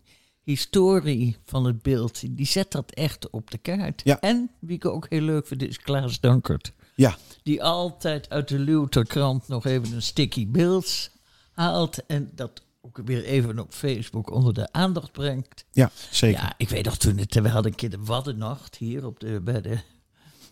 historie 0.50 1.36
van 1.44 1.64
het 1.64 1.82
beeld. 1.82 2.36
Die 2.36 2.46
zet 2.46 2.72
dat 2.72 2.90
echt 2.90 3.30
op 3.30 3.50
de 3.50 3.58
kaart. 3.58 4.00
Ja. 4.04 4.20
En 4.20 4.50
wie 4.58 4.76
ik 4.76 4.84
ook 4.84 5.06
heel 5.08 5.20
leuk 5.20 5.46
vind, 5.46 5.62
is 5.62 5.78
Klaas 5.78 6.20
Dankert. 6.20 6.72
Ja, 6.94 7.16
Die 7.42 7.62
altijd 7.62 8.30
uit 8.30 8.48
de 8.48 8.58
Luwterkrant 8.58 9.48
nog 9.48 9.64
even 9.66 9.92
een 9.94 10.02
sticky 10.02 10.48
beeld 10.48 11.10
haalt. 11.52 12.06
En 12.06 12.30
dat 12.34 12.62
ook 12.80 13.00
weer 13.04 13.24
even 13.24 13.58
op 13.58 13.72
Facebook 13.72 14.30
onder 14.30 14.54
de 14.54 14.72
aandacht 14.72 15.12
brengt. 15.12 15.64
ja, 15.72 15.90
zeker. 16.10 16.40
Ja, 16.40 16.54
ik 16.56 16.68
weet 16.68 16.84
nog 16.84 16.96
toen, 16.96 17.16
het, 17.18 17.34
we 17.34 17.48
hadden 17.48 17.70
een 17.70 17.76
keer 17.78 17.90
de 17.90 18.04
Waddennacht 18.04 18.76
hier 18.76 19.06
op 19.06 19.20
de, 19.20 19.40
bij 19.40 19.60
de, 19.60 19.78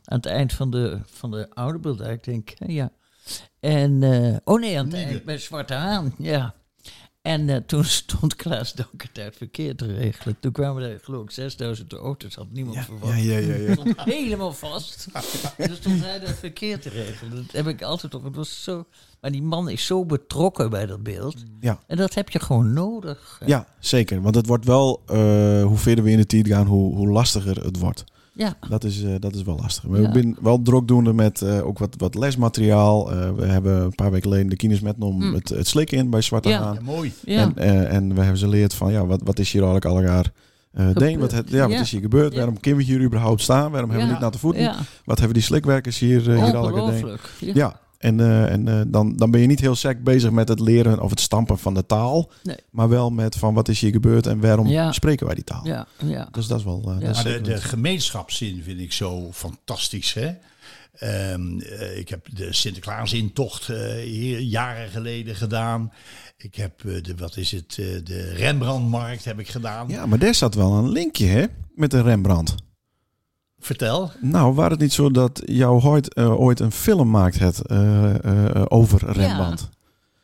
aan 0.05 0.17
het 0.17 0.27
eind 0.27 0.53
van 0.53 0.71
de, 0.71 1.01
van 1.07 1.31
de 1.31 1.51
Oude 1.55 1.79
Beeldijk, 1.79 2.25
denk 2.25 2.51
ik. 2.51 2.71
Ja. 2.71 2.93
En, 3.61 4.03
eh, 4.03 4.37
oh 4.45 4.61
nee, 4.61 4.79
aan 4.79 4.85
het 4.87 4.95
eind 4.95 5.25
bij 5.25 5.39
Zwarte 5.39 5.75
Haan, 5.75 6.15
ja. 6.19 6.55
En 7.27 7.49
eh, 7.49 7.57
toen 7.57 7.85
stond 8.03 8.37
Klaas 8.37 8.73
Dankert 8.73 9.19
uit 9.19 9.37
verkeer 9.37 9.77
te 9.77 9.87
regelen. 9.95 10.37
Toen 10.41 10.53
kwamen 10.53 10.83
er 10.83 11.01
geloof 11.03 11.23
ik 11.25 11.31
6000 11.31 11.93
auto's, 11.93 12.35
had 12.35 12.47
niemand 12.51 12.77
Ja, 12.77 12.83
verwacht. 12.83 13.23
ja, 13.23 13.39
ja, 13.39 13.39
ja, 13.39 13.55
ja. 13.55 13.73
stond 13.81 14.01
helemaal 14.05 14.53
vast. 14.53 15.07
En 15.57 15.67
toen 15.69 15.77
stond 15.77 16.01
hij 16.01 16.19
dat 16.19 16.31
verkeer 16.31 16.81
te 16.81 16.89
regelen. 16.89 17.37
Dat 17.37 17.53
heb 17.53 17.67
ik 17.67 17.83
altijd 17.83 18.15
op. 18.15 18.25
Het 18.25 18.37
was 18.37 18.63
zo, 18.63 18.87
maar 19.21 19.31
die 19.31 19.43
man 19.43 19.69
is 19.69 19.87
zo 19.87 20.05
betrokken 20.05 20.71
bij 20.71 20.87
dat 20.87 21.03
beeld. 21.03 21.37
Ja. 21.61 21.79
En 21.87 21.97
dat 21.97 22.15
heb 22.15 22.31
je 22.31 22.41
gewoon 22.41 22.73
nodig. 22.73 23.41
Ja, 23.47 23.67
zeker. 23.79 24.23
Want 24.23 24.35
het 24.35 24.47
wordt 24.47 24.65
wel, 24.65 25.03
eh, 25.07 25.17
hoe 25.65 25.77
verder 25.77 26.05
we 26.05 26.11
in 26.11 26.17
de 26.17 26.27
tijd 26.27 26.47
gaan, 26.49 26.67
hoe, 26.67 26.95
hoe 26.95 27.09
lastiger 27.09 27.65
het 27.65 27.79
wordt. 27.79 28.05
Ja. 28.37 28.55
Dat 28.69 28.85
is, 28.85 29.03
eh, 29.05 29.15
dat 29.19 29.35
is 29.35 29.43
wel 29.43 29.57
lastig. 29.63 29.85
We 29.85 30.01
Ja. 30.01 30.13
zijn 30.13 30.37
wel 30.41 30.63
drukdoende 30.63 31.13
met 31.13 31.43
eh, 31.43 31.67
ook 31.67 31.79
wat, 31.79 31.95
wat 31.99 32.15
lesmateriaal. 32.15 33.13
Eh, 33.13 33.33
we 33.33 33.45
hebben 33.47 33.83
een 33.83 33.95
paar 33.95 34.11
weken 34.11 34.29
geleden 34.31 34.49
de 34.51 34.57
kines 34.57 34.81
met 34.81 34.95
om 34.99 35.15
Mm. 35.25 35.35
het, 35.35 35.49
het 35.49 35.67
slikken 35.69 35.99
in 35.99 36.11
bij 36.11 36.21
Zwarte 36.21 36.49
Ja. 36.49 36.63
Haan. 36.63 36.75
Ja, 36.75 36.81
mooi. 36.83 37.13
Ja. 37.25 37.41
En, 37.41 37.57
eh, 37.57 37.95
en 37.95 38.15
we 38.15 38.21
hebben 38.21 38.39
ze 38.39 38.45
geleerd 38.45 38.75
van, 38.75 38.93
ja, 38.93 39.07
wat, 39.07 39.21
wat 39.25 39.39
is 39.39 39.53
hier 39.53 39.63
eigenlijk 39.63 39.95
al 39.95 40.01
elkaar 40.03 40.33
uh, 40.79 40.95
deen? 40.95 41.19
Wat, 41.19 41.33
het, 41.33 41.51
ja, 41.51 41.63
wat 41.63 41.71
Ja. 41.73 41.81
is 41.81 41.91
hier 41.91 42.01
gebeurd? 42.01 42.33
Ja. 42.33 42.37
Waarom 42.39 42.61
kunnen 42.61 42.81
we 42.81 42.87
hier 42.87 43.01
überhaupt 43.01 43.41
staan? 43.41 43.71
Waarom 43.71 43.91
hebben 43.91 44.07
we 44.07 44.13
niet 44.13 44.23
naar 44.23 44.31
de 44.31 44.39
voeten? 44.39 44.63
ja. 44.63 44.77
Wat 45.05 45.17
hebben 45.19 45.35
die 45.35 45.43
slikwerkers 45.43 45.99
hier, 45.99 46.29
uh, 46.29 46.45
hier 46.45 46.57
al 46.57 46.65
gedaan? 46.65 47.19
Ja. 47.39 47.81
En, 47.99 48.21
eh, 48.21 48.53
en 48.53 48.69
eh, 48.69 48.81
dan, 48.87 49.17
dan 49.17 49.31
ben 49.31 49.41
je 49.41 49.47
niet 49.47 49.61
heel 49.61 49.75
sec 49.75 50.03
bezig 50.05 50.31
met 50.31 50.49
het 50.49 50.61
leren 50.61 51.01
of 51.01 51.11
het 51.11 51.21
stampen 51.21 51.59
van 51.59 51.75
de 51.75 51.87
taal. 51.87 52.31
Nee. 52.43 52.57
Maar 52.71 52.89
wel 52.89 53.11
met 53.11 53.37
van 53.37 53.55
wat 53.55 53.69
is 53.69 53.81
hier 53.81 53.91
gebeurd 53.91 54.27
en 54.27 54.41
waarom 54.41 54.67
Ja. 54.67 54.93
spreken 54.93 55.27
wij 55.27 55.35
die 55.35 55.45
taal. 55.45 55.67
Ja, 55.67 55.87
ja. 56.05 56.29
Dus 56.31 56.47
dat 56.47 56.59
is 56.59 56.65
wel... 56.65 56.81
eh, 56.87 57.01
dat 57.01 57.17
is 57.17 57.23
Maar 57.25 57.33
de, 57.33 57.41
de 57.41 57.53
een- 57.53 57.63
gemeenschapszin 57.63 58.63
vind 58.63 58.81
ik 58.81 58.93
zo 58.93 59.33
fantastisch. 59.33 60.13
Hè? 60.15 60.31
Ehm, 60.99 61.59
eh, 61.61 61.99
ik 61.99 62.09
heb 62.09 62.27
de 62.37 62.53
Sinterklaasintocht 62.53 63.69
eh 63.69 63.95
hier 63.95 64.41
jaren 64.41 64.89
geleden 64.89 65.37
gedaan. 65.37 65.93
Ik 66.37 66.55
heb 66.55 66.85
eh, 66.85 67.03
de, 67.03 67.15
wat 67.17 67.37
is 67.37 67.51
het, 67.51 67.77
eh, 67.79 67.87
de 68.05 68.33
Rembrandtmarkt 68.37 69.25
heb 69.25 69.39
ik 69.39 69.49
gedaan. 69.49 69.89
Ja, 69.89 70.07
maar 70.07 70.19
daar 70.19 70.35
zat 70.35 70.55
wel 70.55 70.73
een 70.73 70.89
linkje 70.89 71.27
hè, 71.27 71.45
met 71.75 71.91
de 71.91 72.03
Rembrandt. 72.03 72.55
Vertel. 73.67 74.11
Nou, 74.21 74.55
waar 74.55 74.71
het 74.71 74.81
niet 74.81 74.93
zo 74.93 75.11
dat 75.11 75.43
jouw 75.45 75.81
ooit, 75.83 76.15
eh, 76.15 76.41
ooit 76.41 76.61
een 76.61 76.73
film 76.73 77.11
maakt 77.11 77.39
het 77.39 77.67
eh, 77.67 78.15
eh, 78.25 78.63
over 78.69 79.13
Rembrandt? 79.13 79.61
Een 79.61 79.69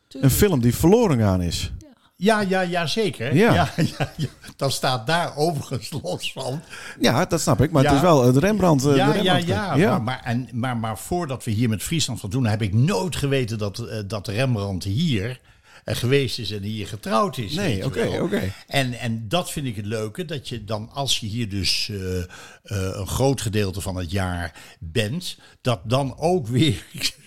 Tuurlijk. 0.07 0.33
film 0.33 0.61
die 0.61 0.75
verloren 0.75 1.19
gaan 1.19 1.41
is. 1.41 1.71
Ja, 2.15 2.41
ja, 2.41 2.61
ja, 2.61 2.85
zeker. 2.85 3.35
Ja. 3.35 3.53
Ja. 3.53 3.69
Ja, 3.97 4.11
ja, 4.17 4.27
Dan 4.55 4.71
staat 4.71 5.07
daar 5.07 5.35
overigens 5.35 5.91
los 6.03 6.31
van. 6.33 6.61
Ja, 6.99 7.25
dat 7.25 7.41
snap 7.41 7.61
ik. 7.61 7.71
Maar 7.71 7.83
Ja. 7.83 7.87
het 7.89 7.97
is 7.97 8.03
wel 8.03 8.23
het 8.25 8.37
Rembrandt. 8.37 8.85
eh, 8.85 8.95
ja, 8.95 9.11
de 9.11 9.23
ja, 9.23 9.33
Rembrandt 9.35 9.47
ja, 9.79 9.89
Maar, 9.89 10.01
maar, 10.01 10.21
en, 10.23 10.49
maar, 10.53 10.77
maar 10.77 10.97
voordat 10.97 11.43
we 11.43 11.51
hier 11.51 11.69
met 11.69 11.83
Friesland 11.83 12.19
van 12.19 12.29
doen, 12.29 12.45
heb 12.45 12.61
ik 12.61 12.73
nooit 12.73 13.15
geweten 13.15 13.57
dat, 13.57 13.87
dat 14.07 14.27
Rembrandt 14.27 14.83
hier 14.83 15.39
geweest 15.85 16.39
is 16.39 16.51
en 16.51 16.63
hier 16.63 16.87
getrouwd 16.87 17.37
is. 17.37 17.53
Nee, 17.53 17.85
oké, 17.85 18.19
oké. 18.21 18.53
En, 18.67 18.93
en 18.93 19.27
dat 19.27 19.51
vind 19.51 19.65
ik 19.67 19.75
het 19.75 19.85
leuke, 19.85 20.25
dat 20.25 20.49
je 20.49 20.63
dan 20.63 20.89
als 20.89 21.19
je 21.19 21.27
hier 21.27 21.49
dus 21.49 21.89
eh, 21.89 22.19
eh, 22.19 22.25
een 22.63 23.07
groot 23.07 23.41
gedeelte 23.41 23.81
van 23.81 23.95
het 23.95 24.11
jaar 24.11 24.61
bent, 24.79 25.37
dat 25.61 25.81
dan 25.83 26.17
ook 26.17 26.47
weer 26.47 26.85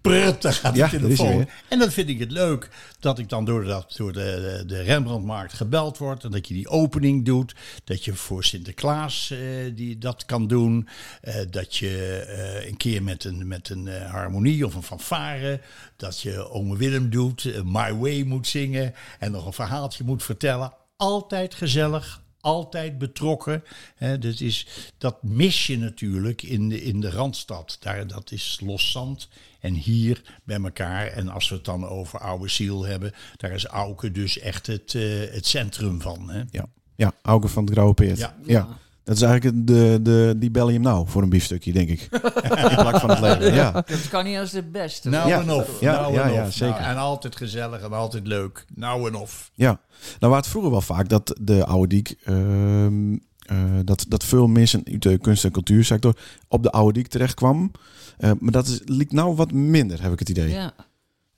prut, 0.00 0.42
daar 0.42 0.52
gaat 0.52 0.72
de 0.72 0.78
Ja, 0.78 0.88
telefoon. 0.88 1.36
weer. 1.36 1.48
En 1.68 1.78
dan 1.78 1.90
vind 1.90 2.08
ik 2.08 2.18
het 2.18 2.30
leuk 2.30 2.68
dat 3.00 3.18
ik 3.18 3.28
dan 3.28 3.44
door, 3.44 3.64
dat, 3.64 3.94
door 3.96 4.12
de, 4.12 4.62
de 4.66 4.82
Rembrandtmarkt 4.82 5.52
gebeld 5.52 5.98
word. 5.98 6.24
En 6.24 6.30
dat 6.30 6.48
je 6.48 6.54
die 6.54 6.68
opening 6.68 7.24
doet. 7.24 7.54
Dat 7.84 8.04
je 8.04 8.14
voor 8.14 8.44
Sinterklaas 8.44 9.30
eh, 9.30 9.38
die 9.74 9.98
dat 9.98 10.24
kan 10.24 10.46
doen. 10.46 10.88
eh, 11.20 11.34
dat 11.50 11.76
je 11.76 12.24
eh, 12.28 12.68
een 12.68 12.76
keer 12.76 13.02
met 13.02 13.24
een, 13.24 13.48
met 13.48 13.68
een 13.68 13.88
harmonie 13.88 14.66
of 14.66 14.74
een 14.74 14.82
fanfare. 14.82 15.60
Dat 15.96 16.20
je 16.20 16.50
Ome 16.50 16.76
Willem 16.76 17.10
doet. 17.10 17.64
My 17.64 17.94
Way 17.94 18.22
moet 18.22 18.46
zingen. 18.46 18.94
En 19.18 19.32
nog 19.32 19.46
een 19.46 19.52
verhaaltje 19.52 20.04
moet 20.04 20.22
vertellen. 20.22 20.72
Altijd 20.96 21.54
gezellig. 21.54 22.20
Altijd 22.46 22.98
betrokken. 22.98 23.64
Hè, 23.96 24.18
dat, 24.18 24.40
is, 24.40 24.66
dat 24.98 25.22
mis 25.22 25.66
je 25.66 25.78
natuurlijk 25.78 26.42
in 26.42 26.68
de, 26.68 26.82
in 26.82 27.00
de 27.00 27.10
Randstad. 27.10 27.76
Daar, 27.80 28.06
dat 28.06 28.30
is 28.30 28.60
los 28.64 28.90
zand. 28.90 29.28
En 29.60 29.74
hier 29.74 30.22
bij 30.44 30.60
elkaar. 30.62 31.06
En 31.06 31.28
als 31.28 31.48
we 31.48 31.54
het 31.54 31.64
dan 31.64 31.88
over 31.88 32.18
Oude 32.18 32.48
Ziel 32.48 32.84
hebben. 32.84 33.12
Daar 33.36 33.50
is 33.50 33.66
Auken 33.66 34.12
dus 34.12 34.38
echt 34.38 34.66
het, 34.66 34.94
eh, 34.94 35.02
het 35.30 35.46
centrum 35.46 36.00
van. 36.00 36.30
Hè? 36.30 36.42
Ja, 36.50 36.66
ja 36.96 37.12
Auken 37.22 37.50
van 37.50 37.64
het 37.64 37.72
Grauwe 37.72 37.94
Peert. 37.94 38.18
Ja. 38.18 38.36
ja. 38.44 38.78
Dat 39.06 39.16
is 39.16 39.22
eigenlijk 39.22 39.66
de, 39.66 39.98
de, 40.02 40.34
die 40.36 40.50
bel 40.50 40.66
je 40.68 40.72
hem 40.74 40.82
nou 40.82 41.08
voor 41.08 41.22
een 41.22 41.28
biefstukje, 41.28 41.72
denk 41.72 41.88
ik. 41.88 42.00
In 42.70 42.74
plaats 42.74 43.00
van 43.00 43.10
het 43.10 43.20
leven. 43.20 43.54
Ja. 43.54 43.70
Dat 43.72 44.08
kan 44.08 44.24
niet 44.24 44.38
als 44.38 44.50
de 44.50 44.62
beste. 44.62 45.08
Nou 45.08 45.28
Ja. 45.28 45.40
en 45.40 45.50
of. 45.50 45.80
Ja, 45.80 46.00
nou 46.00 46.12
ja, 46.12 46.22
en 46.24 46.32
ja, 46.32 46.46
of. 46.46 46.52
zeker. 46.52 46.80
Nou, 46.80 46.90
en 46.90 46.96
altijd 46.96 47.36
gezellig 47.36 47.80
en 47.80 47.92
altijd 47.92 48.26
leuk. 48.26 48.64
Nou 48.74 49.08
en 49.08 49.14
of. 49.14 49.50
Ja, 49.54 49.80
nou 50.18 50.32
was 50.32 50.36
het 50.36 50.46
vroeger 50.50 50.70
wel 50.70 50.80
vaak 50.80 51.08
dat 51.08 51.36
de 51.40 51.66
Oude 51.66 51.88
Diek, 51.94 52.14
ehm, 52.24 53.12
eh, 53.38 53.56
dat, 53.84 54.04
dat 54.08 54.24
veel 54.24 54.46
mensen 54.46 54.82
uit 54.90 55.02
de 55.02 55.18
kunst- 55.18 55.44
en 55.44 55.50
cultuursector 55.50 56.16
op 56.48 56.62
de 56.62 56.70
Oude 56.70 56.92
Diek 56.92 57.06
terecht 57.08 57.34
kwam. 57.34 57.70
Eh, 58.18 58.30
maar 58.40 58.52
dat 58.52 58.66
is, 58.66 58.80
liep 58.84 59.12
nou 59.12 59.34
wat 59.36 59.52
minder, 59.52 60.02
heb 60.02 60.12
ik 60.12 60.18
het 60.18 60.28
idee. 60.28 60.48
Ja. 60.50 60.72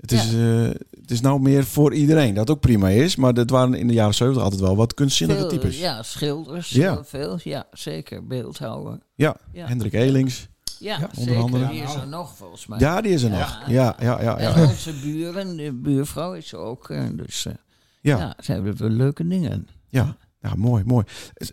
Het, 0.01 0.13
is, 0.13 0.35
eh, 0.35 0.63
het 1.01 1.11
is 1.11 1.21
nou 1.21 1.41
meer 1.41 1.65
voor 1.65 1.95
iedereen, 1.95 2.35
dat 2.35 2.51
ook 2.51 2.61
prima 2.61 2.89
is. 2.89 3.17
Maar 3.17 3.35
dat 3.35 3.51
waren 3.51 3.75
in 3.75 3.87
de 3.87 3.93
jaren 3.95 4.15
70 4.15 4.43
altijd 4.43 4.61
wel 4.61 4.77
wat 4.77 4.95
kunstzinnige 4.95 5.41
Veel, 5.41 5.49
types. 5.49 5.79
ja, 5.79 6.03
schilders. 6.03 6.71
Ja. 6.71 6.93
heel 6.93 7.05
veel. 7.05 7.39
Ja, 7.43 7.67
zeker. 7.73 8.27
Beeldhouwer. 8.27 8.99
Ja, 9.15 9.37
Ja. 9.53 9.67
Hendrik 9.67 9.93
Elings. 9.93 10.49
Ja, 10.79 10.95
onder 10.97 11.11
zeker. 11.25 11.37
andere. 11.37 11.69
Die 11.69 11.83
is 11.83 11.95
er 11.95 12.09
nog 12.09 12.37
volgens 12.37 12.67
mij. 12.67 12.79
Ja, 12.79 13.01
die 13.01 13.13
is 13.13 13.23
er 13.23 13.31
Ja. 13.31 13.39
nog. 13.39 13.63
Ja, 13.69 13.97
ja, 14.01 14.21
ja. 14.23 14.41
ja. 14.41 14.55
En 14.55 14.69
onze 14.69 14.93
buren, 15.03 15.57
de 15.57 15.73
buurvrouw 15.73 16.33
is 16.35 16.53
er 16.53 16.59
ook. 16.59 16.91
eh, 16.91 17.03
Dus 17.13 17.47
eh, 17.47 17.53
Ja. 18.01 18.19
ja, 18.19 18.35
ze 18.43 18.53
hebben 18.53 18.77
wel 18.79 18.89
leuke 18.89 19.29
dingen. 19.29 19.69
Ja, 19.89 20.17
ja 20.41 20.53
mooi, 20.57 20.83
mooi. 20.87 21.05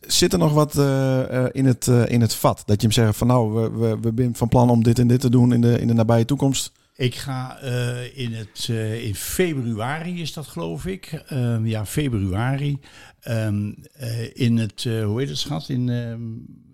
Zit 0.07 0.33
er 0.33 0.39
nog 0.39 0.53
wat 0.53 0.77
eh, 0.77 1.43
eh, 1.43 1.49
in, 1.51 1.65
het, 1.65 1.87
eh, 1.87 2.03
in 2.09 2.21
het 2.21 2.33
vat? 2.33 2.63
Dat 2.65 2.75
je 2.81 2.87
hem 2.87 2.95
zegt 2.95 3.17
van 3.17 3.27
nou, 3.27 3.53
we, 3.53 3.69
we, 3.77 3.97
we 4.01 4.11
zijn 4.15 4.35
van 4.35 4.47
plan 4.47 4.69
om 4.69 4.83
dit 4.83 4.99
en 4.99 5.07
dit 5.07 5.19
te 5.19 5.29
doen 5.29 5.53
in 5.53 5.61
de, 5.61 5.79
in 5.79 5.87
de 5.87 5.93
nabije 5.93 6.25
toekomst? 6.25 6.71
Ik 6.97 7.15
ga 7.15 7.59
eh, 7.59 8.17
in, 8.17 8.33
het, 8.33 8.67
eh, 8.69 9.05
in 9.05 9.15
februari, 9.15 10.21
is 10.21 10.33
dat 10.33 10.47
geloof 10.47 10.85
ik. 10.85 11.23
Ehm, 11.27 11.65
ja, 11.65 11.85
februari. 11.85 12.79
Ehm, 13.19 13.73
eh, 13.93 14.35
in 14.35 14.57
het, 14.57 14.83
hoe 14.83 15.19
heet 15.19 15.29
het 15.29 15.37
schat? 15.37 15.69
In, 15.69 15.89
ehm, 15.89 16.21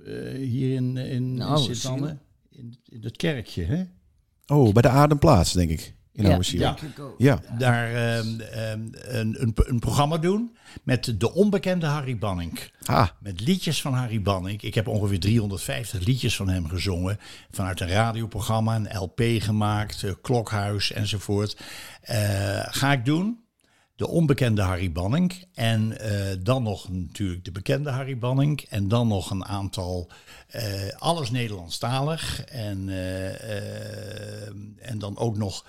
eh, 0.06 0.48
hier 0.48 0.76
in, 0.76 0.98
in, 0.98 1.34
Nou, 1.34 1.70
in 1.70 1.76
Sint-Anne. 1.76 2.18
In, 2.50 2.76
in 2.90 3.02
dat 3.02 3.18
kerkje, 3.18 3.64
hè? 3.64 3.84
Oh, 4.48 4.74
bij 4.74 4.82
de 4.82 4.90
Ademplaats, 4.90 5.54
denk 5.54 5.70
ik. 5.70 5.94
In 6.14 6.24
ja. 6.24 6.40
Ja. 6.42 6.76
Ja. 7.18 7.40
Daar 7.58 7.94
ehm, 7.94 8.40
ehm, 8.40 8.80
een, 8.92 9.36
een, 9.42 9.54
een 9.56 9.80
programma 9.80 10.18
doen 10.18 10.56
met 10.84 11.14
de 11.18 11.34
onbekende 11.34 11.86
Harry 11.86 12.18
Banning. 12.18 12.60
Ah, 12.86 13.08
Met 13.20 13.42
liedjes 13.42 13.82
van 13.82 13.94
Harry 13.94 14.22
Banning. 14.22 14.62
Ik 14.62 14.76
heb 14.76 14.88
ongeveer 14.88 15.20
350 15.20 16.06
liedjes 16.06 16.36
van 16.36 16.50
hem 16.50 16.68
gezongen. 16.68 17.20
Vanuit 17.52 17.80
een 17.80 17.88
radioprogramma, 17.88 18.76
een 18.76 18.98
LP 18.98 19.22
gemaakt, 19.24 20.04
eh, 20.04 20.12
Klokhuis 20.22 20.92
enzovoort. 20.92 21.58
Eh, 22.02 22.18
ga 22.62 22.92
ik 22.92 23.06
doen. 23.06 23.41
De 24.02 24.08
onbekende 24.08 24.62
Harry 24.62 24.92
Banning. 24.92 25.46
En 25.54 26.00
eh, 26.00 26.38
dan 26.40 26.64
nog 26.64 26.90
natuurlijk 26.90 27.46
de 27.46 27.52
bekende 27.52 27.90
Harry 27.90 28.18
Banning. 28.18 28.62
En 28.62 28.88
dan 28.88 29.08
nog 29.08 29.30
een 29.30 29.46
aantal, 29.46 30.10
eh, 30.48 30.90
alles 30.98 31.32
Nederlandstalig. 31.32 32.44
En, 32.44 32.90
eh, 32.90 34.48
en 34.90 35.00
dan 35.00 35.18
ook 35.18 35.38
nog 35.38 35.66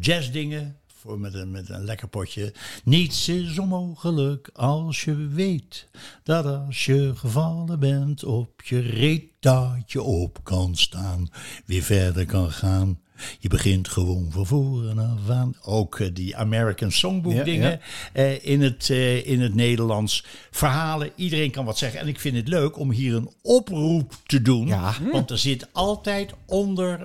jazzdingen. 0.00 0.76
Voor 0.86 1.20
met, 1.20 1.34
een, 1.34 1.50
met 1.50 1.68
een 1.68 1.84
lekker 1.84 2.08
potje. 2.08 2.54
Niets 2.84 3.28
is 3.28 3.58
onmogelijk 3.58 4.50
als 4.52 5.04
je 5.04 5.14
weet 5.14 5.88
dat 6.22 6.44
als 6.44 6.84
je 6.84 7.12
gevallen 7.14 7.78
bent 7.78 8.24
op 8.24 8.62
je 8.62 8.80
reet, 8.80 9.24
dat 9.40 9.92
je 9.92 10.02
op 10.02 10.40
kan 10.42 10.76
staan, 10.76 11.28
weer 11.66 11.82
verder 11.82 12.26
kan 12.26 12.50
gaan. 12.50 13.01
Je 13.38 13.48
begint 13.48 13.88
gewoon 13.88 14.26
van 14.30 14.46
voren 14.46 14.98
af 14.98 15.30
aan. 15.30 15.54
Ook 15.62 16.00
eh, 16.00 16.08
die 16.12 16.36
American 16.36 16.90
Songbook 16.90 17.32
Ja, 17.32 17.42
dingen 17.42 17.80
eh, 18.12 18.44
in, 18.44 18.62
het, 18.62 18.90
eh, 18.90 19.26
in 19.26 19.40
het 19.40 19.54
Nederlands. 19.54 20.24
Verhalen, 20.50 21.12
iedereen 21.16 21.50
kan 21.50 21.64
wat 21.64 21.78
zeggen. 21.78 22.00
En 22.00 22.08
ik 22.08 22.20
vind 22.20 22.36
het 22.36 22.48
leuk 22.48 22.78
om 22.78 22.90
hier 22.90 23.14
een 23.14 23.30
oproep 23.42 24.14
te 24.26 24.42
doen. 24.42 24.66
Ja. 24.66 24.94
Want 25.12 25.30
er 25.30 25.38
zit 25.38 25.66
altijd 25.72 26.32
onder 26.46 27.00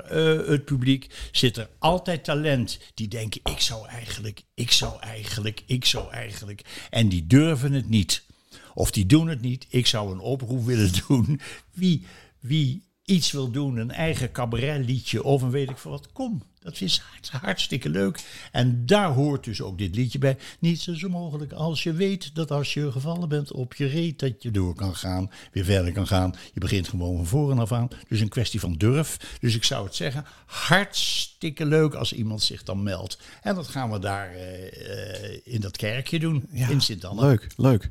het 0.50 0.66
publiek, 0.66 1.10
zit 1.32 1.58
er 1.58 1.70
altijd 1.80 2.24
talent. 2.24 2.80
Die 2.94 3.08
denken, 3.08 3.42
ik 3.44 3.60
zou 3.60 3.88
eigenlijk, 3.88 4.42
ik 4.54 4.72
zou 4.72 5.00
eigenlijk, 5.00 5.64
ik 5.66 5.86
zou 5.86 6.12
eigenlijk. 6.12 6.62
En 6.90 7.10
die 7.10 7.28
durven 7.28 7.74
het 7.74 7.90
niet. 7.90 8.26
Of 8.74 8.92
die 8.92 9.06
doen 9.06 9.28
het 9.28 9.42
niet. 9.42 9.66
Ik 9.70 9.88
zou 9.88 10.12
een 10.12 10.20
oproep 10.20 10.66
willen 10.66 10.92
doen. 11.08 11.40
Wie, 11.72 12.06
wie 12.40 12.87
iets 13.08 13.32
wil 13.32 13.52
doen, 13.52 13.78
een 13.78 13.92
eigen 13.92 14.32
cabaretliedje 14.32 15.24
of 15.24 15.42
een 15.42 15.50
weet 15.50 15.70
ik 15.70 15.78
veel 15.78 15.92
wat, 15.92 16.12
kom. 16.12 16.42
Dat 16.60 16.82
is 16.82 17.00
hart- 17.00 17.30
hartstikke 17.30 17.90
leuk. 17.90 18.20
En 18.52 18.86
daar 18.86 19.12
hoort 19.12 19.44
dus 19.44 19.62
ook 19.62 19.78
dit 19.78 19.96
liedje 19.96 20.20
bij. 20.20 20.38
Niets 20.60 20.88
is 20.88 21.04
onmogelijk 21.04 21.52
als 21.54 21.84
je 21.84 21.94
weet 21.94 22.36
dat 22.36 22.52
als 22.52 22.74
je 22.74 22.92
gevallen 22.92 23.30
bent 23.30 23.52
op 23.52 23.74
je 23.74 23.86
reet, 23.86 24.20
dat 24.20 24.44
je 24.44 24.52
door 24.52 24.76
kan 24.76 24.96
gaan, 24.96 25.32
weer 25.52 25.64
verder 25.64 25.94
kan 25.94 26.08
gaan. 26.08 26.36
Je 26.54 26.60
begint 26.60 26.88
gewoon 26.88 27.16
van 27.16 27.26
voren 27.26 27.60
af 27.60 27.72
aan. 27.72 27.88
Dus 28.08 28.20
een 28.20 28.30
kwestie 28.30 28.60
van 28.60 28.74
durf. 28.74 29.38
Dus 29.40 29.56
ik 29.56 29.64
zou 29.64 29.86
het 29.86 29.96
zeggen, 29.96 30.26
hartstikke 30.46 31.66
leuk 31.66 31.94
als 31.94 32.14
iemand 32.14 32.44
zich 32.44 32.64
dan 32.64 32.84
meldt. 32.84 33.20
En 33.42 33.56
dat 33.56 33.68
gaan 33.68 33.92
we 33.92 34.00
daar 34.00 34.34
eh, 34.34 35.34
eh, 35.34 35.40
in 35.44 35.62
dat 35.62 35.78
kerkje 35.78 36.20
doen, 36.20 36.48
ja. 36.52 36.70
in 36.70 36.82
Sint-Anne. 36.82 37.22
leuk, 37.22 37.48
leuk. 37.56 37.90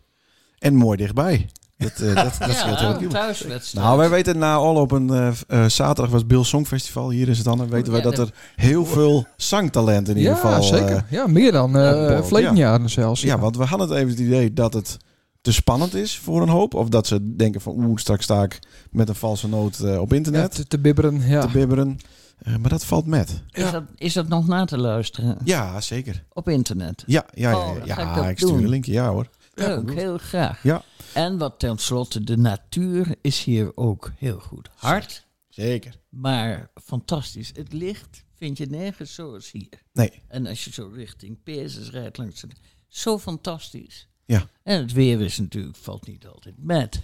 En 0.58 0.74
mooi 0.74 0.96
dichtbij. 0.96 1.46
Dat, 1.78 1.90
eh, 2.00 2.14
dat, 2.14 2.34
dat 2.38 2.50
scheelt 2.56 2.78
heel 2.78 3.00
Ja, 3.00 3.08
thuiswedstrijd. 3.08 3.86
Nou, 3.86 3.98
wij 3.98 4.10
weten 4.10 4.38
na 4.38 4.54
al 4.54 4.74
op 4.76 4.90
een 4.90 5.10
eh, 5.10 5.28
eh, 5.48 5.68
zaterdag 5.68 6.12
was 6.12 6.26
Bill 6.26 6.42
Songfestival. 6.44 7.10
Hier 7.10 7.28
is 7.28 7.36
het 7.36 7.46
dan. 7.46 7.60
En 7.60 7.68
weten 7.68 7.92
wij 7.92 8.00
Ja, 8.02 8.10
dat 8.10 8.18
er 8.18 8.34
heel 8.56 8.84
veel 8.86 9.26
zangtalent 9.36 10.08
in 10.08 10.16
ieder 10.16 10.32
Ja, 10.32 10.38
geval. 10.38 10.62
zeker. 10.62 10.96
eh, 10.96 11.02
ja, 11.10 11.26
meer 11.26 11.52
dan 11.52 11.76
eh 11.76 12.22
verleden 12.22 12.56
ja. 12.56 12.70
jaren 12.70 12.90
zelfs. 12.90 13.20
ja, 13.20 13.38
want 13.38 13.56
we 13.56 13.64
hadden 13.64 13.88
het 13.88 13.96
even 13.96 14.10
het 14.10 14.18
idee 14.18 14.52
dat 14.52 14.72
het 14.72 14.96
te 15.40 15.52
spannend 15.52 15.94
is 15.94 16.18
voor 16.18 16.42
een 16.42 16.48
hoop. 16.48 16.74
Of 16.74 16.88
dat 16.88 17.06
ze 17.06 17.34
denken 17.36 17.60
van 17.60 17.72
oeh, 17.76 17.96
straks 17.98 18.24
sta 18.24 18.42
ik 18.42 18.58
met 18.90 19.08
een 19.08 19.14
valse 19.14 19.48
noot 19.48 19.78
eh, 19.78 20.00
op 20.00 20.10
Ja, 20.10 20.16
internet 20.16 20.54
te, 20.54 20.66
te 20.66 20.78
bibberen. 20.78 21.20
Ja. 21.28 21.40
te 21.40 21.48
bibberen. 21.52 21.98
Eh, 22.38 22.56
maar 22.56 22.70
dat 22.70 22.84
valt 22.84 23.06
met. 23.06 23.42
Is, 23.50 23.70
dat, 23.70 23.82
is 23.96 24.12
dat 24.12 24.28
nog 24.28 24.46
na 24.46 24.64
te 24.64 24.78
luisteren? 24.78 25.38
Ja, 25.44 25.80
zeker. 25.80 26.24
Op 26.32 26.48
internet? 26.48 27.02
Ja, 27.06 27.24
ja, 27.34 27.50
ja, 27.50 27.56
Oh, 27.56 27.74
ja, 27.84 27.92
ik 27.94 27.98
ja 27.98 28.14
dat 28.14 28.28
ik 28.28 28.38
stuur 28.38 28.52
een 28.54 28.68
linkje. 28.68 28.92
Ja 28.92 29.08
hoor. 29.08 29.26
Leuk, 29.58 29.94
heel 29.94 30.18
graag. 30.18 30.62
Ja. 30.62 30.84
En 31.14 31.38
wat 31.38 31.58
tenslotte, 31.58 32.24
de 32.24 32.36
natuur 32.36 33.14
is 33.20 33.44
hier 33.44 33.76
ook 33.76 34.12
heel 34.16 34.38
goed. 34.40 34.68
Hard, 34.74 35.26
Zeker. 35.48 36.00
maar 36.08 36.70
fantastisch. 36.74 37.50
Het 37.54 37.72
licht 37.72 38.24
vind 38.34 38.58
je 38.58 38.66
nergens 38.66 39.14
zoals 39.14 39.50
hier. 39.50 39.82
Nee. 39.92 40.22
En 40.28 40.46
als 40.46 40.64
je 40.64 40.72
zo 40.72 40.90
richting 40.94 41.42
Peerses 41.42 41.90
rijdt 41.90 42.18
langs 42.18 42.42
het... 42.42 42.52
Zo 42.88 43.18
fantastisch. 43.18 44.08
Ja. 44.26 44.46
En 44.62 44.80
het 44.80 44.92
weer 44.92 45.20
is 45.20 45.38
natuurlijk, 45.38 45.76
valt 45.80 46.06
niet 46.06 46.26
altijd 46.26 46.54
met. 46.58 47.00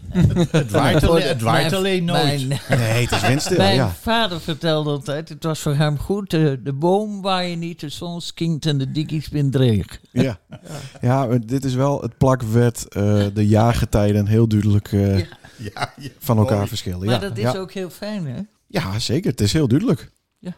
Het 0.51 0.71
waait 0.71 1.05
alleen, 1.05 1.27
het 1.29 1.41
waait 1.43 1.63
Mijn- 1.71 1.75
alleen 1.75 2.05
nooit. 2.05 2.49
Mijn, 2.49 2.61
Nee, 2.81 3.03
het 3.07 3.13
is 3.13 3.27
windstil. 3.27 3.57
mijn 3.57 3.75
ja. 3.75 3.91
vader 3.91 4.41
vertelde 4.41 4.91
altijd, 4.91 5.29
het 5.29 5.45
was 5.45 5.61
voor 5.61 5.75
hem 5.75 5.99
goed, 5.99 6.31
de, 6.31 6.61
de 6.65 6.73
boom 6.73 7.23
waar 7.23 7.45
je 7.47 7.57
niet, 7.57 7.81
de 7.81 7.89
zon 7.89 8.21
skinkt 8.21 8.67
en 8.67 8.79
de 8.79 8.91
dikkies 8.91 9.29
bent 9.29 9.53
dreig. 9.53 10.01
Ja. 10.13 10.39
ja, 11.01 11.27
dit 11.27 11.65
is 11.65 11.75
wel 11.75 12.01
het 12.03 12.19
plakwet. 12.19 12.87
eh 12.89 13.27
de 13.35 13.47
jaargetijden 13.49 14.27
heel 14.27 14.47
duidelijk 14.49 14.93
eh, 14.93 15.19
Ja. 15.19 15.27
Ja, 15.57 15.93
ja. 15.97 16.09
van 16.19 16.39
elkaar 16.39 16.57
Mooi. 16.57 16.69
verschillen. 16.69 17.05
Maar 17.07 17.15
ja. 17.15 17.29
dat 17.29 17.37
is 17.37 17.43
ja. 17.43 17.57
ook 17.59 17.73
heel 17.73 17.91
fijn, 17.91 18.27
hè? 18.27 18.41
ja, 18.67 18.99
zeker. 18.99 19.31
Het 19.31 19.41
is 19.41 19.53
heel 19.53 19.69
duidelijk. 19.69 20.11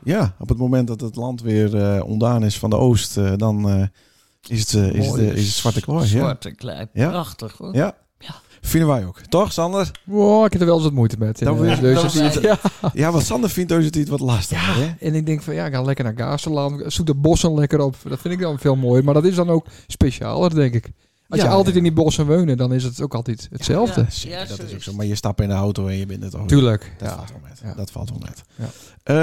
Ja. 0.04 0.34
op 0.38 0.48
het 0.48 0.58
moment 0.58 0.86
dat 0.88 1.00
het 1.00 1.16
land 1.16 1.40
weer 1.42 1.76
eh, 1.76 2.04
ontdaan 2.04 2.44
is 2.44 2.58
van 2.58 2.70
de 2.70 2.76
oost, 2.76 3.16
eh, 3.16 3.32
dan 3.36 3.68
eh, 3.70 3.82
is, 4.49 4.61
het, 4.61 4.74
eh, 4.74 4.92
is, 5.01 5.07
het, 5.07 5.16
eh, 5.16 5.32
is 5.32 5.47
het 5.47 5.55
zwarte 5.57 5.80
klooi. 5.80 6.01
Ja. 6.03 6.07
Zwarte 6.09 6.51
klei. 6.51 6.86
Ja. 6.92 7.09
Prachtig, 7.09 7.57
hoor. 7.59 7.74
ja, 7.74 7.97
Ja. 8.18 8.34
vinden 8.61 8.88
wij 8.88 9.07
ook. 9.07 9.20
Toch, 9.28 9.53
Sander? 9.53 9.90
Wow, 10.05 10.45
ik 10.45 10.53
heb 10.53 10.61
er 10.61 10.66
wel 10.66 10.74
eens 10.76 10.84
wat 10.84 10.92
moeite 10.92 11.16
met. 11.18 11.40
Wil 11.40 11.64
je- 11.64 11.80
dus 11.80 12.03
dat 12.03 12.12
het 12.12 12.42
ja. 12.42 12.59
Ja, 12.92 13.12
want 13.12 13.24
Sander 13.24 13.51
vindt 13.51 13.68
dus 13.70 13.84
het 13.84 13.97
iets 13.97 14.11
wat 14.11 14.20
lastig. 14.20 14.74
hè? 14.76 14.95
En 15.07 15.14
ik 15.14 15.26
denk 15.26 15.42
van 15.42 15.55
ja, 15.55 15.66
ik 15.66 15.74
ga 15.74 15.82
lekker 15.82 16.05
naar 16.05 16.14
Gaasterland. 16.16 16.82
Zoek 16.92 17.07
de 17.07 17.14
bossen 17.14 17.55
lekker 17.55 17.80
op. 17.80 17.97
Dat 18.09 18.20
vind 18.20 18.34
ik 18.34 18.40
dan 18.40 18.59
veel 18.59 18.76
mooier. 18.76 19.05
Maar 19.05 19.14
dat 19.14 19.24
is 19.24 19.34
dan 19.34 19.51
ook 19.51 19.66
specialer, 19.86 20.55
denk 20.55 20.74
ik. 20.74 20.90
Als 21.28 21.40
Ja, 21.40 21.47
je 21.49 21.53
altijd 21.55 21.74
ja. 21.74 21.80
in 21.80 21.86
die 21.86 21.92
bossen 22.05 22.26
woont, 22.26 22.59
dan 22.59 22.72
is 22.72 22.84
het 22.84 23.03
ook 23.03 23.14
altijd 23.14 23.49
hetzelfde. 23.53 24.01
Ja. 24.01 24.11
Zeker, 24.11 24.38
Ja, 24.38 24.45
dat 24.45 24.59
is 24.62 24.74
ook 24.74 24.82
zo. 24.82 24.92
Maar 24.92 25.07
je 25.07 25.14
stapt 25.14 25.40
in 25.40 25.49
de 25.49 25.55
auto 25.55 25.86
en 25.86 25.97
je 25.97 26.07
bent 26.07 26.22
het 26.22 26.34
ook. 26.36 26.49
Tuurlijk. 26.49 26.92
Dat 26.99 27.09
Ja. 27.09 27.14
valt 27.16 27.30
wel 27.30 27.40
met. 27.49 27.61
Ja. 27.64 27.74
Dat 27.74 27.90
valt 27.90 28.11
wel 28.11 28.18
met. 28.18 28.42
Ja. 28.57 28.68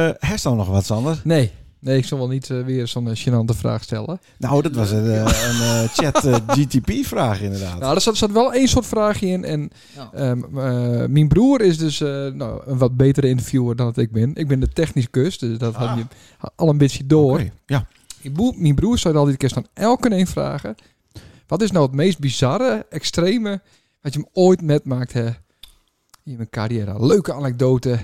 Eh, 0.07 0.13
Herst 0.30 0.43
dan 0.43 0.57
nog 0.57 0.67
wat, 0.67 0.86
Sander? 0.86 1.22
Nee. 1.24 1.51
Nee, 1.82 1.97
ik 1.97 2.05
zal 2.05 2.17
wel 2.17 2.27
niet 2.27 2.49
eh, 2.49 2.63
weer 2.63 2.88
zo'n 2.88 3.09
eh, 3.09 3.15
gênante 3.15 3.55
vraag 3.57 3.84
stellen. 3.84 4.19
Nou, 4.38 4.61
dat 4.61 4.75
was 4.75 4.91
een, 4.91 5.05
eh, 5.05 5.19
een 5.19 5.61
eh, 5.61 5.89
chat 5.89 6.41
GTP-vraag 6.47 7.41
inderdaad. 7.41 7.79
Nou, 7.79 7.95
er 7.95 8.01
zat, 8.01 8.17
zat 8.17 8.32
wel 8.32 8.53
één 8.53 8.67
soort 8.67 8.86
vraagje 8.86 9.27
in. 9.27 9.43
En 9.45 9.69
Ja. 9.95 10.09
ehm, 10.13 10.43
eh, 10.57 11.05
mijn 11.07 11.27
broer 11.27 11.61
is 11.61 11.77
dus 11.77 12.01
eh, 12.01 12.27
nou, 12.27 12.61
een 12.65 12.77
wat 12.77 12.97
betere 12.97 13.27
interviewer 13.27 13.75
dan 13.75 13.86
dat 13.86 13.97
ik 13.97 14.11
ben. 14.11 14.36
Ik 14.36 14.47
ben 14.47 14.59
de 14.59 14.67
technicus, 14.69 15.38
dus 15.38 15.57
dat 15.57 15.75
had 15.75 15.97
je 15.97 16.05
al 16.55 16.69
een 16.69 16.77
beetje 16.77 17.05
door. 17.05 17.32
Oké, 17.39 17.51
Ja. 17.65 17.86
Mijn 18.21 18.34
broer, 18.34 18.53
mijn 18.57 18.75
broer 18.75 18.97
zou 18.97 19.15
altijd 19.15 19.38
keer 19.38 19.51
aan 19.55 19.65
elke 19.73 20.11
een 20.15 20.27
vragen. 20.27 20.75
Wat 21.47 21.61
is 21.61 21.71
nou 21.71 21.86
het 21.86 21.95
meest 21.95 22.19
bizarre, 22.19 22.86
extreme, 22.89 23.61
wat 24.01 24.13
je 24.13 24.19
hem 24.19 24.29
ooit 24.34 24.61
metmaakt 24.61 25.13
hè, 25.13 25.25
in 26.23 26.36
mijn 26.36 26.49
carrière? 26.49 27.05
Leuke 27.05 27.34
anekdote. 27.34 27.99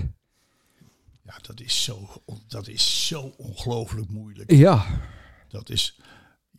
Ja, 1.28 1.38
dat 1.42 1.60
is 1.60 1.84
zo, 1.84 2.22
dat 2.46 2.68
is 2.68 3.06
zo 3.06 3.34
ongelooflijk 3.36 4.08
moeilijk. 4.08 4.52
Ja, 4.52 5.00
Dat 5.48 5.68
is, 5.68 6.00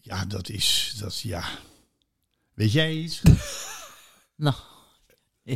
ja, 0.02 0.26
dat 0.26 0.50
is, 0.50 0.96
dat, 1.00 1.20
ja. 1.20 1.44
Weet 2.54 2.72
jij 2.72 2.96
iets? 2.96 3.22
Nou, 4.36 4.56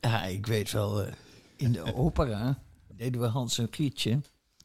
ja, 0.00 0.24
ik 0.24 0.46
weet 0.46 0.70
wel, 0.70 1.02
eh, 1.02 1.12
in 1.56 1.72
de 1.72 1.94
opera 1.94 2.62
deden 2.94 3.20
we 3.20 3.26
Hans 3.26 3.58
en 3.58 3.68
Grietje. 3.70 4.10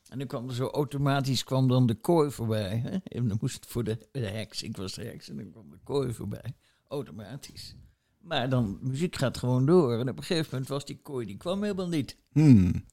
En 0.07 0.17
dan 0.17 0.27
kwam 0.27 0.49
er 0.49 0.55
zo 0.55 0.67
automatisch 0.67 1.43
kwam 1.43 1.67
dan 1.67 1.85
de 1.85 1.95
kooi 1.95 2.31
voorbij. 2.31 2.77
Hè? 2.77 2.97
En 2.97 3.27
dan 3.27 3.37
moest 3.41 3.55
het 3.55 3.65
voor 3.65 3.83
de, 3.83 4.07
de 4.11 4.27
heks, 4.27 4.63
ik 4.63 4.77
was 4.77 4.93
de 4.93 5.03
heks, 5.03 5.29
en 5.29 5.35
dan 5.35 5.51
kwam 5.51 5.69
de 5.69 5.79
kooi 5.83 6.13
voorbij. 6.13 6.53
Automatisch. 6.87 7.75
Maar 8.17 8.49
dan, 8.49 8.79
muziek 8.81 9.15
gaat 9.15 9.37
gewoon 9.37 9.65
door. 9.65 9.99
En 9.99 10.09
op 10.09 10.17
een 10.17 10.23
gegeven 10.23 10.49
moment 10.51 10.69
was 10.69 10.85
die 10.85 11.01
kooi, 11.01 11.25
die 11.25 11.37
kwam 11.37 11.63
helemaal 11.63 11.89
niet. 11.89 12.17
Hmm. 12.31 12.85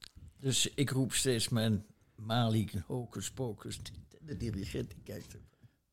Dus 0.47 0.69
ik 0.75 0.91
roep 0.91 1.13
steeds 1.13 1.49
mijn 1.49 1.87
Mali, 2.15 2.71
hocus 2.87 3.31
pocus. 3.31 3.81
De 4.21 4.37
dirigent 4.37 4.91
die 4.91 5.03
kijkt, 5.05 5.37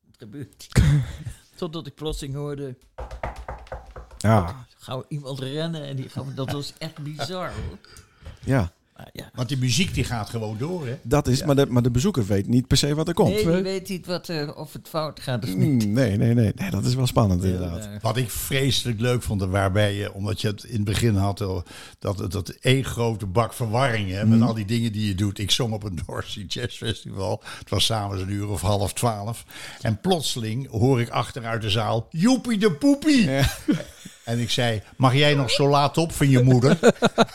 wat 0.06 0.18
gebeurt? 0.18 0.68
Totdat 1.56 1.88
ik 1.88 1.95
plotseling 1.95 2.36
hoorde, 2.36 2.78
Ja, 4.18 4.66
gauw 4.78 5.06
iemand 5.08 5.39
rennen 5.39 5.84
en 5.84 5.95
die 5.95 6.10
dat 6.36 6.51
was 6.51 6.74
echt 6.78 6.97
bizar 6.97 7.54
hoor. 7.54 7.78
ja. 8.45 8.74
Ja. 9.12 9.30
Want 9.34 9.47
die 9.49 9.58
muziek 9.58 9.93
die 9.93 10.04
gaat 10.04 10.30
gewoon 10.30 10.58
door, 10.58 10.88
hè? 10.88 10.97
Dat 11.04 11.28
is, 11.28 11.43
maar, 11.43 11.56
de, 11.56 11.66
maar 11.66 11.82
de 11.82 11.91
bezoeker 11.91 12.26
weet 12.26 12.47
niet 12.47 12.68
per 12.68 12.78
se 12.78 12.95
wat 12.95 13.08
er 13.08 13.14
komt. 13.14 13.30
Nee, 13.30 13.43
die 13.45 13.62
weet 13.64 13.89
niet 13.89 14.06
wat, 14.06 14.28
er 14.28 14.56
of 14.56 14.74
het 14.74 14.88
fout 14.88 15.20
gaat 15.20 15.43
of 15.43 15.49
Mm, 15.56 15.60
niet. 15.78 15.88
nee, 15.88 16.18
nee, 16.18 16.34
nee, 16.34 16.51
nee. 16.56 16.70
Dat 16.70 16.86
is 16.86 16.95
wel 16.95 17.08
spannend 17.08 17.43
inderdaad. 17.43 17.84
Ja. 17.84 17.99
Wat 18.01 18.18
ik 18.18 18.30
vreselijk 18.30 18.99
leuk 18.99 19.24
vond, 19.24 19.41
waarbij 19.43 19.93
je, 19.93 20.14
omdat 20.14 20.41
je 20.41 20.47
het 20.47 20.64
in 20.64 20.76
het 20.76 20.84
begin 20.84 21.16
had, 21.16 21.41
eh, 21.41 21.58
dat, 21.99 22.32
dat 22.32 22.49
één 22.49 22.84
grote 22.86 23.26
bak 23.26 23.54
verwarring 23.54 24.10
hè, 24.12 24.26
met 24.26 24.41
al 24.41 24.54
die 24.54 24.66
dingen 24.66 24.91
die 24.91 25.08
je 25.08 25.16
doet. 25.16 25.39
Ik 25.39 25.51
zong 25.51 25.74
op 25.74 25.84
een 25.84 25.99
North 26.08 26.34
Jazz 26.47 26.78
Festival. 26.78 27.41
Het 27.60 27.70
was 27.70 27.86
s'avonds 27.86 28.22
een 28.22 28.30
uur 28.32 28.47
of 28.49 28.62
half 28.62 28.93
twaalf. 28.93 29.45
En 29.82 30.01
plotseling 30.01 30.70
hoor 30.70 31.01
ik 31.01 31.10
achteruit 31.10 31.62
de 31.62 31.70
zaal, 31.70 32.08
joepie 32.10 32.58
de 32.58 32.72
poepie. 32.72 33.30
En 34.24 34.40
ik 34.40 34.50
zei, 34.50 34.82
mag 34.96 35.14
jij 35.14 35.34
nog 35.34 35.52
zo 35.52 35.70
laat 35.70 35.98
op 35.98 36.12
van 36.12 36.30
je 36.30 36.44
moeder? 36.44 36.80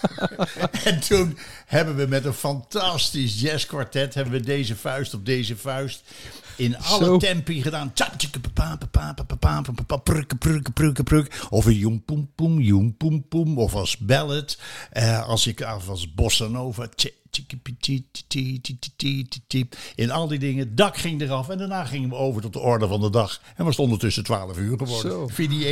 en 0.84 1.00
toen 1.00 1.38
hebben 1.66 1.96
we 1.96 2.06
met 2.06 2.24
een 2.24 2.32
fantastisch 2.32 3.40
jazzkwartet, 3.40 4.14
hebben 4.14 4.32
we 4.32 4.40
deze 4.40 4.76
vuist 4.76 5.14
op 5.14 5.26
deze 5.26 5.56
vuist 5.56 6.02
in 6.58 6.78
alle 6.78 7.18
tempi 7.18 7.62
gedaan. 7.62 7.92
Of 11.50 11.66
een 11.66 11.74
joem 11.74 12.04
poem 12.04 12.30
poem, 12.34 12.60
joem 12.60 12.96
poem 12.96 13.28
poem. 13.28 13.58
Of 13.58 13.74
als 13.74 13.98
ballet. 13.98 14.58
Uh, 14.92 15.28
als 15.28 15.46
ik 15.46 15.62
af 15.62 15.86
was 15.86 16.14
bossa 16.14 16.46
nova. 16.46 16.88
In 19.94 20.10
al 20.10 20.28
die 20.28 20.38
dingen. 20.38 20.74
Dak 20.74 20.96
ging 20.96 21.20
eraf. 21.20 21.48
En 21.48 21.58
daarna 21.58 21.84
gingen 21.84 22.08
we 22.08 22.14
over 22.14 22.42
tot 22.42 22.52
de 22.52 22.58
orde 22.58 22.86
van 22.86 23.00
de 23.00 23.10
dag. 23.10 23.40
En 23.56 23.64
was 23.64 23.76
het 23.76 23.84
ondertussen 23.84 24.24
12 24.24 24.58
uur 24.58 24.78
geworden. 24.78 25.10
Zo. 25.10 25.26
Vindie 25.26 25.64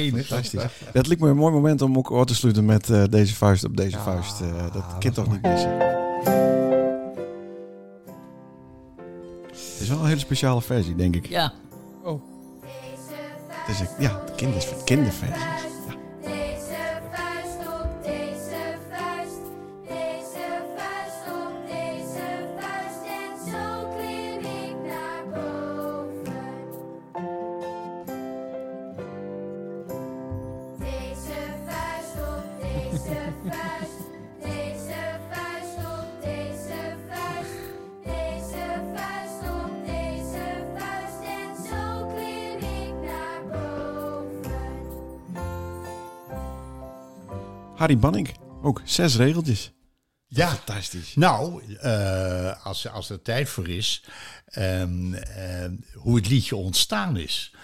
Dat 0.92 1.06
lijkt 1.06 1.22
me 1.22 1.28
een 1.28 1.36
mooi 1.36 1.52
moment 1.52 1.82
om 1.82 1.96
ook 1.96 2.10
oor 2.10 2.26
te 2.26 2.34
sluiten 2.34 2.64
met 2.64 2.90
eh, 2.90 3.04
deze 3.10 3.34
vuist 3.34 3.64
op 3.64 3.76
deze 3.76 3.98
vuist. 3.98 4.40
Eh, 4.40 4.72
dat 4.72 4.84
kind 4.98 5.14
toch 5.14 5.30
niet 5.30 5.42
missen. 5.42 6.75
Het 9.76 9.84
is 9.84 9.90
wel 9.90 10.00
een 10.00 10.06
hele 10.06 10.20
speciale 10.20 10.62
versie, 10.62 10.94
denk 10.94 11.16
ik. 11.16 11.26
Ja, 11.28 11.52
Het 13.50 13.74
is 13.74 13.80
een, 13.80 13.88
ja, 13.98 14.22
de 14.26 14.32
kinders, 14.34 14.66
kinderversie. 14.84 15.44
Harry 47.86 48.00
Banning, 48.00 48.28
ook 48.62 48.82
zes 48.84 49.16
regeltjes. 49.16 49.72
Ja. 50.26 50.48
Fantastisch. 50.48 51.14
Nou, 51.14 51.62
eh, 51.76 52.64
als, 52.66 52.88
als 52.88 53.10
er 53.10 53.22
tijd 53.22 53.48
voor 53.48 53.68
is, 53.68 54.04
ehm, 54.46 55.14
ehm, 55.14 55.74
hoe 55.94 56.16
het 56.16 56.28
liedje 56.28 56.56
ontstaan 56.56 57.16
is. 57.16 57.54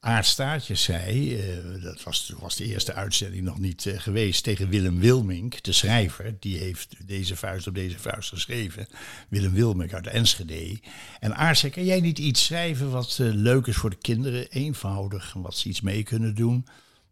Aart 0.00 0.26
Staartjes 0.26 0.82
zei, 0.82 1.36
eh, 1.36 1.82
dat 1.82 2.02
was, 2.02 2.32
was 2.38 2.56
de 2.56 2.64
eerste 2.64 2.94
uitzending 2.94 3.44
nog 3.44 3.58
niet 3.58 3.86
eh, 3.86 4.00
geweest, 4.00 4.42
tegen 4.42 4.68
Willem 4.68 5.00
Wilmink, 5.00 5.62
de 5.62 5.72
schrijver. 5.72 6.36
Die 6.40 6.58
heeft 6.58 7.06
deze 7.06 7.36
vuist 7.36 7.66
op 7.66 7.74
deze 7.74 7.98
vuist 7.98 8.28
geschreven. 8.28 8.86
Willem 9.28 9.52
Wilmink 9.52 9.92
uit 9.92 10.06
Enschede. 10.06 10.80
En 11.20 11.36
Aart 11.36 11.58
zei, 11.58 11.72
kan 11.72 11.84
jij 11.84 12.00
niet 12.00 12.18
iets 12.18 12.44
schrijven 12.44 12.90
wat 12.90 13.18
leuk 13.20 13.66
is 13.66 13.76
voor 13.76 13.90
de 13.90 13.96
kinderen? 14.00 14.50
Eenvoudig, 14.50 15.32
wat 15.32 15.56
ze 15.56 15.68
iets 15.68 15.80
mee 15.80 16.02
kunnen 16.02 16.34
doen. 16.34 16.66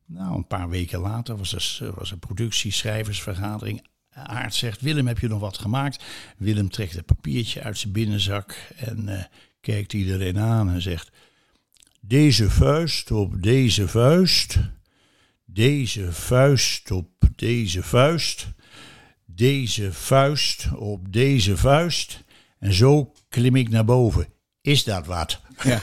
Nou, 0.06 0.36
een 0.36 0.46
paar 0.46 0.68
weken 0.68 0.98
later 0.98 1.36
was 1.36 1.80
er 1.80 1.94
was 1.94 2.10
een 2.10 2.18
productieschrijversvergadering. 2.18 3.86
Aart 4.10 4.54
zegt, 4.54 4.80
Willem, 4.80 5.06
heb 5.06 5.18
je 5.18 5.28
nog 5.28 5.40
wat 5.40 5.58
gemaakt? 5.58 6.04
Willem 6.36 6.70
trekt 6.70 6.96
een 6.96 7.04
papiertje 7.04 7.62
uit 7.62 7.78
zijn 7.78 7.92
binnenzak 7.92 8.72
en 8.76 9.08
eh, 9.08 9.24
kijkt 9.60 9.92
iedereen 9.92 10.38
aan 10.38 10.70
en 10.70 10.82
zegt... 10.82 11.10
Deze 12.00 12.50
vuist 12.50 13.10
op 13.10 13.42
deze 13.42 13.88
vuist, 13.88 14.58
deze 15.44 16.12
vuist 16.12 16.90
op 16.90 17.08
deze 17.36 17.82
vuist, 17.82 18.48
deze 19.24 19.92
vuist 19.92 20.68
op 20.76 21.12
deze 21.12 21.56
vuist. 21.56 22.24
En 22.58 22.72
zo 22.72 23.12
klim 23.28 23.56
ik 23.56 23.68
naar 23.68 23.84
boven. 23.84 24.26
Is 24.66 24.84
dat 24.84 25.06
wat? 25.06 25.40
Ja. 25.62 25.80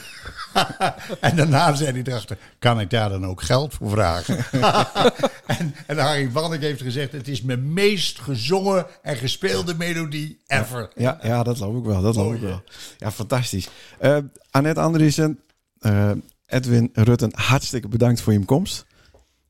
en 1.20 1.36
daarna 1.36 1.76
zei 1.76 1.92
hij 1.92 2.02
erachter, 2.04 2.38
kan 2.60 2.80
ik 2.80 2.90
daar 2.90 3.10
dan 3.10 3.26
ook 3.26 3.42
geld 3.42 3.74
voor 3.74 3.90
vragen? 3.90 4.38
en, 5.58 5.76
en 5.88 5.98
Harry 5.98 6.32
Bannek 6.32 6.62
heeft 6.62 6.82
gezegd, 6.82 7.12
het 7.12 7.28
is 7.28 7.42
mijn 7.42 7.74
meest 7.74 8.20
gezongen 8.20 8.86
en 9.02 9.16
gespeelde 9.16 9.76
melodie 9.76 10.40
ever. 10.48 10.90
Ja, 10.96 11.20
ja, 11.22 11.44
dat 11.44 11.58
geloof 11.58 11.78
ik 11.78 11.84
wel. 11.84 12.02
Dat 12.02 12.14
geloof 12.14 12.30
Oh, 12.30 12.36
ik 12.36 12.42
wel. 12.42 12.64
Ja, 12.98 13.12
fantastisch. 13.12 13.70
Eh 14.00 14.18
Annette 14.52 14.80
Andriessen, 14.82 15.40
eh, 15.80 16.12
Edwin 16.46 16.90
Rutten, 16.94 17.32
hartstikke 17.36 17.88
bedankt 17.88 18.22
voor 18.22 18.34
je 18.34 18.46
komst. 18.46 18.86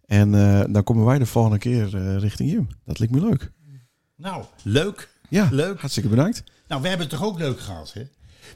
En 0.05 0.33
eh, 0.35 0.63
dan 0.73 0.83
komen 0.83 1.05
wij 1.05 1.17
de 1.19 1.25
volgende 1.25 1.57
keer 1.57 2.17
richting 2.19 2.51
je. 2.51 2.65
Dat 2.85 2.99
lijkt 2.99 3.13
me 3.13 3.21
leuk. 3.21 3.51
Nou, 4.15 4.43
leuk. 4.63 5.09
Ja, 5.29 5.47
Leuk. 5.51 5.79
hartstikke 5.79 6.09
bedankt. 6.09 6.43
Nou, 6.67 6.81
we 6.81 6.87
hebben 6.87 7.07
het 7.07 7.17
toch 7.17 7.27
ook 7.27 7.39
leuk 7.39 7.59
gehad, 7.59 7.93
hè? 7.93 8.03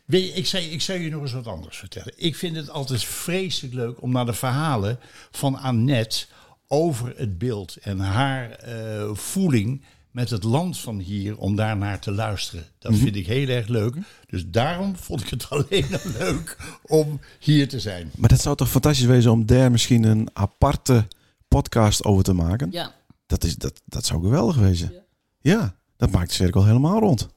Weet 0.05 0.25
je, 0.25 0.33
ik, 0.33 0.45
zei, 0.45 0.65
ik 0.65 0.81
zou 0.81 0.99
je 0.99 1.09
nog 1.09 1.21
eens 1.21 1.33
wat 1.33 1.47
anders 1.47 1.77
vertellen. 1.77 2.13
Ik 2.15 2.35
vind 2.35 2.55
het 2.55 2.69
altijd 2.69 3.03
vreselijk 3.03 3.73
leuk 3.73 4.01
om 4.01 4.11
naar 4.11 4.25
de 4.25 4.33
verhalen 4.33 4.99
van 5.31 5.59
Annette 5.59 6.25
over 6.67 7.13
het 7.17 7.37
beeld 7.37 7.75
en 7.75 7.99
haar 7.99 8.51
eh, 8.51 9.09
voeling 9.13 9.81
met 10.11 10.29
het 10.29 10.43
land 10.43 10.79
van 10.79 10.99
hier, 10.99 11.37
om 11.37 11.55
daar 11.55 11.77
naar 11.77 11.99
te 11.99 12.11
luisteren. 12.11 12.65
Dat 12.79 12.95
vind 12.95 13.15
ik 13.15 13.27
heel 13.27 13.47
erg 13.47 13.67
leuk. 13.67 13.95
Dus 14.27 14.43
daarom 14.47 14.95
vond 14.95 15.21
ik 15.21 15.29
het 15.29 15.49
alleen 15.51 15.85
al 16.03 16.11
leuk 16.19 16.57
om 16.81 17.19
hier 17.39 17.67
te 17.67 17.79
zijn. 17.79 18.11
Maar 18.15 18.29
dat 18.29 18.41
zou 18.41 18.55
toch 18.55 18.69
fantastisch 18.69 19.05
wezen 19.05 19.31
om 19.31 19.45
daar 19.45 19.71
misschien 19.71 20.03
een 20.03 20.29
aparte 20.33 21.07
podcast 21.47 22.03
over 22.03 22.23
te 22.23 22.33
maken? 22.33 22.71
ja. 22.71 22.95
Dat, 23.25 23.43
is, 23.43 23.55
dat, 23.55 23.81
dat 23.85 24.05
zou 24.05 24.21
geweldig 24.21 24.55
wezen. 24.55 24.93
Ja, 25.41 25.75
dat 25.97 26.11
maakt 26.11 26.29
de 26.29 26.35
cirkel 26.35 26.65
helemaal 26.65 26.99
rond. 26.99 27.29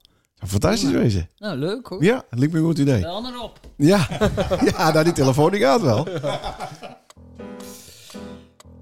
Fantastisch 0.47 0.91
wezen. 0.91 1.29
Nou, 1.39 1.57
leuk 1.59 1.87
hoor. 1.87 2.05
Ja, 2.05 2.23
lijkt 2.31 2.53
me 2.53 2.59
een 2.59 2.65
goed 2.65 2.79
idee. 2.79 3.01
Wel 3.01 3.27
erop. 3.27 3.61
Ja, 3.77 4.07
ja 4.77 4.93
nou, 4.93 5.05
die 5.05 5.13
telefoon 5.13 5.51
die 5.51 5.61
gaat 5.61 5.81
wel. 5.81 6.07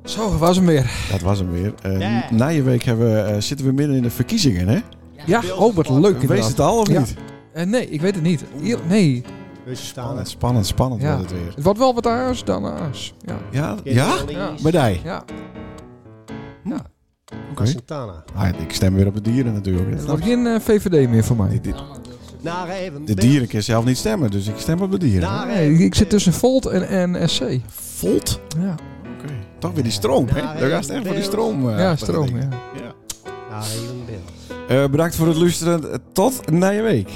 Zo, 0.04 0.38
was 0.38 0.56
hem 0.56 0.66
weer. 0.66 0.90
Dat 1.10 1.20
was 1.20 1.38
hem 1.38 1.50
weer. 1.50 1.74
Ja. 1.98 2.24
Na 2.30 2.46
je 2.48 2.62
week 2.62 2.82
hebben 2.82 3.12
we, 3.14 3.20
eh, 3.20 3.40
zitten 3.40 3.66
we 3.66 3.72
midden 3.72 3.96
in 3.96 4.02
de 4.02 4.10
verkiezingen, 4.10 4.68
hè? 4.68 4.78
Ja, 5.26 5.42
oh, 5.56 5.74
wat 5.74 5.88
leuk 5.88 6.22
Wees 6.22 6.46
het 6.46 6.60
al 6.60 6.78
of 6.78 6.88
Ja. 6.90 6.98
niet? 6.98 7.14
Eh, 7.52 7.66
nee, 7.66 7.88
ik 7.90 8.00
weet 8.00 8.14
het 8.14 8.24
niet. 8.24 8.44
Hier, 8.60 8.78
nee, 8.88 9.24
Spannend, 9.72 10.28
spannend, 10.28 10.66
spannend 10.66 11.02
Ja. 11.02 11.16
wordt 11.16 11.30
het 11.30 11.40
weer. 11.40 11.52
het 11.54 11.64
wordt 11.64 11.78
wel 11.78 11.94
wat 11.94 12.06
aars 12.06 12.44
dan 12.44 12.66
aars. 12.66 13.14
Ja, 13.20 13.38
Ja? 13.50 13.76
Ja? 13.84 14.16
ja, 14.26 14.54
Bij 14.62 15.02
ja. 17.30 17.36
Oké. 17.52 17.66
Santana. 17.66 18.24
Ah, 18.34 18.48
ik 18.48 18.72
stem 18.74 18.94
weer 18.94 19.06
op 19.06 19.14
de 19.14 19.20
dieren 19.20 19.52
natuurlijk. 19.52 19.90
Het 19.90 20.06
wordt 20.06 20.24
geen 20.24 20.46
eh, 20.46 20.60
VVD 20.60 21.08
meer 21.08 21.24
voor 21.24 21.36
mij. 21.36 21.60
Even. 21.64 21.74
De 23.04 23.14
dieren 23.14 23.46
kunnen 23.46 23.64
zelf 23.64 23.84
niet 23.84 23.96
stemmen, 23.96 24.30
dus 24.30 24.46
ik 24.46 24.58
stem 24.58 24.80
op 24.80 24.90
de 24.90 24.98
dieren. 24.98 25.46
Nee, 25.46 25.72
ik 25.74 25.94
zit 25.94 26.10
tussen 26.10 26.32
Volt 26.32 26.66
en, 26.66 26.88
en 26.88 27.28
SC. 27.28 27.42
Volt? 27.68 28.40
Ja, 28.60 28.74
Oké. 29.18 29.32
Toch 29.58 29.72
weer 29.72 29.82
die 29.82 29.92
stroom, 29.92 30.26
hè? 30.28 30.40
Daar 30.40 30.70
gaat 30.70 30.82
het 30.86 30.90
echt 30.90 31.06
voor 31.06 31.14
die 31.14 31.24
stroom. 31.24 31.70
eh, 31.70 31.78
ja 31.78 31.96
stroom, 31.96 32.28
ja. 32.38 32.48
Bill. 34.06 34.18
Eh, 34.82 34.88
bedankt 34.90 35.16
voor 35.16 35.26
het 35.26 35.36
luisteren. 35.36 36.00
Tot 36.12 36.50
na 36.50 36.68
je 36.68 36.82
week. 36.82 37.10